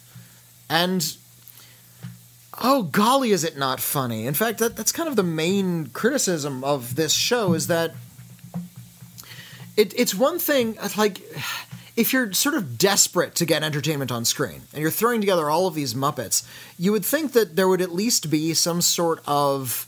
[0.67, 1.15] And
[2.61, 4.25] oh golly, is it not funny?
[4.25, 7.93] In fact, that, that's kind of the main criticism of this show is that
[9.77, 11.21] it, it's one thing like
[11.95, 15.67] if you're sort of desperate to get entertainment on screen and you're throwing together all
[15.67, 19.87] of these muppets you would think that there would at least be some sort of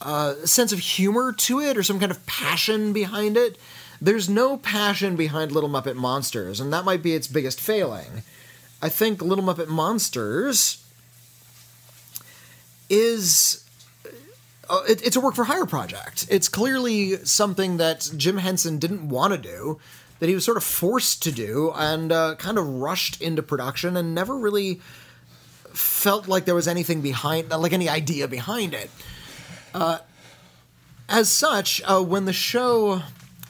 [0.00, 3.58] uh, sense of humor to it or some kind of passion behind it.
[4.00, 8.22] There's no passion behind little muppet monsters and that might be its biggest failing.
[8.80, 10.84] I think little muppet monsters
[12.88, 13.64] is
[14.70, 16.26] uh, it, it's a work for hire project.
[16.30, 19.80] It's clearly something that Jim Henson didn't want to do,
[20.18, 23.96] that he was sort of forced to do, and uh, kind of rushed into production,
[23.96, 24.80] and never really
[25.72, 28.90] felt like there was anything behind, like any idea behind it.
[29.74, 29.98] Uh,
[31.08, 33.02] as such, uh, when the show,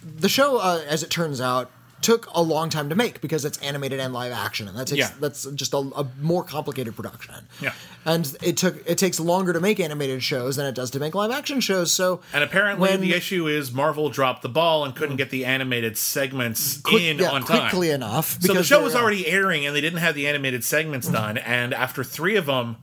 [0.03, 1.71] the show, uh, as it turns out,
[2.01, 4.99] took a long time to make because it's animated and live action, and that takes
[4.99, 5.11] Yeah.
[5.21, 7.35] that's just a, a more complicated production.
[7.61, 7.73] Yeah.
[8.05, 11.15] and it took it takes longer to make animated shows than it does to make
[11.15, 11.93] live action shows.
[11.93, 15.45] So And apparently, when- the issue is Marvel dropped the ball and couldn't get the
[15.45, 17.61] animated segments quick- in yeah, on time.
[17.63, 18.39] quickly enough.
[18.41, 21.37] So the show was already airing, and they didn't have the animated segments done.
[21.39, 22.77] And after three of them,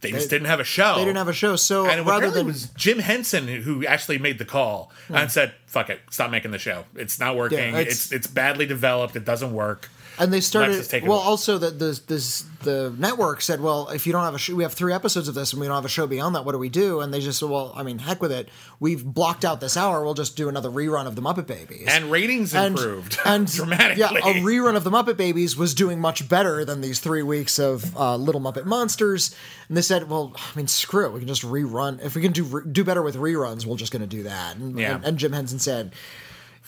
[0.00, 0.94] they just didn't have a show.
[0.96, 1.56] they didn't have a show.
[1.56, 5.28] So And rather than it was Jim Henson who actually made the call and hmm.
[5.28, 6.84] said, "Fuck it, stop making the show.
[6.94, 7.58] It's not working.
[7.58, 9.16] Yeah, it's- it's, it's badly developed.
[9.16, 12.44] It doesn't work." And they started Let's just take it well also that the this
[12.62, 15.34] the network said well if you don't have a show we have three episodes of
[15.34, 17.20] this and we don't have a show beyond that what do we do and they
[17.20, 18.48] just said well i mean heck with it
[18.80, 22.10] we've blocked out this hour we'll just do another rerun of the muppet babies And
[22.10, 24.00] ratings and, improved and dramatically.
[24.00, 27.58] Yeah, a rerun of the Muppet Babies was doing much better than these three weeks
[27.58, 29.34] of uh, Little Muppet Monsters.
[29.68, 31.12] And they said, "Well, I mean, screw it.
[31.12, 32.04] We can just rerun.
[32.04, 34.78] If we can do do better with reruns, we're just going to do that." And,
[34.78, 34.96] Yeah.
[34.96, 35.92] and, and Jim Henson said,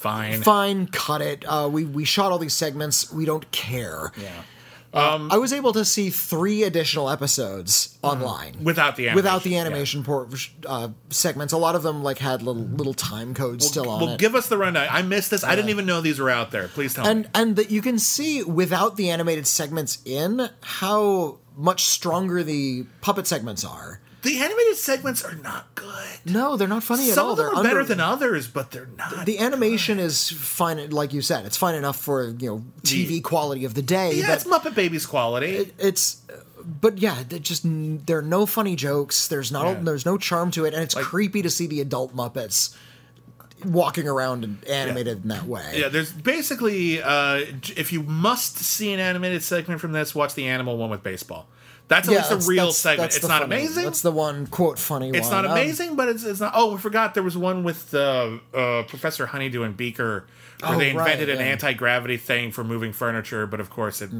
[0.00, 0.42] Fine.
[0.42, 1.44] "Fine, cut it.
[1.46, 3.12] Uh, we we shot all these segments.
[3.12, 4.30] We don't care." Yeah.
[4.92, 10.04] I was able to see three additional episodes online Without the without the animation, animation
[10.04, 10.28] por-
[10.66, 11.52] uh, segments.
[11.52, 14.18] A lot of them like had little little time codes still on Well, it.
[14.18, 14.88] give us the rundown.
[14.90, 15.44] I missed this.
[15.44, 16.66] I didn't even know these were out there.
[16.68, 17.10] Please tell me.
[17.10, 22.84] and and that you can see without the animated segments in how much stronger the
[23.00, 24.00] puppet segments are.
[24.22, 25.86] The animated segments are not good.
[26.26, 27.24] No, they're not funny at all.
[27.24, 29.24] Some of them they're are better under- than others, but they're not.
[29.26, 31.46] the animation is fine, like you said.
[31.46, 34.12] It's fine enough for you know TV quality of the day.
[34.14, 35.72] yeah, it's Muppet Babies quality.
[35.78, 36.20] it's
[36.80, 39.28] but yeah, just there are no funny jokes.
[39.28, 39.82] There's not Yeah.
[39.82, 42.76] there's no charm to it, and it's creepy to see the adult Muppets
[43.64, 45.74] walking around and animated in that way.
[45.76, 47.40] yeah, there's basically uh,
[47.76, 51.46] if you must see an animated segment from this, watch the animal one with baseball.
[51.90, 53.10] That's at Yeah, least a real that's- segment.
[53.10, 53.84] that's It's not funny- amazing.
[53.84, 55.30] That's the one quote funny It's one.
[55.42, 56.52] not Um, amazing, but it's, it's not.
[56.54, 60.24] Oh, I forgot there was one with uh, uh, Professor Honeydew and Beaker
[60.60, 61.52] where Oh, they right, invented an yeah.
[61.52, 64.10] anti gravity thing for moving furniture, but of course it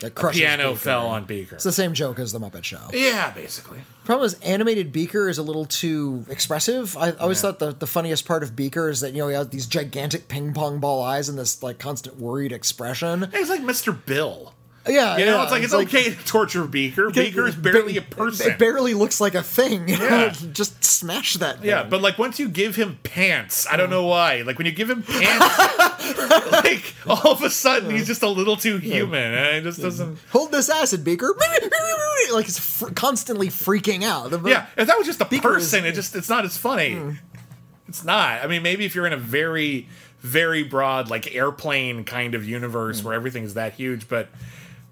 [0.00, 0.78] that a piano Beaker.
[0.78, 1.56] fell on Beaker.
[1.56, 2.78] It's the same joke as the Muppet Show.
[2.94, 3.80] yeah, basically.
[4.04, 6.96] Problem is, animated Beaker is a little too expressive.
[6.96, 9.48] I always thought the, the funniest part of Beaker is that you know he has
[9.48, 13.28] these gigantic ping pong ball eyes and this like constant worried expression.
[13.34, 13.94] It's like Mr.
[14.06, 14.54] Bill.
[14.88, 17.10] Yeah, You know, yeah, it's like it's, okay to torture Beaker.
[17.10, 18.52] Beaker is barely a person.
[18.52, 19.88] It barely looks like a thing.
[20.08, 20.32] Yeah.
[20.52, 21.62] Just smash that.
[21.62, 24.00] Yeah, but like once you give him pants, I don't oh.
[24.00, 24.42] know why.
[24.42, 25.58] Like when you give him pants,
[26.52, 30.18] like all of a sudden he's just a little too human, and it just doesn't.
[30.30, 31.34] hold this acid, Beaker.
[32.32, 34.30] like it's fr- constantly freaking out.
[34.46, 36.94] Yeah, if that was just a Beaker is- person, it just it's not as funny.
[36.94, 37.10] Hmm.
[37.88, 38.42] It's not.
[38.42, 39.88] I mean, maybe if you're in a very,
[40.20, 43.06] very broad like airplane kind of universe hmm.
[43.06, 44.28] where everything's that huge, but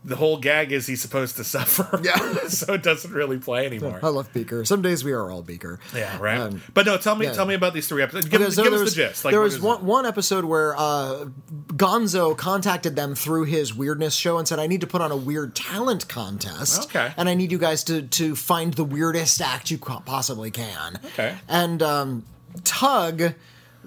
[0.06, 2.00] the whole gag is he's supposed to suffer.
[2.02, 2.16] Yeah.
[2.48, 3.98] so it doesn't really play anymore.
[4.02, 4.64] I love Beaker.
[4.64, 5.80] Some days we are all Beaker.
[5.94, 6.38] Yeah, right.
[6.38, 7.32] Um, but no, tell me, yeah.
[7.32, 8.26] tell me about these three episodes.
[8.26, 9.24] Give, Because give there us was, the gist.
[9.24, 11.26] Like, there was one, one episode where uh,
[11.68, 15.16] Gonzo contacted them through his weirdness show and said, "I need to put on a
[15.16, 17.12] weird talent contest, Okay.
[17.16, 21.34] and I need you guys to to find the weirdest act you possibly can." Okay.
[21.48, 22.24] And um,
[22.64, 23.34] Tug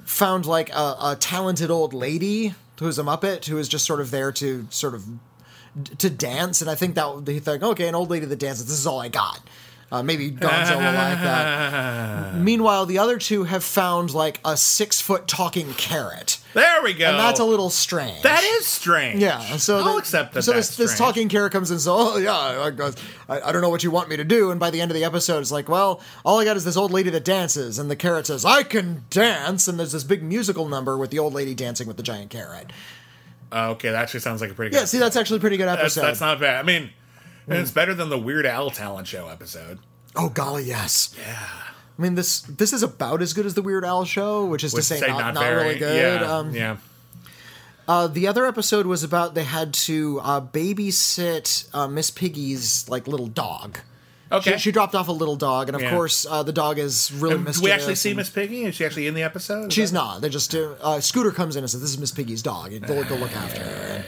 [0.03, 4.11] found like a, a talented old lady who's a Muppet who is just sort of
[4.11, 5.05] there to sort of
[5.99, 8.65] to dance, and I think that he thought, okay, an old lady that dances.
[8.67, 9.39] This is all I got.
[9.91, 12.35] Uh, maybe Gonzo will like that.
[12.35, 17.07] Meanwhile, the other two have found like a six foot talking carrot, There we go.
[17.07, 18.21] and that's a little strange.
[18.21, 19.19] That is strange.
[19.19, 19.57] yeah.
[19.57, 20.43] So I'll the- accept that.
[20.43, 21.79] So this, this talking carrot comes in.
[21.79, 22.69] So oh yeah, I,
[23.35, 24.51] I, I don't know what you want me to do.
[24.51, 26.77] And by the end of the episode, it's like, well, all I got is this
[26.77, 30.21] old lady that dances, and the carrot says, I can dance, and there's this big
[30.21, 32.71] musical number with the old lady dancing with the giant carrot.
[33.51, 34.81] Uh, okay, that actually sounds like a pretty good.
[34.81, 36.01] Yeah, see, that's actually a pretty good that's, episode.
[36.01, 36.59] that's not bad.
[36.59, 36.91] I mean,
[37.47, 39.79] it's better than the Weird Al talent show episode.
[40.15, 41.15] oh golly, yes.
[41.17, 41.47] Yeah.
[41.99, 44.73] I mean, this this is about as good as the Weird Al show, which is
[44.73, 46.21] to say, not, not, really good.
[46.21, 46.77] Yeah, um, yeah.
[47.89, 53.07] Uh, the other episode was about they had to uh, babysit uh, Miss Piggy's like
[53.07, 53.79] little dog.
[54.31, 54.53] Okay.
[54.53, 55.89] She, she dropped off a little dog, and of Yeah.
[55.89, 58.63] course, uh, the dog is really And do we actually see Miss Piggy?
[58.65, 59.69] Is she actually in the episode?
[59.69, 60.21] Is She's that- not.
[60.21, 62.69] They just uh, uh, Scooter comes in and says, "This is Miss Piggy's dog.
[62.85, 64.05] Go, go look after her."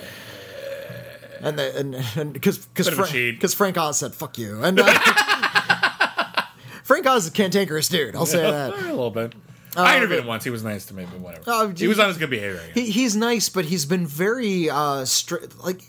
[1.42, 4.86] And they, and and because because because Frank Oz said "fuck you," and uh,
[6.84, 8.16] Frank Oz is a cantankerous dude.
[8.16, 8.74] I'll say that.
[8.74, 9.34] a little bit.
[9.76, 10.44] I interviewed but- him once.
[10.44, 11.44] He was nice to me, but whatever.
[11.48, 12.62] Oh, he was on his good behavior.
[12.74, 15.82] He, he's nice, but he's been very uh, stri- like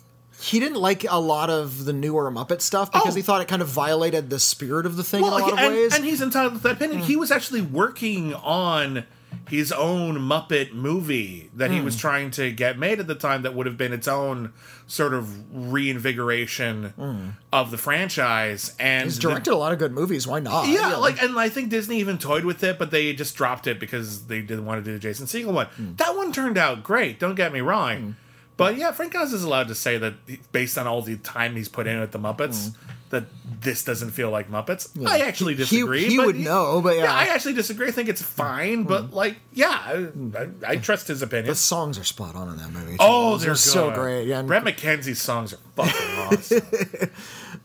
[0.42, 3.16] he didn't like a lot of the newer Muppet stuff because Oh.
[3.16, 5.52] he thought it kind of violated the spirit of the thing well, in a lot
[5.52, 5.94] of and, ways.
[5.94, 7.00] and he's entitled to that opinion.
[7.02, 9.04] He was actually working on
[9.48, 11.84] his own Muppet movie that he Hmm.
[11.84, 14.52] was trying to get made at the time that would have been its own
[14.86, 15.28] sort of
[15.72, 18.74] reinvigoration of the franchise.
[18.78, 19.06] And Hmm.
[19.08, 20.26] he's the- directed a lot of good movies.
[20.26, 20.68] Why not?
[20.68, 23.78] yeah, like, and I think Disney even toyed with it, but they just dropped it
[23.80, 25.66] because they didn't want to do the Jason Segel one.
[25.76, 25.94] Hmm.
[25.96, 27.18] That one turned out great.
[27.18, 28.16] Don't get me wrong,
[28.64, 30.14] but yeah, Frank Oz is allowed to say that
[30.52, 32.74] based on all the time he's put in at the Muppets,
[33.10, 33.24] that
[33.60, 34.88] this doesn't feel like Muppets.
[35.06, 35.52] I actually.
[35.54, 36.04] He- disagree.
[36.08, 37.06] he but would know, but yeah.
[37.12, 37.18] Hmm.
[37.30, 37.88] I actually disagree.
[37.88, 40.06] I think it's fine, but like, yeah, I,
[40.38, 41.48] I, I trust his opinion.
[41.48, 42.92] the songs are spot on in that movie.
[42.92, 42.96] too.
[43.00, 44.26] Oh, they're are so great.
[44.26, 47.10] Yeah, Bret McKenzie's songs are fucking awesome.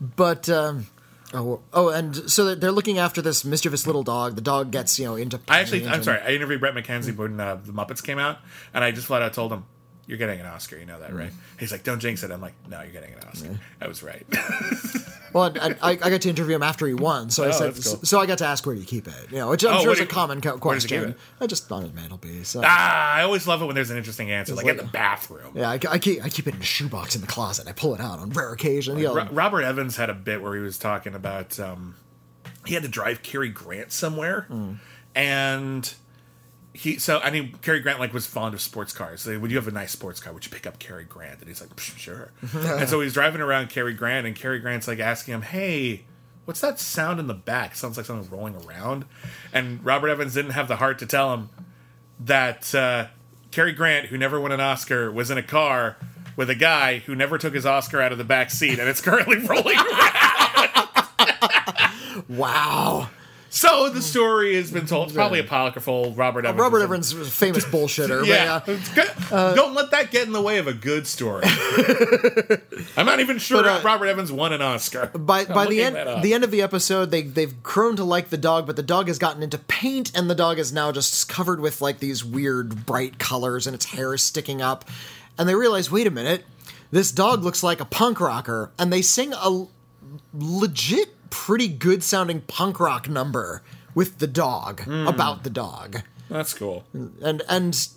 [0.16, 0.86] but um,
[1.34, 4.34] Oh, oh, and so they're- they're looking after this mischievous little dog.
[4.34, 5.38] The dog gets you know into.
[5.46, 6.20] I actually, I'm sorry.
[6.20, 8.38] I interviewed Bret McKenzie when uh, the Muppets came out,
[8.72, 9.66] and I just flat out told him,
[10.08, 10.76] "You're getting an Oscar.
[10.76, 11.30] You know that, right?"
[11.60, 14.26] He's like, "Don't jinx it." I'm like, "No, you're getting an Oscar." I was right.
[15.34, 17.74] Well, and I, I got to interview him after he won, so I Oh, said,
[17.74, 18.00] that's cool.
[18.02, 19.30] so I got to ask where do you keep it?
[19.30, 20.98] You know, which I'm Oh, sure is a you- common co- where does he keep
[21.00, 21.10] question.
[21.38, 21.42] it?
[21.44, 22.48] I just on his mantelpiece.
[22.48, 22.62] So.
[22.64, 25.52] ah, I always love it when there's an interesting answer, like, in the bathroom.
[25.54, 27.68] Yeah, I, I keep I keep it in a shoebox in the closet.
[27.68, 28.96] I pull it out on rare occasion.
[28.96, 31.96] You know, Ro- Robert Evans had a bit where he was talking about um,
[32.64, 34.46] he had to drive Cary Grant somewhere,
[35.14, 35.92] and
[36.78, 39.22] he so I mean Cary Grant like was fond of sports cars.
[39.22, 40.32] So would you have a nice sports car?
[40.32, 41.40] Would you pick up Cary Grant?
[41.40, 42.30] And he's like, "Psh, sure.
[42.54, 46.04] and so he's driving around Cary Grant, and Cary Grant's like asking him, "Hey."
[46.44, 47.74] What's that sound in the back?
[47.76, 49.04] sounds like something rolling around.
[49.52, 51.50] And Robert Evans didn't have the heart to tell him
[52.20, 53.08] that uh,
[53.50, 55.98] Cary Grant, who never won an Oscar, was in a car
[56.36, 59.02] with a guy who never took his Oscar out of the back seat, and it's
[59.02, 61.06] currently rolling around.
[62.28, 63.10] wow.
[63.50, 65.08] So the story has been told.
[65.08, 66.12] It's probably apocryphal.
[66.12, 66.60] Robert Evans.
[66.60, 68.26] Robert Evans was a famous bullshitter.
[68.26, 68.60] Yeah.
[68.64, 69.10] but, good.
[69.56, 71.44] Don't let that get in the way of a good story.
[72.96, 75.06] I'm not even sure But, uh, Robert Evans won an Oscar.
[75.14, 78.28] by I'm by the end the end of the episode they they've grown to like
[78.28, 81.28] the dog but the dog has gotten into paint and the dog is now just
[81.28, 84.84] covered with like these weird bright colors and its hair is sticking up
[85.38, 86.44] and they realize wait a minute
[86.90, 89.66] this dog looks like a punk rocker and they sing a
[90.34, 93.62] legit pretty good sounding punk rock number
[93.94, 95.06] with the dog Hmm.
[95.06, 96.84] about the dog That's cool.
[97.22, 97.88] and and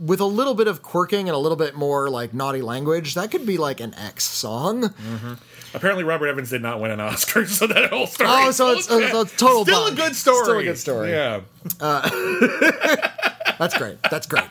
[0.00, 3.30] with a little bit of quirking and a little bit more like naughty language that
[3.30, 4.94] could be like an X song
[5.74, 8.30] Apparently, Robert Evans did not win an Oscar, so that whole story.
[8.32, 9.14] Oh, so it's- bullshit.
[9.14, 9.92] it's a total Still bunk.
[9.92, 10.42] a good story.
[10.44, 11.10] Still a good story.
[11.10, 11.40] Yeah.
[13.58, 13.98] That's great.
[14.10, 14.44] That's great.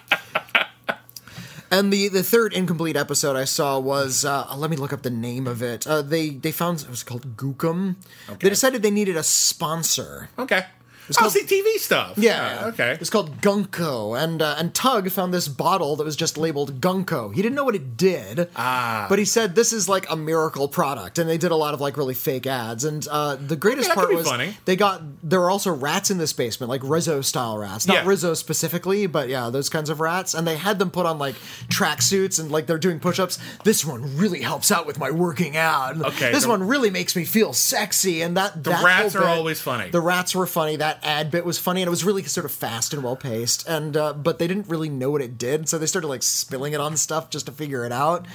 [1.69, 5.09] And the, the third incomplete episode I saw was uh, let me look up the
[5.09, 5.85] name of it.
[5.85, 7.95] Uh, they they found it was called Gookum.
[8.39, 10.29] They decided they needed a sponsor.
[10.39, 10.65] Okay.
[11.09, 12.13] It's Oh, called- see TV stuff.
[12.17, 12.97] Yeah, okay.
[12.99, 17.33] It's called Gunko, and uh, and Tug found this bottle that was just labeled Gunko.
[17.33, 19.05] He didn't know what it did, Ah.
[19.09, 21.81] but he said this is like a miracle product, and they did a lot of
[21.81, 22.83] like really fake ads.
[22.83, 24.57] And uh, the greatest could part was funny.
[24.65, 28.05] they got there were also rats in this basement, like Rizzo style rats, not Yeah.
[28.05, 30.33] Rizzo specifically, but yeah, those kinds of rats.
[30.33, 31.35] And they had them put on like
[31.69, 33.39] tracksuits and like they're doing push-ups.
[33.63, 35.99] This one really helps out with my working out.
[36.01, 38.21] Okay, this the- one really makes me feel sexy.
[38.21, 39.89] And that The that rats are bit- always funny.
[39.89, 40.75] The rats were funny.
[40.77, 43.67] That ad bit was funny, and it was really sort of fast and well paced.
[43.67, 46.73] And uh, but they didn't really know what it did, so they started like spilling
[46.73, 48.25] it on stuff just to figure it out.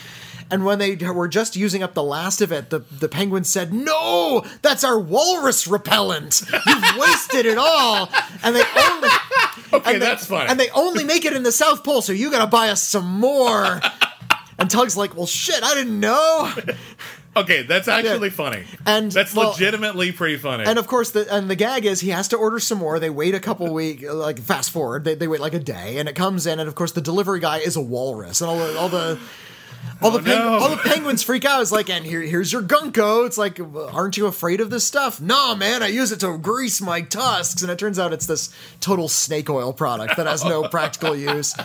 [0.51, 3.73] And when they were just using up the last of it, the the penguin said,
[3.73, 6.43] "No, that's our walrus repellent.
[6.67, 8.11] You've wasted it all."
[8.43, 9.09] And they only
[9.73, 10.51] Okay, they- that's funny.
[10.51, 12.83] And they only make it in the South Pole, so you got to buy us
[12.83, 13.81] some more.
[14.59, 16.53] And Tug's like, "Well, shit, I didn't know."
[17.37, 18.65] Okay, that's actually funny.
[18.87, 20.65] And, that's well- legitimately pretty funny.
[20.65, 22.99] And of course, the and the gag is he has to order some more.
[22.99, 26.09] They wait a couple week, like fast forward, they, they wait like a day, and
[26.09, 28.79] it comes in, and of course, the delivery guy is a walrus, and all the
[28.79, 29.19] all the.
[30.01, 30.59] All the, Oh, peng- no.
[30.59, 31.61] all the penguins freak out.
[31.61, 33.27] It's like, and here, here's your gunko.
[33.27, 33.59] It's like,
[33.93, 35.21] aren't you afraid of this stuff?
[35.21, 37.63] No, man, I use it to grease my tusks.
[37.63, 41.57] And it turns out it's this total snake oil product that has no practical use.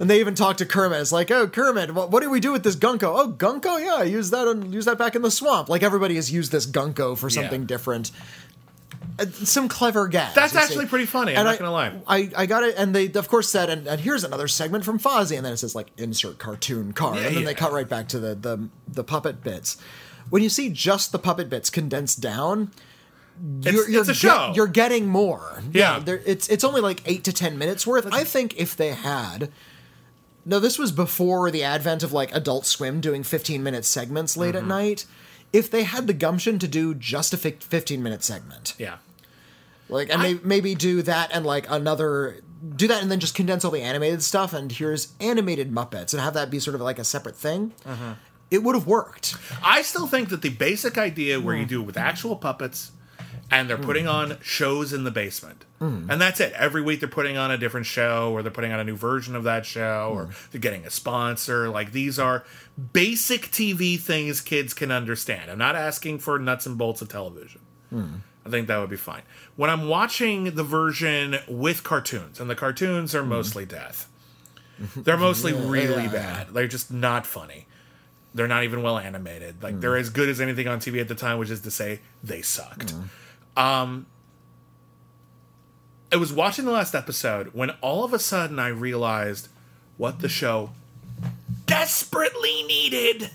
[0.00, 1.00] And they even talk to Kermit.
[1.00, 3.02] It's like, oh, Kermit, what, what do we do with this gunko?
[3.04, 5.68] Oh, gunko, yeah, I use that on, use that back in the swamp.
[5.68, 7.66] Like everybody has used this gunko for something Yeah.
[7.66, 8.10] different.
[9.18, 10.34] Uh, some clever gags.
[10.34, 10.64] That's you see.
[10.64, 11.32] actually pretty funny.
[11.32, 11.92] I'm And not I- gonna lie.
[12.06, 14.98] I, I got it, and they of course said, and, and here's another segment from
[14.98, 17.88] Fozzie, and then it says like insert cartoon card, Yeah, and then they cut right
[17.88, 19.76] back to the, the the puppet bits.
[20.30, 22.70] When you see just the puppet bits condensed down,
[23.60, 24.52] It's, you're, you're it's a get- show.
[24.54, 25.62] you're getting more.
[25.72, 25.98] Yeah.
[25.98, 28.06] there- it's it's only like eight to ten minutes worth.
[28.12, 29.50] I think if they had.
[30.44, 34.54] No, this was before the advent of like Adult Swim doing 15 minute segments late
[34.54, 34.64] Mm-hmm.
[34.64, 35.06] at night.
[35.52, 38.96] If they had the gumption to do just a 15 minute segment, yeah.
[39.88, 42.36] like, and may, maybe do that and like another,
[42.74, 46.22] do that and then just condense all the animated stuff and here's animated Muppets and
[46.22, 47.72] have that be sort of like a separate thing.
[47.86, 48.12] Mm-hmm.
[48.50, 49.36] It would have worked.
[49.62, 52.92] I still think that the basic idea where you do it with actual puppets
[53.52, 54.10] and they're putting hmm.
[54.10, 55.64] on shows in the basement.
[55.78, 56.10] Hmm.
[56.10, 56.52] And that's it.
[56.54, 59.36] Every week they're putting on a different show or they're putting on a new version
[59.36, 60.32] of that show or hmm.
[60.50, 61.68] they're getting a sponsor.
[61.68, 62.44] Like these are
[62.92, 65.50] basic TV things kids can understand.
[65.50, 67.60] I'm not asking for nuts and bolts of television.
[68.44, 69.22] I think that would be fine.
[69.56, 74.08] When I'm watching the version with cartoons, and the cartoons are mostly death,
[74.96, 76.48] they're mostly really bad.
[76.48, 77.66] They're just not funny.
[78.34, 79.62] They're not even well animated.
[79.62, 82.00] Like they're as good as anything on TV at the time, which is to say
[82.24, 82.94] they sucked.
[83.56, 84.06] Um,
[86.12, 89.48] I was watching the last episode when all of a sudden I realized
[89.96, 90.70] what the show
[91.66, 93.30] desperately needed.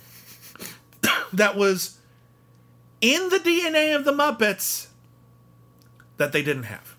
[1.33, 1.97] that was
[3.01, 4.87] in the DNA of the Muppets
[6.17, 6.95] that they didn't have.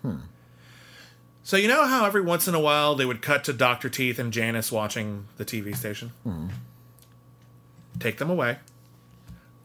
[1.43, 3.89] So you know how every once in a while they would cut to Dr.
[3.89, 6.12] Teeth and Janice watching the TV station?
[7.99, 8.59] Take them away.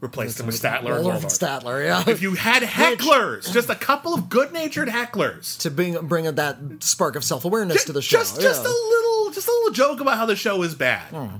[0.03, 1.33] Replace them with Statler and Waldorf Waldorf.
[1.33, 2.03] Statler, yeah.
[2.05, 7.15] If you had hecklers, just a couple of good-natured hecklers, to bring bring that spark
[7.15, 8.17] of self awareness to the show.
[8.17, 11.07] just just a little just a little joke about how the show is bad.
[11.13, 11.37] Hmm.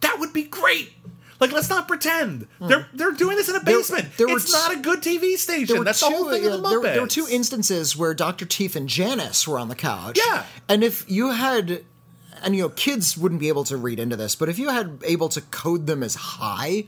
[0.00, 0.92] That would be great.
[1.38, 2.68] Like, let's not pretend hmm.
[2.68, 4.16] they're they're doing this in a basement.
[4.16, 5.84] there were it's t- not a good TV There station.
[5.84, 8.46] That's two, the whole thing yeah, of the there, there were two instances where Dr.
[8.46, 10.18] Teeth and Janice were on the couch.
[10.24, 10.44] Yeah.
[10.70, 11.84] And if you had
[12.42, 15.02] and you know, kids wouldn't be able to read into this, but if you had
[15.04, 16.86] able to code them as high,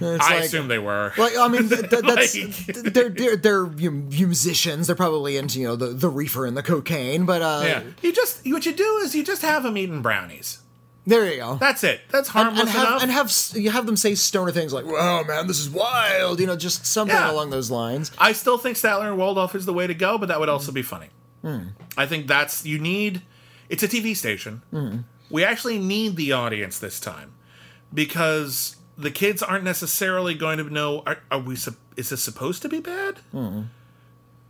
[0.00, 1.12] it's I like- assume they were.
[1.16, 4.86] Like I mean, th- th- that's Like- they're they're they're you know, musicians.
[4.86, 7.24] They're probably into you know the, the reefer and the cocaine.
[7.26, 10.58] But uh, yeah, you just what you do is you just have them eating brownies.
[11.06, 11.56] there you go.
[11.60, 12.00] That's it.
[12.10, 13.02] That's harmless and have enough.
[13.02, 16.46] and have you have them say stoner things like "Wow, man, this is wild," you
[16.46, 17.30] know, just something Yeah.
[17.30, 18.10] along those lines.
[18.18, 20.72] I still think Statler and Waldorf is the way to go, but that would also
[20.72, 21.08] be funny.
[21.42, 21.68] Hmm.
[21.96, 23.22] I think that's you need.
[23.68, 24.62] It's a TV station.
[24.70, 24.98] Hmm.
[25.30, 27.32] We actually need the audience this time
[27.92, 31.02] because the kids aren't necessarily going to know.
[31.06, 31.54] Are, are we?
[31.56, 31.68] Is
[32.10, 33.18] this supposed to be bad?
[33.32, 33.62] Hmm.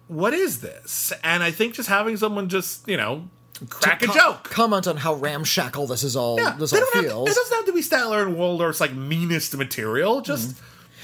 [0.08, 1.12] What is this?
[1.22, 3.28] And I think just having someone just you know
[3.70, 4.44] crack a Co- joke.
[4.44, 6.38] Comment on how ramshackle this is all.
[6.38, 9.56] Yeah, this all have to, it doesn't have to be Statler and Waldorf's like meanest
[9.56, 10.20] material.
[10.20, 10.58] Just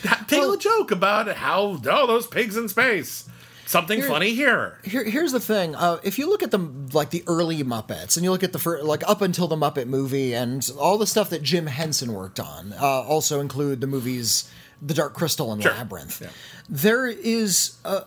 [0.05, 0.41] ha- tell.
[0.41, 3.27] Well- a joke about how oh those pigs in space.
[3.71, 4.79] Something Here- funny here.
[4.83, 6.59] Here, here's the thing: uh, if you look at the
[6.93, 9.87] like the early Muppets, and you look at the fir- like up until the Muppet
[9.87, 14.51] movie, and all the stuff that Jim Henson worked on, uh, also include the movies
[14.83, 15.71] The Dark Crystal and Sure.
[15.73, 16.21] Labyrinth.
[16.21, 16.31] Yeah.
[16.69, 18.05] There is a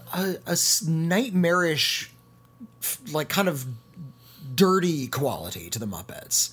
[0.85, 2.11] nightmarish,
[3.11, 3.65] like kind of
[4.55, 6.51] dirty quality to the Muppets.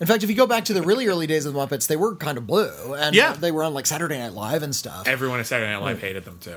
[0.00, 1.96] In fact, if you go back to the really early days of the Muppets, they
[1.96, 3.32] were kind of blue, and Yeah.
[3.32, 5.06] they were on like Saturday Night Live and stuff.
[5.08, 6.56] Everyone at Saturday Night Live hated them too.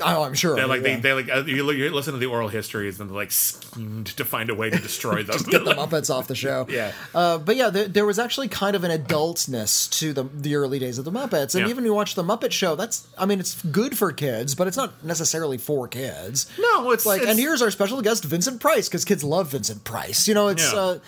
[0.00, 0.54] Oh, I'm sure.
[0.56, 0.96] They're like yeah.
[0.96, 3.32] they, they like uh, you, look, you listen to the oral histories and they're like
[3.32, 5.36] schemed to find a way to destroy them.
[5.48, 6.66] get the Muppets off the show.
[6.70, 6.92] Yeah.
[7.14, 10.78] Uh, but yeah, there, there was actually kind of an adultness to the the early
[10.78, 11.70] days of the Muppets, and Yeah.
[11.70, 12.76] even you watch the Muppet Show.
[12.76, 16.46] That's, I mean, it's good for kids, but it's not necessarily for kids.
[16.58, 19.84] no, it's Like, it's, and here's our special guest, Vincent Price, because kids love Vincent
[19.84, 20.28] Price.
[20.28, 20.78] You know, it's Yeah.
[20.78, 20.98] uh,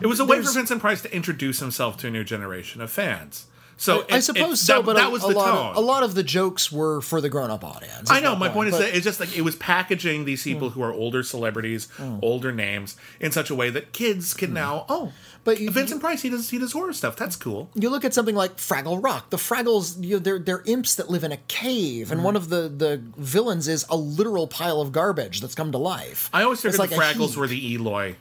[0.00, 2.90] it was a way for Vincent Price to introduce himself to a new generation of
[2.90, 3.46] fans.
[3.80, 5.66] So I it- suppose it- so, that, but that a, was a the lot tone.
[5.70, 8.10] of a lot of the jokes were for the grown up audience.
[8.10, 8.34] I know.
[8.34, 10.50] My point is that it's just like it was packaging these Hmm.
[10.50, 11.86] people who are older celebrities,
[12.20, 14.84] older names, in such a way that kids can now.
[14.88, 15.10] Oh, Hmm.
[15.44, 17.16] But you- Vincent Price, he does he does horror stuff.
[17.16, 17.70] That's cool.
[17.74, 19.30] you look at something like Fraggle Rock.
[19.30, 22.12] The Fraggles, you know, they're they're imps that live in a cave, Mm.
[22.12, 25.78] and one of the the villains is a literal pile of garbage that's come to
[25.78, 26.28] life.
[26.34, 28.16] I always figured It's the like Fraggles were the Eloi,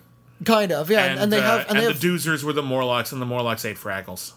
[0.45, 2.61] kind of, yeah, and, and, they uh, have and, they have the Doozers were the
[2.63, 4.33] Morlocks, and the Morlocks ate Fraggles.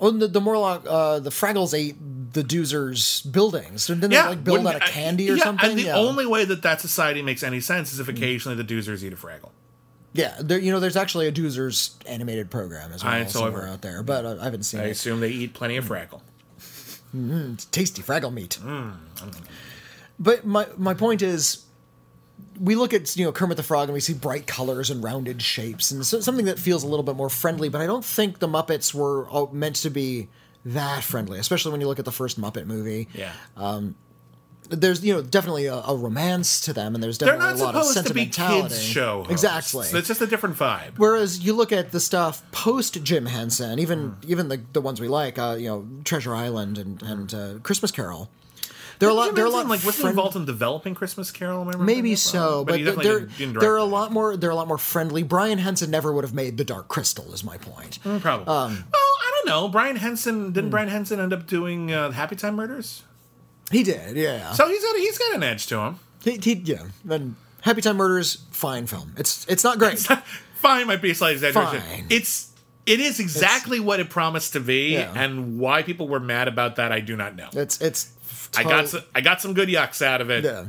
[0.00, 1.96] Oh, the, the Morlock, uh, the Fraggles ate
[2.32, 3.86] the Doozers buildings.
[3.86, 5.70] Didn't Yeah, they like build out of candy or yeah, something?
[5.70, 5.96] And the yeah.
[5.96, 9.16] only way that that society makes any sense is if occasionally the Doozers eat a
[9.16, 9.50] Fraggle.
[10.12, 13.66] yeah, there, you know, there's actually a Doozers animated program as well I- so somewhere
[13.68, 14.86] out there, but uh, I haven't seen I it.
[14.86, 16.20] I assume they eat plenty of Fraggle.
[17.14, 18.58] It's tasty Fraggle meat.
[18.62, 18.92] Mm,
[20.18, 21.64] But my my point is,
[22.60, 25.40] we look at you know Kermit the Frog and we see bright colors and rounded
[25.42, 27.68] shapes and so, something that feels a little bit more friendly.
[27.68, 30.28] But I don't think the Muppets were all meant to be
[30.64, 33.08] that friendly, especially when you look at the first Muppet movie.
[33.14, 33.32] Yeah.
[34.70, 37.64] There's you know definitely a, a romance to them, and there's They're definitely not a
[37.64, 38.68] lot of supposed to be sentimentality.
[38.74, 39.18] kids show.
[39.24, 39.32] hosts.
[39.32, 39.98] exactly.
[39.98, 40.98] It's just a different vibe.
[40.98, 44.30] Whereas you look at the stuff post Jim Henson, even Hmm.
[44.30, 47.90] even the the ones we like, uh, you know, Treasure Island and and uh, Christmas
[47.90, 48.28] Carol.
[48.98, 49.26] They're a lot.
[49.26, 51.62] Jim They're a lot like wasn't friend- involved in developing Christmas Carol.
[51.62, 54.68] Am I Maybe so, but, didn't- didn't direct they're a lot more they're a lot
[54.68, 55.22] more friendly.
[55.22, 57.98] Brian Henson never would have made the Dark Crystal, is my point.
[58.04, 58.46] Mm, Probably.
[58.46, 59.68] Um, well, I don't know.
[59.68, 63.02] Brian Henson didn't Brian Henson end up doing uh, Happy Time Murders?
[63.70, 64.52] He did, yeah.
[64.52, 65.98] So he's got he's got an edge to him.
[66.24, 66.84] he, he yeah.
[67.08, 69.12] And Happy Time Murders, fine film.
[69.16, 69.98] It's it's not great.
[70.54, 71.80] Fine might be a slight exaggeration.
[71.80, 72.06] Fine.
[72.10, 72.50] It's
[72.86, 75.12] it is exactly what it promised to be, Yeah.
[75.14, 77.48] and why people were mad about that, I do not know.
[77.52, 78.10] It's it's.
[78.56, 80.44] I got some, I got some good yucks out of it.
[80.44, 80.66] Yeah.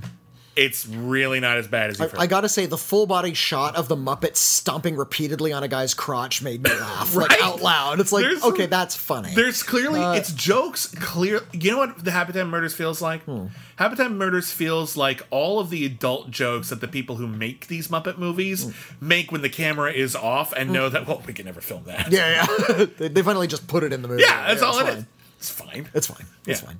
[0.55, 2.19] It's really not as bad as you've heard.
[2.19, 5.93] I gotta say, the full body shot of the Muppet stomping repeatedly on a guy's
[5.93, 8.01] crotch made me laugh like out loud.
[8.01, 9.33] It's like, There's okay, some- that's funny.
[9.33, 10.87] There's clearly Uh, it's jokes.
[10.99, 13.23] Clear, you know what the Happy Time Murders feels like?
[13.23, 13.45] Hmm.
[13.77, 17.67] Happy Time Murders feels like all of the adult jokes that the people who make
[17.67, 18.71] these Muppet movies Hmm.
[19.07, 22.11] make when the camera is off and know that well we can never film that.
[22.11, 22.85] yeah, yeah.
[22.97, 24.23] they, they finally just put it in the movie.
[24.23, 24.97] yeah, that's all it's it fine.
[24.97, 25.05] is.
[25.37, 25.89] It's fine.
[25.93, 26.25] It's fine.
[26.45, 26.67] It's Yeah.
[26.67, 26.79] fine.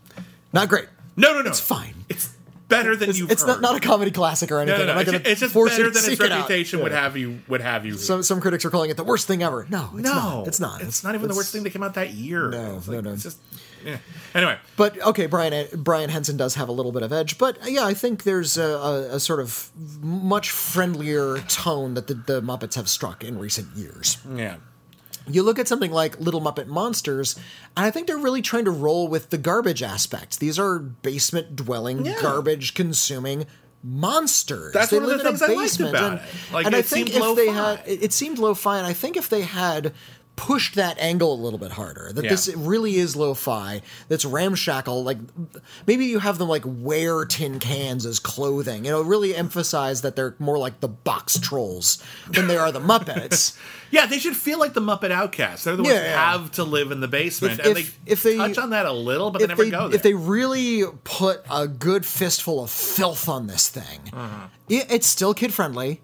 [0.54, 0.88] Not great.
[1.16, 1.50] no, no, no.
[1.50, 1.94] It's fine.
[2.10, 2.34] It's
[2.68, 3.62] better than It's, you've it's not, heard.
[3.64, 4.82] not a comedy classic or anything.
[4.82, 4.92] no, no.
[4.92, 7.40] I'm not It's, gonna it's just better than its seek it reputation would have you
[7.48, 7.98] would have you.
[7.98, 9.66] Some some critics are calling it the worst thing ever.
[9.70, 10.48] No, it's no, not.
[10.48, 10.82] It's not.
[10.82, 12.50] It's not even the worst thing that came out that year.
[12.50, 13.14] No, It's no, no.
[13.14, 13.40] It's just
[13.84, 13.98] yeah.
[14.36, 17.58] Anyway, But okay, Brian eh, Brian Henson does have a little bit of edge, but
[17.64, 19.70] uh, yeah, I think there's a, a, a sort of
[20.02, 24.18] much friendlier tone that the, the Muppets have struck in recent years.
[24.36, 24.58] yeah.
[25.30, 27.36] You look at something like Little Muppet Monsters,
[27.78, 30.40] and I think they're really trying to roll with the garbage aspect.
[30.40, 32.22] These are basement dwelling, Yeah.
[32.22, 33.46] garbage consuming
[33.84, 34.74] monsters.
[34.74, 36.54] That's they one of the live in a things I liked basement, about and, it.
[36.54, 39.16] Like, and I think seemed if they had, it, it seemed lo-fi, and I think
[39.16, 39.94] if they had
[40.40, 42.30] pushed that angle a little bit harder, that Yeah.
[42.30, 45.04] this really is lo-fi, that's ramshackle.
[45.04, 45.18] Like
[45.86, 48.86] maybe you have them like wear tin cans as clothing.
[48.86, 52.02] You know, really emphasize that they're more like the box trolls
[52.32, 53.58] than they are the Muppets.
[53.92, 55.64] Yeah, they should feel like the Muppet Outcasts.
[55.64, 56.32] They're the ones Yeah, who yeah.
[56.38, 58.86] have to live in the basement, If- and if- they if they- touch on that
[58.86, 59.96] a little, but they never they go there.
[59.96, 64.48] if they really put a good fistful of filth on this thing, Uh-huh.
[64.70, 66.02] it, it's still kid friendly,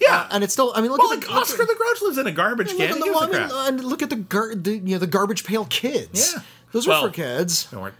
[0.00, 0.72] yeah, and it's still.
[0.74, 2.68] I mean, look well, at like the, Oscar at- the Grouch lives in a garbage
[2.68, 2.88] look can.
[2.90, 4.80] at He the, gives well, a I mean, and look at the, gar- the you
[4.94, 6.32] know the garbage pail kids.
[6.34, 6.42] Yeah.
[6.72, 7.64] those Well- are for kids.
[7.70, 7.92] Don't.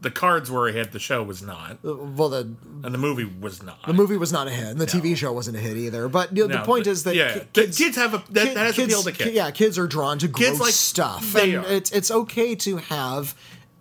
[0.00, 0.92] The cards were a hit.
[0.92, 2.40] The show was not, uh, Well, the
[2.84, 3.84] and the movie was not.
[3.84, 6.06] the movie was not a hit, and the TV show wasn't a hit either.
[6.08, 8.46] But you know, the point but- is that yeah, ki- kids, kids have a that,
[8.46, 9.30] kid- that has kids, appeal to kids.
[9.30, 11.72] ki- Yeah, kids are drawn to Kids gross like- stuff, they and are.
[11.72, 13.34] it's it's okay to have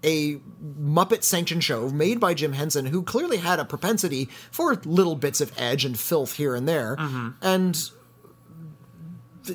[0.08, 0.40] a
[0.82, 5.42] Muppet sanctioned show made by Jim Henson, who clearly had a propensity for little bits
[5.42, 7.30] of edge and filth here and there, Mm-hmm.
[7.42, 7.92] and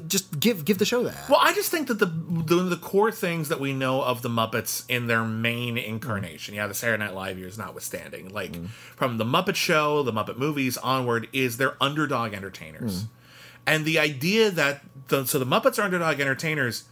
[0.09, 1.29] just give give the show that.
[1.29, 4.31] Well, I just think that the, the the core things that we know of the
[4.31, 8.57] Muppets in their main incarnation, yeah, the Saturday Night Live years notwithstanding, like
[8.97, 13.05] from the Muppet Show, the Muppet movies onward, is they're underdog entertainers,
[13.67, 16.85] and the idea that the so the Muppets are underdog entertainers,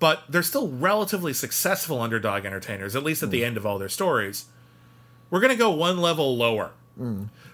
[0.00, 3.88] but they're still relatively successful underdog entertainers, at least at the end of all their
[3.88, 4.46] stories.
[5.30, 6.72] We're gonna go one level lower.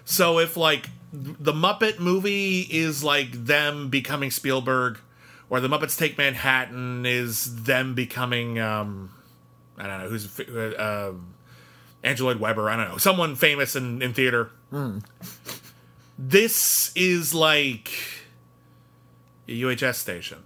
[0.05, 4.97] So if like the Muppet movie is like them becoming Spielberg,
[5.49, 9.11] or the Muppets Take Manhattan is them becoming um,
[9.77, 11.33] I don't know who's uh, um
[12.03, 12.69] Andrew Lloyd Webber.
[12.69, 14.49] I don't know someone famous in in theater.
[16.17, 17.91] This is like
[19.47, 20.39] a UHF station.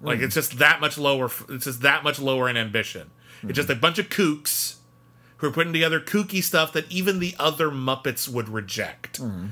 [0.00, 1.30] Like it's just that much lower.
[1.48, 3.10] It's just that much lower in ambition.
[3.42, 3.80] It's just a mm-hmm.
[3.80, 4.76] bunch of kooks
[5.38, 9.20] who are putting together kooky stuff that even the other Muppets would reject.
[9.20, 9.48] Mm-hmm.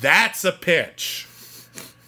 [0.00, 1.26] That's a pitch.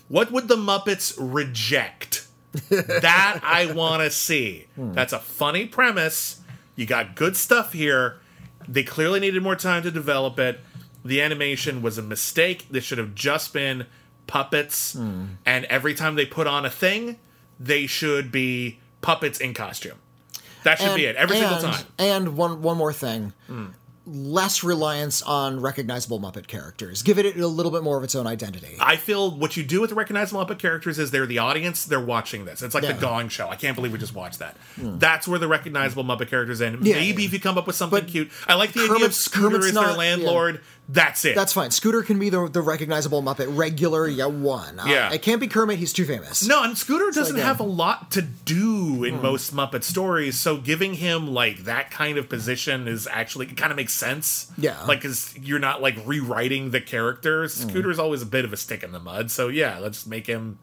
[0.08, 2.26] What would the Muppets reject?
[2.70, 4.66] that I want to see.
[4.76, 4.92] Hmm.
[4.92, 6.40] That's a funny premise.
[6.76, 8.18] You got good stuff here.
[8.68, 10.60] They clearly needed more time to develop it.
[11.04, 12.66] The animation was a mistake.
[12.70, 13.86] This should have just been
[14.26, 14.94] puppets.
[14.94, 15.24] Hmm.
[15.44, 17.18] And every time they put on a thing,
[17.60, 19.98] they should be puppets in costume.
[20.64, 21.84] That should be it every single and- time.
[21.98, 23.32] And one one more thing.
[24.06, 27.02] Less reliance on recognizable Muppet characters.
[27.02, 28.76] Give it a little bit more of its own identity.
[28.78, 31.98] I feel what you do with the recognizable Muppet characters is they're the audience, they're
[31.98, 32.60] watching this.
[32.60, 32.92] It's like Yeah.
[32.92, 33.48] the Gong Show.
[33.48, 34.58] I can't believe we just watched that.
[34.76, 34.98] Hmm.
[34.98, 36.84] That's where the recognizable Muppet characters in.
[36.84, 36.96] Yeah.
[36.96, 38.30] Maybe if you come up with something But cute.
[38.46, 40.60] I like the idea of Scooter Kermit's as their not- landlord.
[40.86, 41.34] That's it.
[41.34, 41.70] That's fine.
[41.70, 44.78] Scooter can be the, the recognizable Muppet regular, yeah, one.
[44.78, 45.12] Uh, Yeah.
[45.12, 46.46] It can't be Kermit, he's too famous.
[46.46, 47.46] no, and Scooter doesn't like, yeah.
[47.46, 49.04] have a lot to do Hmm.
[49.04, 53.56] in most Muppet stories, so giving him like that kind of position is actually it
[53.56, 54.52] kind of makes sense.
[54.58, 54.82] Yeah.
[54.84, 57.62] like because you're not like rewriting the characters.
[57.62, 57.70] Hmm.
[57.70, 60.58] Scooter's always a bit of a stick in the mud, so yeah, let's make him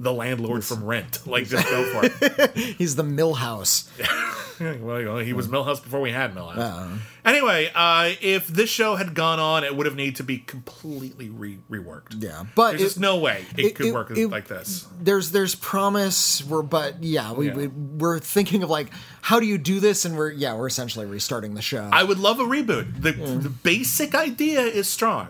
[0.00, 1.26] the landlord from Rent.
[1.26, 2.56] Like, just go for it.
[2.56, 3.86] He's the Milhouse.
[4.80, 5.48] well, he was.
[5.48, 6.58] Milhouse before we had Milhouse.
[6.58, 6.88] Uh-uh.
[7.24, 11.28] Anyway, uh, if this show had gone on, it would have needed to be completely
[11.30, 12.22] re- reworked.
[12.22, 12.44] Yeah.
[12.54, 14.86] But There's it- just no way it, it- could it- work like this.
[15.00, 17.54] there's there's promise we're but yeah we, Yeah.
[17.54, 18.90] we we're thinking of like
[19.22, 22.18] how do you do this and we're yeah we're essentially restarting the show I would
[22.18, 23.00] love a reboot.
[23.02, 25.28] The, the basic idea is strong,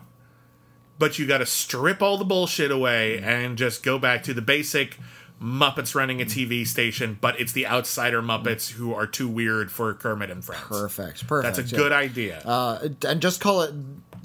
[0.99, 4.43] but you got to strip all the bullshit away and just go back to the
[4.43, 4.99] basic
[5.41, 9.95] Muppets running a TV station, but it's the outsider Muppets who are too weird for
[9.95, 10.63] Kermit and Friends.
[10.65, 11.83] perfect perfect That's a yeah.
[11.83, 12.39] good idea.
[12.45, 13.73] uh, and just call it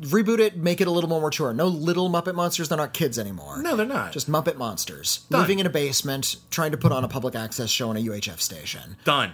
[0.02, 3.18] reboot it make it a little more mature no little muppet monsters they're not kids
[3.18, 4.12] anymore no, they're not.
[4.12, 5.40] just muppet monsters Done.
[5.40, 8.42] living in a basement trying to put on a public access show on a uhf
[8.42, 9.32] station done.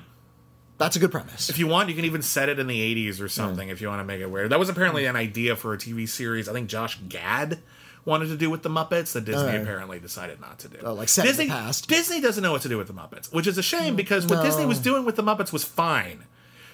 [0.78, 2.80] that's a good premise If you want, you can even set it in the
[3.10, 4.52] 80s or something if you want to make it weird.
[4.52, 6.48] That was apparently an idea for a TV series.
[6.48, 7.60] I think Josh Gad
[8.06, 9.62] wanted to do with the Muppets that Disney Alright.
[9.62, 10.78] apparently decided not to do.
[10.84, 11.88] Oh, like set Disney, past.
[11.88, 14.44] Disney doesn't know what to do with the Muppets, which is a shame because what
[14.44, 16.26] Disney was doing with the Muppets was fine.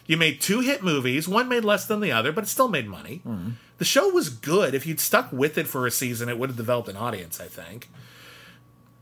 [0.06, 2.88] You made two hit movies, one made less than the other, but it still made
[2.88, 3.18] money.
[3.24, 3.50] Hmm.
[3.78, 4.74] The show was good.
[4.74, 7.48] If you'd stuck with it for a season, it would have developed an audience, I
[7.48, 7.90] think.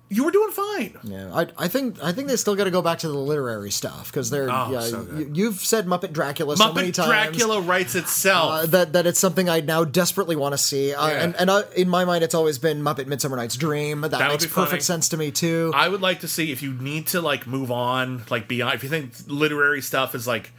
[0.07, 0.97] You were doing fine.
[1.03, 3.71] yeah, I, I think I think they still got to go back to the literary
[3.71, 5.35] stuff because they're Oh, yeah, so good.
[5.35, 7.07] you, you've said Muppet Dracula so many Muppet times.
[7.09, 8.51] Dracula writes itself.
[8.51, 10.93] uh, that that it's something I now desperately want to see.
[10.93, 11.23] Uh, Yeah.
[11.23, 14.01] And and uh, in my mind, it's always been Muppet Midsummer Night's Dream.
[14.01, 14.81] That, would makes perfect funny.
[14.81, 15.71] sense to me too.
[15.73, 18.75] I would like to see if you need to like move on, like beyond.
[18.75, 20.51] If you think literary stuff is like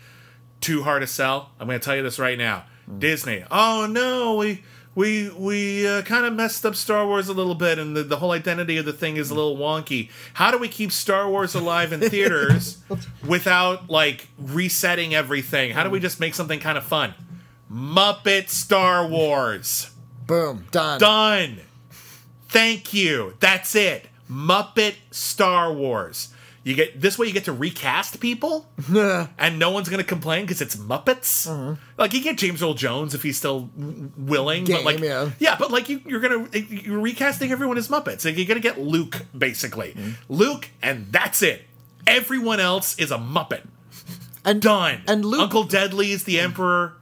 [0.61, 1.53] too hard to sell.
[1.61, 2.65] I'm going to tell you this right now.
[2.99, 3.45] Disney.
[3.51, 4.65] Oh no, we
[4.97, 8.17] we we uh, kind of messed up Star Wars a little bit, and the, the
[8.17, 10.11] whole identity of the thing is a little wonky.
[10.35, 12.79] How do we keep Star Wars alive in theaters
[13.27, 15.71] without like resetting everything?
[15.71, 17.15] How do we just make something kind of fun?
[17.71, 19.91] Muppet Star Wars.
[20.27, 20.99] Boom, done.
[20.99, 21.61] Done.
[22.49, 23.35] Thank you.
[23.39, 24.07] That's it.
[24.31, 26.33] Muppet Star Wars.
[26.67, 27.29] You get this way.
[27.29, 28.67] You get to recast people,
[29.39, 31.49] and no one's gonna complain because it's Muppets.
[31.49, 31.77] Uh-huh.
[31.97, 35.31] Like you get James Earl Jones if he's still willing, Game, but like yeah.
[35.39, 35.55] yeah.
[35.57, 38.25] but like you, you're gonna eh, you're recasting everyone as Muppets.
[38.25, 40.11] Like you're gonna get Luke basically, mm-hmm.
[40.29, 41.63] Luke, and that's it.
[42.05, 43.65] Everyone else is a Muppet.
[44.45, 45.03] and Done.
[45.07, 46.95] And Luke, Uncle Deadly is the Emperor.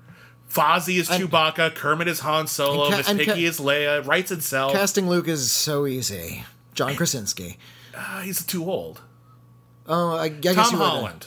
[0.50, 1.74] Fozzie is Chewbacca.
[1.74, 2.90] Kermit is Han Solo.
[2.90, 4.06] Ca- Miss and ca- Piggy is Leia.
[4.06, 4.74] Writes itself.
[4.74, 6.44] casting Luke is so easy.
[6.74, 7.56] John Krasinski.
[7.96, 9.00] Ah, he's too old.
[9.86, 11.26] Oh, I, I guess Tom you Holland.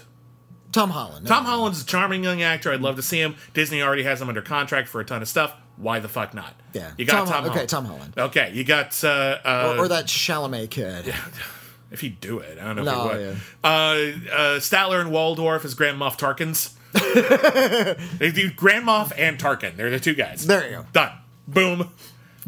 [0.72, 1.28] Tom Holland.
[1.28, 2.72] Tom Holland's a charming young actor.
[2.72, 3.36] I'd love to see him.
[3.54, 5.54] Disney already has him under contract for a ton of stuff.
[5.78, 6.54] Why the fuck not?
[6.74, 6.92] Yeah.
[6.98, 7.70] You got Tom- Tom, okay, Holland.
[7.70, 8.14] Tom Holland.
[8.18, 9.08] Okay, you got uh,
[9.44, 11.14] uh, or, or that Chalamet kid.
[11.92, 12.58] if he'd do it.
[12.60, 13.36] I don't know No, if he would.
[13.64, 16.74] Uh, uh, Statler and Waldorf as Grand Moff Tarkins.
[18.18, 19.76] they do Grand Moff and Tarkin.
[19.76, 20.48] They're the two guys.
[20.48, 20.86] There you go.
[20.94, 21.12] Done.
[21.48, 21.90] Boom.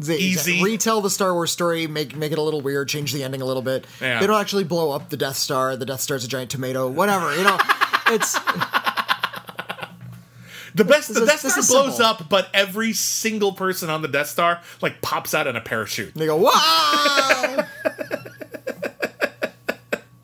[0.00, 0.62] They- Easy.
[0.62, 3.44] Retell the Star Wars story, make make it a little weird, change the ending a
[3.44, 3.86] little bit.
[4.00, 4.18] Yeah.
[4.20, 5.76] They don't actually blow up the Death Star.
[5.76, 6.88] The Death Star's a giant tomato.
[6.88, 7.58] Whatever, you know.
[8.12, 8.32] It's
[10.74, 11.12] The best.
[11.14, 12.06] The is- Death this Star blows simple.
[12.06, 16.14] up, but every single person on the Death Star like pops out in a parachute.
[16.14, 17.66] they go wow.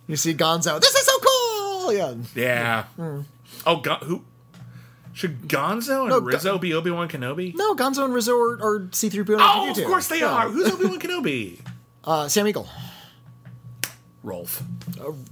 [0.06, 0.80] you see Gonzo.
[0.80, 1.92] This is so cool.
[1.92, 2.14] Yeah.
[2.34, 2.82] Yeah.
[2.96, 3.20] Hmm.
[3.66, 4.22] Oh, Gon- who
[5.16, 7.54] should Gonzo and No, Gon- Rizzo be Obi Wan Kenobi?
[7.54, 9.32] No, Gonzo and Rizzo are, are C-3PO.
[9.32, 10.30] and Oh, of course they Yeah.
[10.32, 10.48] are.
[10.50, 11.58] Who's Obi Wan Kenobi?
[12.04, 12.68] Uh, Sam Eagle.
[14.22, 14.60] Rolf.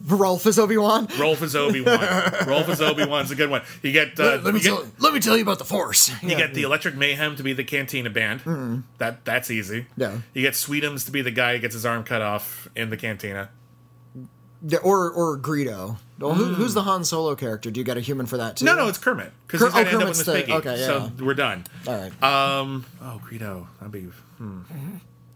[0.06, 1.08] Rolf is Obi Wan.
[1.18, 1.98] Rolf is Obi Wan.
[2.46, 3.62] Rolf is Obi Wan's a good one.
[3.82, 6.10] You get uh, Let me you tell get, let me tell you about the Force.
[6.22, 8.84] you get the Electric Mayhem to be the Cantina band.
[8.98, 9.86] That that's easy.
[9.96, 10.18] Yeah.
[10.32, 12.96] You get Sweetums to be the guy who gets his arm cut off in the
[12.96, 13.50] cantina.
[14.66, 15.98] Yeah, or or Greedo.
[16.18, 17.70] Well, who, who's the Han Solo character?
[17.70, 18.64] Do you get a human for that too?
[18.64, 20.32] No, no, it's Kermit because Ker- he's going to oh, end up with Miss the-
[20.34, 20.52] Piggy.
[20.52, 20.86] okay, yeah.
[20.86, 21.64] So we're done.
[21.88, 22.22] All right.
[22.22, 22.84] Um.
[23.02, 23.66] Oh, Greedo.
[23.80, 24.02] That'd be.
[24.38, 24.60] Hmm.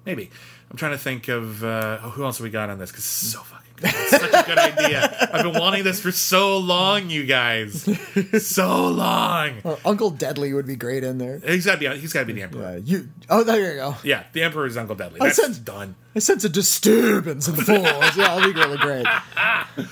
[0.07, 0.31] Maybe.
[0.71, 3.33] I'm trying to think of uh, oh, who else we got on this because it's
[3.33, 3.65] so fucking.
[3.77, 3.91] Good.
[3.95, 5.29] It's such a good idea.
[5.33, 7.89] I've been wanting this for so long, you guys.
[8.43, 9.53] So long.
[9.65, 11.39] Uh, Uncle Deadly would be great in there.
[11.39, 12.01] He's got to be.
[12.01, 12.65] He's got to be the emperor.
[12.65, 13.09] Uh, you.
[13.31, 13.97] Oh, there you go.
[14.03, 15.21] Yeah, the emperor is Uncle Deadly.
[15.21, 15.95] I That's said- done.
[16.17, 18.17] I sense a disturbance in the force.
[18.17, 19.07] yeah, that'd be really great.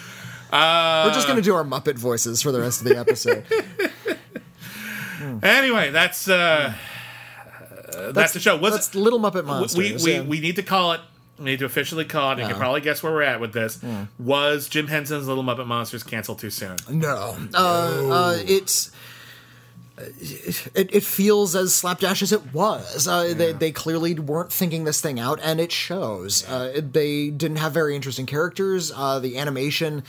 [0.52, 3.44] We're just gonna do our Muppet voices for the rest of the episode.
[5.42, 6.74] Anyway, that's uh,
[7.94, 8.56] uh, that's, the show.
[8.56, 10.04] Was That's Little Muppet we Monsters.
[10.04, 10.22] we, yeah.
[10.22, 11.00] we need to call it.
[11.38, 12.38] We need to officially call it.
[12.38, 13.80] You can probably guess where we're at with this.
[14.18, 16.76] Was Jim Henson's Little Muppet Monsters canceled too soon?
[16.88, 17.36] No.
[17.54, 18.90] Uh, uh, it's.
[19.98, 23.08] It, it feels as slapdash as it was.
[23.08, 26.46] Uh, they, they clearly weren't thinking this thing out, and it shows.
[26.46, 28.92] Uh, it- they didn't have very interesting characters.
[28.94, 30.04] Uh, the animation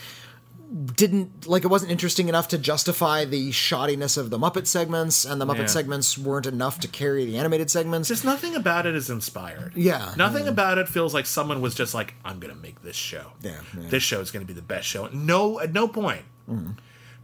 [0.96, 5.40] didn't like it wasn't interesting enough to justify the shoddiness of the Muppet segments, and
[5.40, 5.66] the Muppet Yeah.
[5.68, 8.10] segments weren't enough to carry the animated segments.
[8.10, 9.74] Just nothing about it is inspired.
[9.76, 13.34] Yeah, Nothing about it feels like someone was just like, I'm to make this show.
[13.42, 13.90] Yeah, yeah.
[13.90, 15.08] This show is to be the best show.
[15.08, 16.72] No, at no point mm-hmm.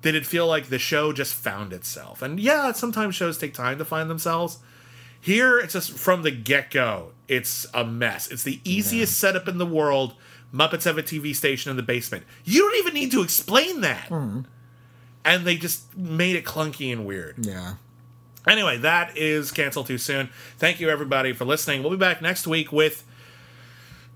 [0.01, 2.21] did it feel like the show just found itself.
[2.21, 4.59] And yeah, sometimes shows take time to find themselves.
[5.19, 8.29] Here, it's just from the get go, it's a mess.
[8.29, 10.15] It's the easiest setup in the world.
[10.53, 12.23] Muppets have a TV station in the basement.
[12.43, 14.09] You don't even need to explain that.
[15.25, 17.45] And they just made it clunky and weird.
[17.45, 17.75] yeah.
[18.45, 20.30] Anyway, that is canceled Too Soon.
[20.57, 21.81] Thank you, everybody, for listening.
[21.81, 23.05] We'll be back next week with,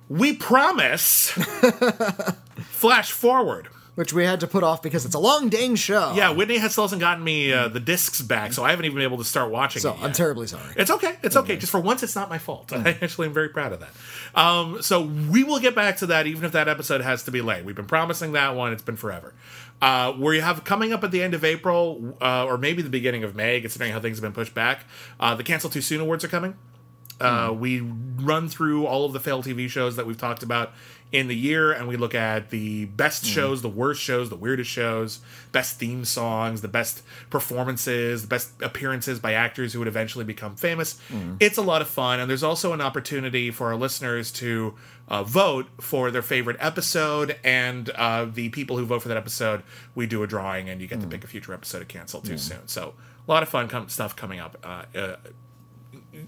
[0.10, 1.30] we promise,
[2.58, 3.70] Flash Forward.
[3.96, 6.14] Which we had to put off because it's a long dang show.
[6.16, 8.96] Yeah, Witney has still hasn't gotten me uh, the discs back, so I haven't even
[8.98, 9.98] been able to start watching So.
[10.00, 10.72] I'm terribly sorry.
[10.76, 11.16] It's okay.
[11.24, 11.58] It's okay.
[11.58, 12.72] Just for once, it's not my fault.
[12.76, 13.90] I actually am very proud of that.
[14.38, 17.42] Um, so we will get back to that, even if that episode has to be
[17.42, 17.66] late.
[17.66, 18.72] We've been promising that one.
[18.72, 19.34] It's been forever.
[19.82, 23.24] Uh, we have coming up at the end of April, uh, or maybe the beginning
[23.24, 24.86] of May, considering how things have been pushed back.
[25.20, 26.56] Uh, the Cancel Too Soon awards are coming.
[27.20, 27.60] Uh, hmm.
[27.60, 30.74] we run through all of the failed TV shows that we've talked about
[31.12, 33.32] in the year, and we look at the best hmm.
[33.32, 35.20] shows, the worst shows, the weirdest shows,
[35.52, 40.56] best theme songs, the best performances, the best appearances by actors who would eventually become
[40.56, 41.00] famous.
[41.08, 41.36] Hmm.
[41.40, 44.76] It's a lot of fun, and there's also an opportunity for our listeners to
[45.08, 49.64] uh, vote for their favorite episode, and uh, the people who vote for that episode,
[49.96, 52.38] we do a drawing, and you get to pick a future episode of Cancel Too
[52.38, 52.68] Soon.
[52.68, 52.94] So
[53.26, 54.58] a lot of fun com- stuff coming up.
[54.64, 55.16] Uh, uh,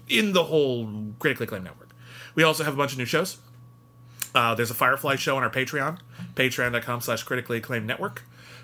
[0.08, 1.90] In the whole critically acclaimed network.
[2.34, 3.38] We also have a bunch of new shows.
[4.34, 5.98] Uh, there's a Firefly show on our Patreon,
[6.34, 8.22] patreon.com slash critically acclaimed network.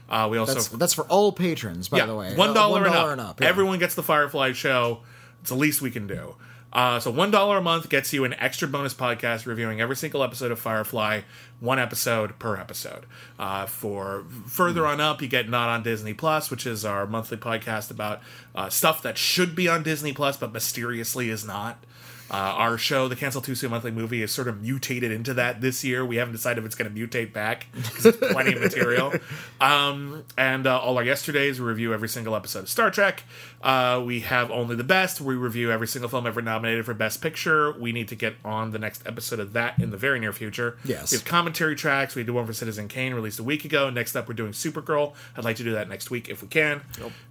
[0.09, 2.37] Uh, we also That's that's for all patrons, by yeah, the way.
[2.37, 3.41] one Uh, dollar and, up.
[3.41, 3.49] yeah.
[3.49, 5.01] Everyone gets the Firefly show.
[5.41, 6.37] It's the least we can do.
[6.77, 10.23] Uh, so one dollar a month gets you an extra bonus podcast reviewing every single
[10.23, 11.23] episode of Firefly,
[11.59, 13.07] one episode per episode.
[13.39, 17.39] Uh, for further on up, you get not on Disney Plus, which is our monthly
[17.39, 18.21] podcast about
[18.55, 21.83] uh, stuff that should be on Disney Plus but mysteriously is not.
[22.31, 25.61] Uh, our show, the Cancel Too Soon Monthly Movie, is sort of mutated into that
[25.61, 26.05] this year.
[26.05, 29.13] We haven't decided if it's going to mutate back because it's plenty of material.
[29.61, 33.23] Um, and uh, all our yesterdays, we review every single episode of Star Trek.
[33.63, 35.21] Uh, we have Only the Best.
[35.21, 37.73] We review every single film ever nominated for Best Picture.
[37.73, 40.77] We need to get on the next episode of that in the very near future.
[40.85, 41.11] Yes.
[41.13, 42.15] We have commentary tracks.
[42.15, 43.89] We did one for Citizen Kane released a week ago.
[43.91, 45.15] Next up, we're doing Supergirl.
[45.37, 46.83] I'd like to do that next week if we can.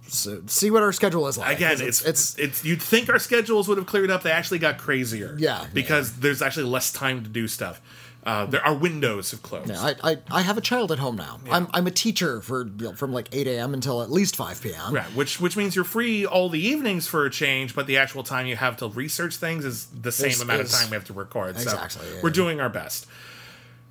[0.08, 1.56] So, see what our schedule is like.
[1.56, 4.22] Again, 'cause it's, it's it's you'd think our schedules would have cleared up.
[4.22, 5.34] They actually got crazier.
[5.38, 7.80] Yeah, because there's actually less time to do stuff.
[8.24, 9.70] Uh, there our windows have closed.
[9.70, 11.38] I, I, I have a child at home now.
[11.48, 13.72] I'm, I'm a teacher for you know, from like 8 a.m.
[13.72, 14.92] until at least 5 p.m.
[14.92, 18.24] Right, which which means you're free all the evenings for a change, but the actual
[18.24, 21.12] time you have to research things is the same amount of time we have to
[21.12, 21.50] record.
[21.54, 22.20] Exactly, So yeah.
[22.20, 23.06] we're doing our best.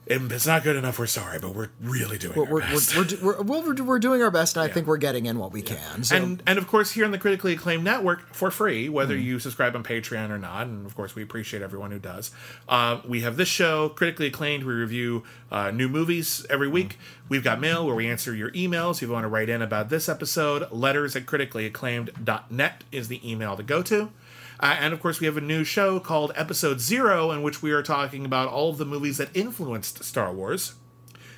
[0.08, 1.00] If it's not good enough.
[1.00, 2.96] We're sorry, but we're really doing We're, our we're, best.
[2.96, 5.52] we're, we're, we're, we're, we're doing our best, and I think we're getting in what
[5.52, 6.04] we can.
[6.04, 9.26] So, and and of course here on the critically acclaimed network for free whether Mm-hmm.
[9.26, 12.32] you subscribe on patreon or not and of course we appreciate everyone who does
[12.70, 17.26] uh, we have this show critically acclaimed we review uh, new movies every week Mm-hmm.
[17.30, 19.90] we've got mail where we answer your emails if you want to write in about
[19.90, 24.12] this episode letters at criticallyacclaimed.net is the email to go to
[24.60, 27.72] uh, and of course, we have a new show called Episode Zero, in which we
[27.72, 30.76] are talking about all of the movies that influenced Star Wars.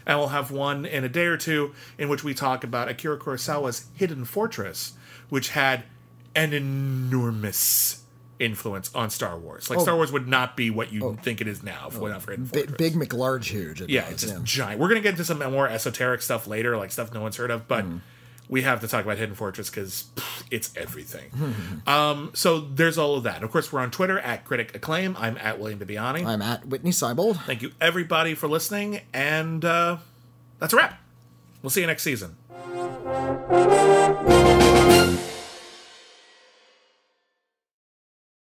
[0.06, 3.20] And we'll have one in a day or two in which we talk about Akira
[3.20, 4.94] Kurosawa's Hidden Fortress,
[5.28, 5.84] which had
[6.34, 8.04] an enormous
[8.40, 9.70] influence on Star Wars.
[9.70, 12.22] Like, Star Wars would not be what you think it is now if it not
[12.22, 12.78] for Hidden Fortress.
[12.78, 13.82] big McLarge huge.
[13.82, 14.80] it yeah, was, it's just giant.
[14.80, 17.52] We're going to get into some more esoteric stuff later, like stuff no one's heard
[17.52, 17.84] of, but
[18.50, 20.10] we have to talk about Hidden Fortress because
[20.50, 21.32] it's everything.
[21.88, 23.44] um, so there's all of that.
[23.44, 25.16] Of course, we're on Twitter at Critic Acclaim.
[25.20, 26.26] I'm at William Bibbiani.
[26.26, 27.44] I'm at Witney Seibold.
[27.46, 29.02] Thank you, everybody, for listening.
[29.14, 29.98] And uh,
[30.60, 31.00] that's a wrap.
[31.62, 32.38] We'll see you next season.